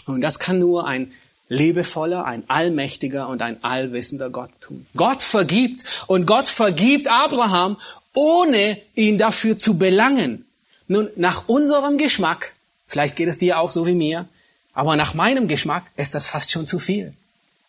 Und 0.07 0.21
das 0.21 0.39
kann 0.39 0.57
nur 0.57 0.87
ein 0.87 1.11
liebevoller, 1.47 2.25
ein 2.25 2.43
allmächtiger 2.47 3.27
und 3.27 3.43
ein 3.43 3.63
allwissender 3.63 4.31
Gott 4.31 4.49
tun. 4.59 4.87
Gott 4.95 5.21
vergibt 5.21 5.83
und 6.07 6.25
Gott 6.25 6.49
vergibt 6.49 7.07
Abraham, 7.07 7.77
ohne 8.15 8.79
ihn 8.95 9.19
dafür 9.19 9.55
zu 9.55 9.77
belangen. 9.77 10.45
Nun, 10.87 11.09
nach 11.15 11.47
unserem 11.47 11.99
Geschmack, 11.99 12.55
vielleicht 12.91 13.15
geht 13.15 13.29
es 13.29 13.37
dir 13.37 13.59
auch 13.59 13.71
so 13.71 13.87
wie 13.87 13.95
mir, 13.95 14.27
aber 14.73 14.95
nach 14.95 15.13
meinem 15.13 15.47
Geschmack 15.47 15.85
ist 15.95 16.13
das 16.13 16.27
fast 16.27 16.51
schon 16.51 16.67
zu 16.67 16.77
viel. 16.77 17.13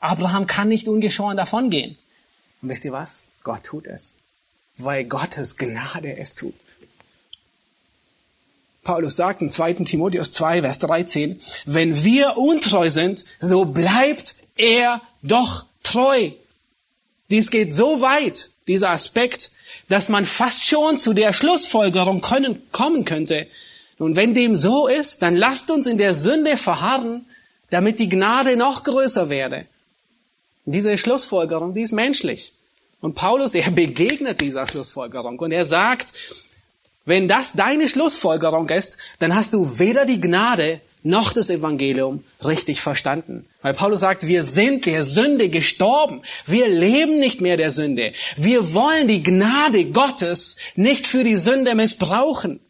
Abraham 0.01 0.47
kann 0.47 0.69
nicht 0.69 0.89
ungeschoren 0.89 1.37
davongehen. 1.37 1.97
Und 2.61 2.69
wisst 2.69 2.85
ihr 2.85 2.93
was? 2.93 3.29
Gott 3.45 3.63
tut 3.65 3.87
es, 3.87 4.17
weil 4.79 5.05
Gottes 5.05 5.57
Gnade 5.57 6.17
es 6.17 6.35
tut. 6.35 6.55
Paulus 8.83 9.15
sagt 9.15 9.43
in 9.43 9.51
2. 9.51 9.75
Timotheus 9.75 10.33
2, 10.33 10.63
Vers 10.63 10.81
13, 10.81 11.41
wenn 11.67 12.03
wir 12.03 12.37
untreu 12.37 12.91
sind, 12.91 13.25
so 13.39 13.65
bleibt 13.65 14.35
er 14.57 15.01
doch 15.23 15.67
treu. 15.85 16.33
Dies 17.31 17.51
geht 17.51 17.73
so 17.73 18.01
weit, 18.01 18.51
dieser 18.67 18.91
Aspekt, 18.91 19.53
dass 19.89 20.09
man 20.09 20.25
fast 20.25 20.65
schon 20.65 20.99
zu 20.99 21.13
der 21.13 21.33
Schlussfolgerung 21.33 22.21
können, 22.21 22.61
kommen 22.73 23.05
könnte. 23.05 23.47
Und 23.99 24.17
wenn 24.17 24.35
dem 24.35 24.57
so 24.57 24.89
ist, 24.89 25.23
dann 25.23 25.37
lasst 25.37 25.71
uns 25.71 25.87
in 25.87 25.99
der 25.99 26.15
Sünde 26.15 26.57
verharren, 26.57 27.27
damit 27.71 27.99
die 27.99 28.09
Gnade 28.09 28.57
noch 28.57 28.85
größer 28.85 29.31
werde. 29.31 29.67
Diese 30.65 30.97
Schlussfolgerung, 30.97 31.75
die 31.75 31.83
ist 31.83 31.93
menschlich. 31.93 32.53
Und 33.01 33.15
Paulus, 33.15 33.55
er 33.55 33.71
begegnet 33.71 34.41
dieser 34.41 34.67
Schlussfolgerung 34.67 35.39
und 35.39 35.53
er 35.53 35.65
sagt, 35.65 36.13
wenn 37.05 37.27
das 37.27 37.53
deine 37.53 37.89
Schlussfolgerung 37.89 38.69
ist, 38.69 38.99
dann 39.19 39.35
hast 39.35 39.55
du 39.55 39.79
weder 39.79 40.05
die 40.05 40.21
Gnade 40.21 40.81
noch 41.03 41.33
das 41.33 41.51
Evangelium 41.51 42.23
richtig 42.45 42.81
verstanden. 42.81 43.47
Weil 43.61 43.75
Paulus 43.75 44.01
sagt, 44.01 44.29
wir 44.29 44.45
sind 44.45 44.87
der 44.87 45.03
Sünde 45.03 45.49
gestorben. 45.49 46.23
Wir 46.47 46.69
leben 46.69 47.19
nicht 47.19 47.41
mehr 47.41 47.57
der 47.57 47.73
Sünde. 47.73 48.13
Wir 48.37 48.73
wollen 48.73 49.09
die 49.09 49.23
Gnade 49.23 49.87
Gottes 49.87 50.59
nicht 50.77 51.07
für 51.07 51.25
die 51.25 51.37
Sünde 51.37 51.75
missbrauchen. 51.75 52.61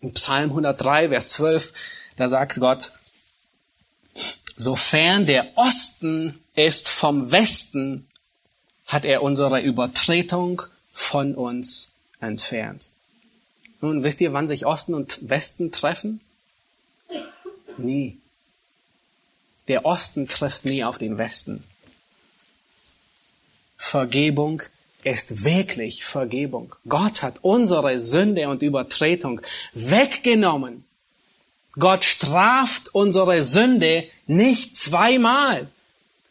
In 0.00 0.14
Psalm 0.14 0.50
103, 0.50 1.10
Vers 1.10 1.30
12, 1.30 1.72
da 2.16 2.26
sagt 2.26 2.58
Gott, 2.58 2.92
sofern 4.56 5.26
der 5.26 5.56
Osten 5.56 6.38
ist 6.54 6.88
vom 6.88 7.30
Westen, 7.30 8.08
hat 8.86 9.04
er 9.04 9.22
unsere 9.22 9.60
Übertretung 9.60 10.62
von 10.90 11.34
uns 11.34 11.92
entfernt. 12.20 12.88
Nun, 13.80 14.02
wisst 14.02 14.20
ihr, 14.20 14.32
wann 14.32 14.48
sich 14.48 14.66
Osten 14.66 14.94
und 14.94 15.28
Westen 15.28 15.72
treffen? 15.72 16.20
Nie. 17.78 18.18
Der 19.68 19.86
Osten 19.86 20.28
trifft 20.28 20.64
nie 20.64 20.82
auf 20.84 20.98
den 20.98 21.16
Westen. 21.18 21.62
Vergebung 23.76 24.62
ist 25.04 25.44
wirklich 25.44 26.04
Vergebung. 26.04 26.74
Gott 26.88 27.22
hat 27.22 27.36
unsere 27.42 27.98
Sünde 27.98 28.48
und 28.48 28.62
Übertretung 28.62 29.40
weggenommen. 29.72 30.84
Gott 31.78 32.04
straft 32.04 32.94
unsere 32.94 33.42
Sünde 33.42 34.04
nicht 34.26 34.76
zweimal. 34.76 35.68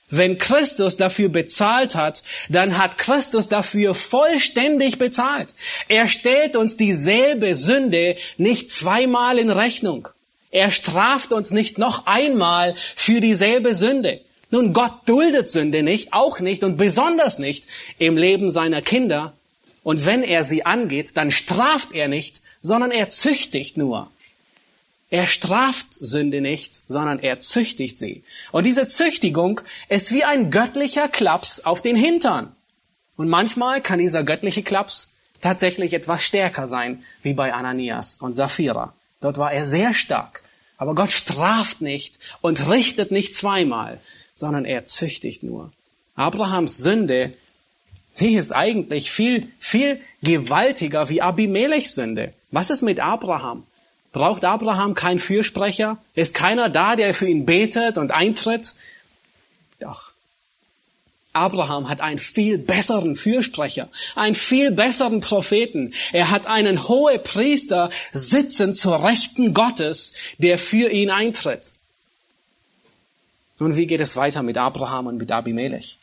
Wenn 0.10 0.40
Christus 0.40 0.98
dafür 0.98 1.30
bezahlt 1.30 1.94
hat, 1.96 2.24
dann 2.50 2.78
hat 2.78 2.98
Christus 2.98 3.48
dafür 3.48 3.94
vollständig 3.94 4.98
bezahlt. 4.98 5.54
Er 5.88 6.08
stellt 6.08 6.56
uns 6.56 6.78
dieselbe 6.78 7.54
Sünde 7.54 8.16
nicht 8.38 8.72
zweimal 8.72 9.38
in 9.38 9.52
Rechnung. 9.52 10.10
Er 10.52 10.72
straft 10.72 11.32
uns 11.32 11.52
nicht 11.52 11.78
noch 11.78 12.08
einmal 12.08 12.74
für 12.96 13.20
dieselbe 13.22 13.76
Sünde. 13.76 14.22
Nun, 14.52 14.74
Gott 14.74 15.08
duldet 15.08 15.50
Sünde 15.50 15.84
nicht, 15.84 16.14
auch 16.14 16.40
nicht 16.40 16.64
und 16.64 16.78
besonders 16.78 17.40
nicht 17.40 17.68
im 17.98 18.18
Leben 18.18 18.50
seiner 18.50 18.82
Kinder, 18.82 19.34
Und 19.84 20.06
wenn 20.06 20.24
er 20.24 20.44
sie 20.44 20.66
angeht, 20.66 21.16
dann 21.16 21.32
straft 21.32 21.94
er 21.94 22.08
nicht, 22.08 22.42
sondern 22.62 22.92
er 22.92 23.10
züchtigt 23.10 23.78
nur. 23.78 24.10
Er 25.10 25.26
straft 25.26 25.88
Sünde 25.92 26.42
nicht, 26.42 26.74
sondern 26.88 27.20
er 27.20 27.40
züchtigt 27.40 27.98
sie. 27.98 28.24
Und 28.52 28.66
diese 28.66 28.88
Züchtigung 28.88 29.62
ist 29.88 30.12
wie 30.12 30.24
ein 30.24 30.52
göttlicher 30.52 31.08
Klaps 31.08 31.62
auf 31.62 31.82
den 31.82 31.96
Hintern. 31.96 32.56
Und 33.16 33.30
manchmal 33.30 33.82
kann 33.82 34.00
dieser 34.00 34.24
göttliche 34.24 34.62
Klaps 34.62 35.16
tatsächlich 35.42 35.94
etwas 35.94 36.24
stärker 36.24 36.68
sein, 36.68 37.04
wie 37.24 37.34
bei 37.34 37.54
Ananias 37.54 38.18
und 38.22 38.34
Sapphira. 38.36 38.94
Dort 39.22 39.38
war 39.38 39.52
er 39.52 39.66
sehr 39.66 39.94
stark. 39.94 40.44
Aber 40.78 40.94
Gott 40.96 41.12
straft 41.12 41.82
nicht 41.82 42.20
und 42.42 42.70
richtet 42.70 43.12
nicht 43.12 43.36
zweimal, 43.36 44.00
sondern 44.40 44.66
er 44.66 44.86
züchtigt 44.86 45.44
nur. 45.44 45.72
Abrahams 46.16 46.78
Sünde, 46.78 47.34
sie 48.12 48.36
ist 48.36 48.52
eigentlich 48.52 49.12
viel, 49.12 49.52
viel 49.60 50.00
gewaltiger 50.24 51.10
wie 51.10 51.22
Abimelechs 51.22 51.96
Sünde. 51.96 52.34
Was 52.52 52.70
ist 52.70 52.82
mit 52.82 53.00
Abraham? 53.00 53.64
Braucht 54.12 54.44
Abraham 54.46 54.96
keinen 54.96 55.20
Fürsprecher? 55.20 55.98
Ist 56.16 56.34
keiner 56.34 56.70
da, 56.70 56.96
der 56.96 57.14
für 57.14 57.28
ihn 57.28 57.46
betet 57.46 57.98
und 57.98 58.12
eintritt? 58.12 58.74
Doch. 59.80 60.12
Abraham 61.32 61.90
hat 61.90 62.02
einen 62.02 62.18
viel 62.18 62.58
besseren 62.58 63.16
Fürsprecher, 63.16 63.88
einen 64.16 64.34
viel 64.34 64.72
besseren 64.72 65.22
Propheten. 65.22 65.94
Er 66.12 66.32
hat 66.32 66.48
einen 66.48 66.88
hohen 66.88 67.22
Priester 67.22 67.92
sitzen 68.12 68.74
zur 68.74 69.04
Rechten 69.04 69.54
Gottes, 69.54 70.16
der 70.40 70.58
für 70.58 70.90
ihn 70.90 71.12
eintritt. 71.12 71.74
Nun, 73.60 73.76
wie 73.76 73.88
geht 73.88 74.00
es 74.00 74.16
weiter 74.16 74.42
mit 74.42 74.58
Abraham 74.58 75.08
und 75.08 75.18
mit 75.18 75.32
Abimelech? 75.32 75.98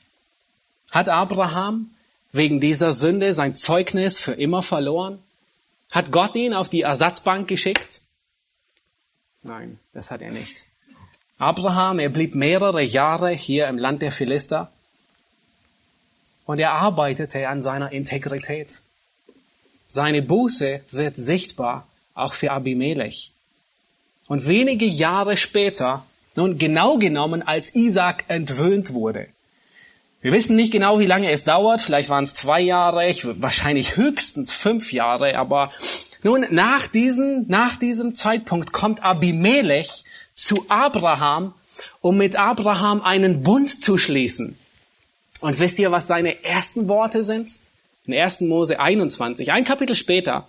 Hat 0.90 1.08
Abraham 1.08 1.90
wegen 2.32 2.60
dieser 2.60 2.92
Sünde 2.92 3.32
sein 3.32 3.54
Zeugnis 3.54 4.18
für 4.18 4.32
immer 4.32 4.62
verloren? 4.62 5.18
Hat 5.90 6.12
Gott 6.12 6.36
ihn 6.36 6.52
auf 6.52 6.68
die 6.68 6.82
Ersatzbank 6.82 7.48
geschickt? 7.48 8.02
Nein, 9.42 9.78
das 9.92 10.10
hat 10.10 10.20
er 10.20 10.32
nicht. 10.32 10.66
Abraham, 11.38 11.98
er 11.98 12.08
blieb 12.08 12.34
mehrere 12.34 12.82
Jahre 12.82 13.30
hier 13.30 13.68
im 13.68 13.78
Land 13.78 14.02
der 14.02 14.12
Philister 14.12 14.70
und 16.44 16.58
er 16.58 16.72
arbeitete 16.72 17.48
an 17.48 17.62
seiner 17.62 17.92
Integrität. 17.92 18.82
Seine 19.84 20.22
Buße 20.22 20.80
wird 20.90 21.16
sichtbar 21.16 21.86
auch 22.14 22.34
für 22.34 22.50
Abimelech. 22.50 23.32
Und 24.28 24.46
wenige 24.46 24.86
Jahre 24.86 25.36
später, 25.36 26.04
nun 26.36 26.58
genau 26.58 26.98
genommen, 26.98 27.42
als 27.42 27.74
Isaac 27.74 28.24
entwöhnt 28.28 28.92
wurde. 28.92 29.28
Wir 30.20 30.32
wissen 30.32 30.56
nicht 30.56 30.72
genau, 30.72 30.98
wie 30.98 31.06
lange 31.06 31.30
es 31.30 31.44
dauert. 31.44 31.80
Vielleicht 31.80 32.08
waren 32.08 32.24
es 32.24 32.34
zwei 32.34 32.60
Jahre, 32.60 33.08
wahrscheinlich 33.40 33.96
höchstens 33.96 34.52
fünf 34.52 34.92
Jahre. 34.92 35.36
Aber 35.36 35.70
nun, 36.22 36.46
nach 36.50 36.86
diesem, 36.86 37.44
nach 37.48 37.76
diesem 37.76 38.14
Zeitpunkt 38.14 38.72
kommt 38.72 39.04
Abimelech 39.04 40.04
zu 40.34 40.64
Abraham, 40.68 41.54
um 42.00 42.16
mit 42.16 42.36
Abraham 42.36 43.02
einen 43.02 43.42
Bund 43.42 43.82
zu 43.82 43.98
schließen. 43.98 44.58
Und 45.40 45.60
wisst 45.60 45.78
ihr, 45.78 45.92
was 45.92 46.08
seine 46.08 46.42
ersten 46.42 46.88
Worte 46.88 47.22
sind? 47.22 47.56
In 48.06 48.14
1. 48.14 48.42
Mose 48.42 48.80
21, 48.80 49.52
ein 49.52 49.64
Kapitel 49.64 49.94
später, 49.94 50.48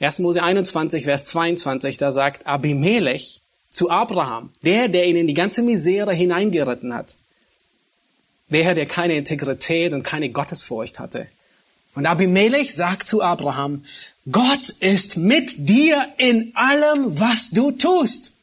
1. 0.00 0.18
Mose 0.20 0.42
21, 0.42 1.04
Vers 1.04 1.24
22, 1.24 1.96
da 1.96 2.10
sagt 2.10 2.46
Abimelech 2.46 3.42
zu 3.74 3.90
Abraham, 3.90 4.50
der, 4.62 4.88
der 4.88 5.04
ihn 5.06 5.16
in 5.16 5.26
die 5.26 5.34
ganze 5.34 5.60
Misere 5.60 6.14
hineingeritten 6.14 6.94
hat, 6.94 7.16
der, 8.48 8.72
der 8.72 8.86
keine 8.86 9.16
Integrität 9.16 9.92
und 9.92 10.04
keine 10.04 10.30
Gottesfurcht 10.30 11.00
hatte. 11.00 11.26
Und 11.96 12.06
Abimelech 12.06 12.72
sagt 12.72 13.08
zu 13.08 13.20
Abraham, 13.20 13.84
Gott 14.30 14.68
ist 14.78 15.16
mit 15.16 15.68
dir 15.68 16.06
in 16.18 16.52
allem, 16.54 17.18
was 17.18 17.50
du 17.50 17.72
tust. 17.72 18.36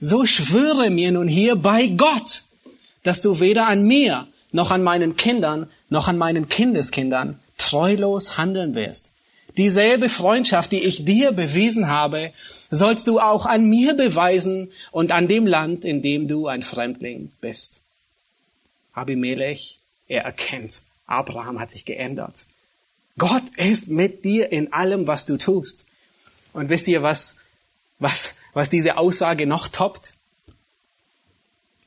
So 0.00 0.26
schwöre 0.26 0.90
mir 0.90 1.12
nun 1.12 1.28
hier 1.28 1.54
bei 1.54 1.86
Gott, 1.86 2.42
dass 3.04 3.22
du 3.22 3.38
weder 3.38 3.68
an 3.68 3.84
mir 3.84 4.26
noch 4.50 4.72
an 4.72 4.82
meinen 4.82 5.14
Kindern, 5.16 5.70
noch 5.90 6.08
an 6.08 6.18
meinen 6.18 6.48
Kindeskindern 6.48 7.38
treulos 7.56 8.36
handeln 8.36 8.74
wirst. 8.74 9.12
Dieselbe 9.56 10.08
Freundschaft, 10.08 10.72
die 10.72 10.82
ich 10.82 11.04
dir 11.04 11.32
bewiesen 11.32 11.88
habe, 11.88 12.32
sollst 12.70 13.08
du 13.08 13.20
auch 13.20 13.46
an 13.46 13.68
mir 13.68 13.94
beweisen 13.94 14.70
und 14.90 15.12
an 15.12 15.28
dem 15.28 15.46
Land, 15.46 15.84
in 15.84 16.02
dem 16.02 16.28
du 16.28 16.46
ein 16.46 16.62
Fremdling 16.62 17.32
bist. 17.40 17.80
Abimelech, 18.92 19.78
er 20.08 20.22
erkennt, 20.22 20.82
Abraham 21.06 21.58
hat 21.58 21.70
sich 21.70 21.84
geändert. 21.84 22.46
Gott 23.18 23.42
ist 23.56 23.88
mit 23.88 24.24
dir 24.24 24.52
in 24.52 24.72
allem, 24.72 25.06
was 25.06 25.24
du 25.24 25.36
tust. 25.36 25.86
Und 26.52 26.68
wisst 26.68 26.88
ihr, 26.88 27.02
was, 27.02 27.48
was, 27.98 28.38
was 28.54 28.70
diese 28.70 28.96
Aussage 28.96 29.46
noch 29.46 29.68
toppt? 29.68 30.14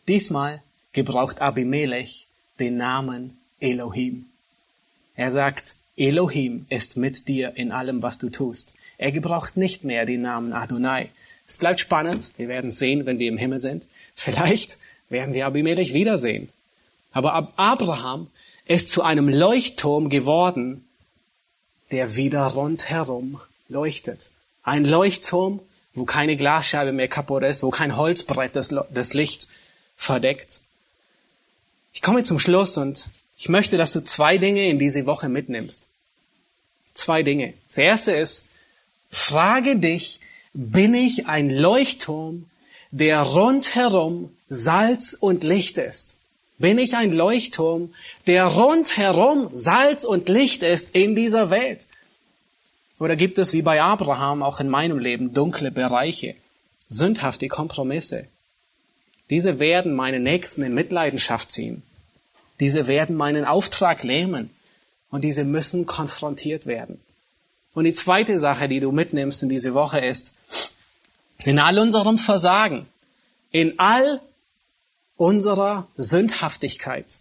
Diesmal 0.07 0.61
gebraucht 0.91 1.41
Abimelech 1.41 2.27
den 2.59 2.77
Namen 2.77 3.37
Elohim. 3.59 4.25
Er 5.15 5.31
sagt, 5.31 5.75
Elohim 5.95 6.65
ist 6.69 6.97
mit 6.97 7.27
dir 7.27 7.55
in 7.55 7.71
allem, 7.71 8.01
was 8.01 8.17
du 8.17 8.29
tust. 8.29 8.73
Er 8.97 9.11
gebraucht 9.11 9.57
nicht 9.57 9.83
mehr 9.83 10.05
den 10.05 10.21
Namen 10.21 10.53
Adonai. 10.53 11.09
Es 11.47 11.57
bleibt 11.57 11.79
spannend. 11.79 12.31
Wir 12.37 12.47
werden 12.47 12.71
sehen, 12.71 13.05
wenn 13.05 13.19
wir 13.19 13.27
im 13.27 13.37
Himmel 13.37 13.59
sind. 13.59 13.85
Vielleicht 14.15 14.77
werden 15.09 15.33
wir 15.33 15.45
Abimelech 15.45 15.93
wiedersehen. 15.93 16.49
Aber 17.11 17.53
Abraham 17.57 18.27
ist 18.65 18.89
zu 18.89 19.03
einem 19.03 19.29
Leuchtturm 19.29 20.09
geworden, 20.09 20.87
der 21.91 22.15
wieder 22.15 22.45
rundherum 22.47 23.39
leuchtet. 23.67 24.29
Ein 24.63 24.85
Leuchtturm, 24.85 25.59
wo 25.93 26.05
keine 26.05 26.37
Glasscheibe 26.37 26.91
mehr 26.91 27.07
kaputt 27.07 27.43
ist, 27.43 27.61
wo 27.61 27.69
kein 27.69 27.97
Holzbrett 27.97 28.55
das, 28.55 28.73
das 28.91 29.13
Licht 29.13 29.47
verdeckt, 29.95 30.61
ich 31.93 32.01
komme 32.01 32.23
zum 32.23 32.39
Schluss 32.39 32.77
und 32.77 33.05
ich 33.43 33.49
möchte, 33.49 33.75
dass 33.75 33.91
du 33.91 33.99
zwei 33.99 34.37
Dinge 34.37 34.69
in 34.69 34.79
diese 34.79 35.05
Woche 35.05 35.27
mitnimmst. 35.27 35.89
Zwei 36.93 37.23
Dinge. 37.23 37.53
Das 37.67 37.77
erste 37.77 38.13
ist, 38.13 38.55
frage 39.11 39.75
dich, 39.75 40.21
bin 40.53 40.93
ich 40.93 41.27
ein 41.27 41.49
Leuchtturm, 41.49 42.49
der 42.91 43.21
rundherum 43.21 44.31
Salz 44.47 45.13
und 45.13 45.43
Licht 45.43 45.77
ist? 45.77 46.21
Bin 46.57 46.77
ich 46.77 46.95
ein 46.95 47.11
Leuchtturm, 47.11 47.93
der 48.27 48.45
rundherum 48.45 49.49
Salz 49.51 50.05
und 50.05 50.29
Licht 50.29 50.63
ist 50.63 50.95
in 50.95 51.13
dieser 51.13 51.49
Welt? 51.49 51.87
Oder 52.97 53.17
gibt 53.17 53.37
es 53.39 53.51
wie 53.51 53.61
bei 53.61 53.81
Abraham 53.81 54.41
auch 54.41 54.61
in 54.61 54.69
meinem 54.69 54.99
Leben 54.99 55.33
dunkle 55.33 55.69
Bereiche, 55.69 56.35
sündhafte 56.87 57.49
Kompromisse, 57.49 58.25
diese 59.29 59.59
werden 59.59 59.95
meine 59.95 60.21
Nächsten 60.21 60.63
in 60.63 60.73
Mitleidenschaft 60.73 61.51
ziehen. 61.51 61.83
Diese 62.59 62.87
werden 62.87 63.15
meinen 63.15 63.45
Auftrag 63.45 64.03
lähmen. 64.03 64.49
Und 65.09 65.23
diese 65.23 65.43
müssen 65.43 65.85
konfrontiert 65.85 66.65
werden. 66.65 66.99
Und 67.73 67.85
die 67.85 67.93
zweite 67.93 68.39
Sache, 68.39 68.67
die 68.67 68.79
du 68.79 68.91
mitnimmst 68.91 69.43
in 69.43 69.49
diese 69.49 69.73
Woche 69.73 69.99
ist, 69.99 70.35
in 71.43 71.59
all 71.59 71.77
unserem 71.77 72.17
Versagen, 72.17 72.87
in 73.51 73.77
all 73.79 74.21
unserer 75.17 75.87
Sündhaftigkeit 75.97 77.17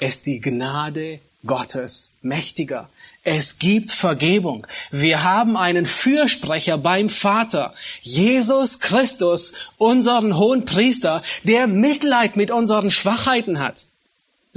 ist 0.00 0.26
die 0.26 0.40
Gnade 0.40 1.20
Gottes 1.46 2.16
mächtiger. 2.22 2.88
Es 3.24 3.58
gibt 3.58 3.90
Vergebung. 3.90 4.66
Wir 4.90 5.22
haben 5.24 5.56
einen 5.56 5.86
Fürsprecher 5.86 6.78
beim 6.78 7.08
Vater, 7.08 7.74
Jesus 8.00 8.80
Christus, 8.80 9.54
unseren 9.76 10.36
hohen 10.36 10.64
Priester, 10.64 11.22
der 11.42 11.66
Mitleid 11.66 12.36
mit 12.36 12.50
unseren 12.50 12.90
Schwachheiten 12.90 13.58
hat. 13.58 13.84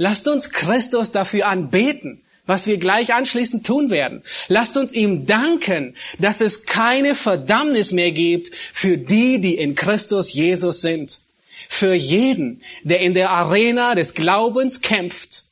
Lasst 0.02 0.26
uns 0.26 0.50
Christus 0.50 1.12
dafür 1.12 1.46
anbeten, 1.46 2.22
was 2.44 2.66
wir 2.66 2.78
gleich 2.78 3.14
anschließend 3.14 3.64
tun 3.64 3.88
werden. 3.88 4.24
Lasst 4.48 4.76
uns 4.76 4.92
ihm 4.92 5.26
danken, 5.26 5.94
dass 6.18 6.40
es 6.40 6.66
keine 6.66 7.14
Verdammnis 7.14 7.92
mehr 7.92 8.10
gibt 8.10 8.52
für 8.52 8.98
die, 8.98 9.38
die 9.38 9.54
in 9.54 9.76
Christus 9.76 10.32
Jesus 10.32 10.80
sind. 10.80 11.20
Für 11.68 11.94
jeden, 11.94 12.62
der 12.82 12.98
in 12.98 13.14
der 13.14 13.30
Arena 13.30 13.94
des 13.94 14.14
Glaubens 14.14 14.80
kämpft 14.80 15.44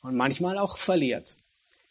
und 0.00 0.16
manchmal 0.16 0.56
auch 0.56 0.78
verliert 0.78 1.36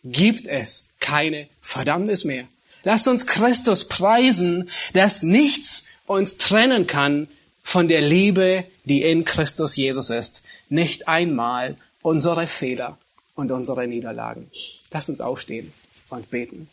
gibt 0.03 0.47
es 0.47 0.95
keine 0.99 1.47
Verdammnis 1.61 2.24
mehr. 2.24 2.47
Lasst 2.84 3.07
uns 3.07 3.28
Christus 3.28 3.88
preisen, 3.88 4.72
dass 4.93 5.22
nichts 5.22 5.89
uns 6.07 6.38
trennen 6.38 6.88
kann 6.88 7.28
von 7.61 7.88
der 7.88 8.01
Liebe, 8.01 8.63
die 8.86 9.03
in 9.03 9.24
Christus 9.24 9.76
Jesus 9.76 10.09
ist. 10.09 10.45
Nicht 10.70 11.07
einmal 11.07 11.78
unsere 12.08 12.47
Fehler 12.47 12.97
und 13.36 13.51
unsere 13.51 13.86
Niederlagen. 13.86 14.49
Lasst 14.91 15.10
uns 15.10 15.20
aufstehen 15.20 15.74
und 16.08 16.30
beten. 16.32 16.70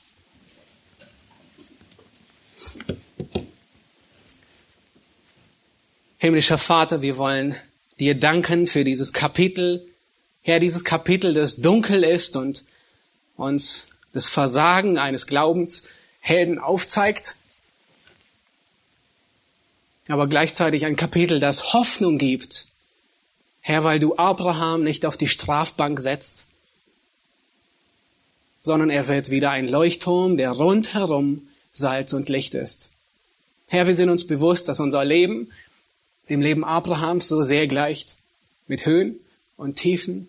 Himmlischer 6.18 6.56
Vater, 6.56 7.02
wir 7.02 7.18
wollen 7.18 7.56
dir 7.98 8.14
danken 8.14 8.68
für 8.68 8.84
dieses 8.84 9.12
Kapitel. 9.12 9.84
Herr, 10.42 10.60
dieses 10.60 10.84
Kapitel, 10.84 11.34
das 11.34 11.56
dunkel 11.56 12.04
ist 12.04 12.36
und 12.36 12.62
uns 13.36 13.90
das 14.12 14.26
Versagen 14.26 14.98
eines 14.98 15.26
Glaubenshelden 15.26 16.60
aufzeigt, 16.60 17.34
aber 20.06 20.28
gleichzeitig 20.28 20.86
ein 20.86 20.94
Kapitel, 20.94 21.40
das 21.40 21.72
Hoffnung 21.72 22.18
gibt. 22.18 22.68
Herr, 23.66 23.82
weil 23.82 23.98
du 23.98 24.14
Abraham 24.16 24.84
nicht 24.84 25.06
auf 25.06 25.16
die 25.16 25.26
Strafbank 25.26 25.98
setzt, 25.98 26.48
sondern 28.60 28.90
er 28.90 29.08
wird 29.08 29.30
wieder 29.30 29.52
ein 29.52 29.66
Leuchtturm, 29.66 30.36
der 30.36 30.50
rundherum 30.50 31.48
Salz 31.72 32.12
und 32.12 32.28
Licht 32.28 32.52
ist. 32.52 32.90
Herr, 33.68 33.86
wir 33.86 33.94
sind 33.94 34.10
uns 34.10 34.26
bewusst, 34.26 34.68
dass 34.68 34.80
unser 34.80 35.02
Leben 35.02 35.50
dem 36.28 36.42
Leben 36.42 36.62
Abrahams 36.62 37.26
so 37.26 37.40
sehr 37.40 37.66
gleicht, 37.66 38.18
mit 38.66 38.84
Höhen 38.84 39.18
und 39.56 39.76
Tiefen. 39.76 40.28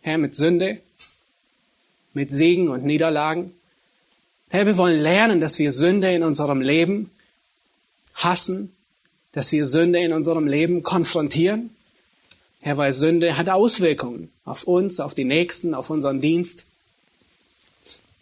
Herr, 0.00 0.16
mit 0.16 0.36
Sünde, 0.36 0.80
mit 2.14 2.30
Segen 2.30 2.68
und 2.68 2.84
Niederlagen. 2.84 3.52
Herr, 4.48 4.64
wir 4.64 4.76
wollen 4.76 5.00
lernen, 5.00 5.40
dass 5.40 5.58
wir 5.58 5.72
Sünde 5.72 6.14
in 6.14 6.22
unserem 6.22 6.60
Leben 6.60 7.10
hassen, 8.14 8.76
dass 9.32 9.50
wir 9.50 9.64
Sünde 9.64 9.98
in 9.98 10.12
unserem 10.12 10.46
Leben 10.46 10.84
konfrontieren. 10.84 11.70
Herr, 12.60 12.76
weil 12.76 12.92
Sünde 12.92 13.36
hat 13.36 13.48
Auswirkungen 13.48 14.30
auf 14.44 14.64
uns, 14.64 15.00
auf 15.00 15.14
die 15.14 15.24
Nächsten, 15.24 15.74
auf 15.74 15.88
unseren 15.90 16.20
Dienst. 16.20 16.66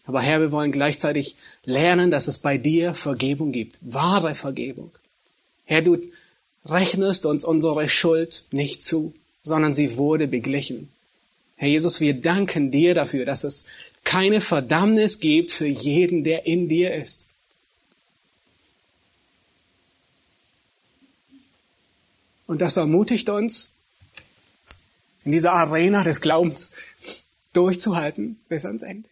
Aber 0.07 0.21
Herr, 0.21 0.41
wir 0.41 0.53
wollen 0.53 0.73
gleichzeitig 0.73 1.37
lernen, 1.65 2.11
dass 2.11 2.29
es 2.29 2.39
bei 2.39 2.57
dir 2.57 2.95
Vergebung 2.95 3.53
gibt, 3.53 3.79
wahre 3.81 4.35
Vergebung. 4.35 4.93
Herr, 5.65 5.83
du 5.83 5.99
rechnest 6.65 7.27
uns 7.27 7.45
unsere 7.45 7.89
Schuld 7.89 8.45
nicht 8.53 8.83
zu, 8.83 9.13
sondern 9.43 9.73
sie 9.73 9.97
wurde 9.97 10.29
beglichen. 10.29 10.89
Herr 11.57 11.69
Jesus, 11.69 12.01
wir 12.01 12.15
danken 12.15 12.71
dir 12.71 12.95
dafür, 12.95 13.25
dass 13.25 13.43
es 13.43 13.67
keine 14.05 14.41
Verdammnis 14.41 15.19
gibt 15.19 15.51
für 15.51 15.67
jeden, 15.67 16.23
der 16.23 16.47
in 16.47 16.69
dir 16.69 16.95
ist. 16.95 17.29
Und 22.47 22.63
das 22.63 22.77
ermutigt 22.77 23.29
uns, 23.29 23.75
in 25.29 25.33
dieser 25.33 25.53
Arena 25.53 26.05
des 26.05 26.23
Glaubens 26.23 26.71
durchzuhalten 27.53 28.41
bis 28.49 28.65
ans 28.65 28.83
Ende. 28.83 29.11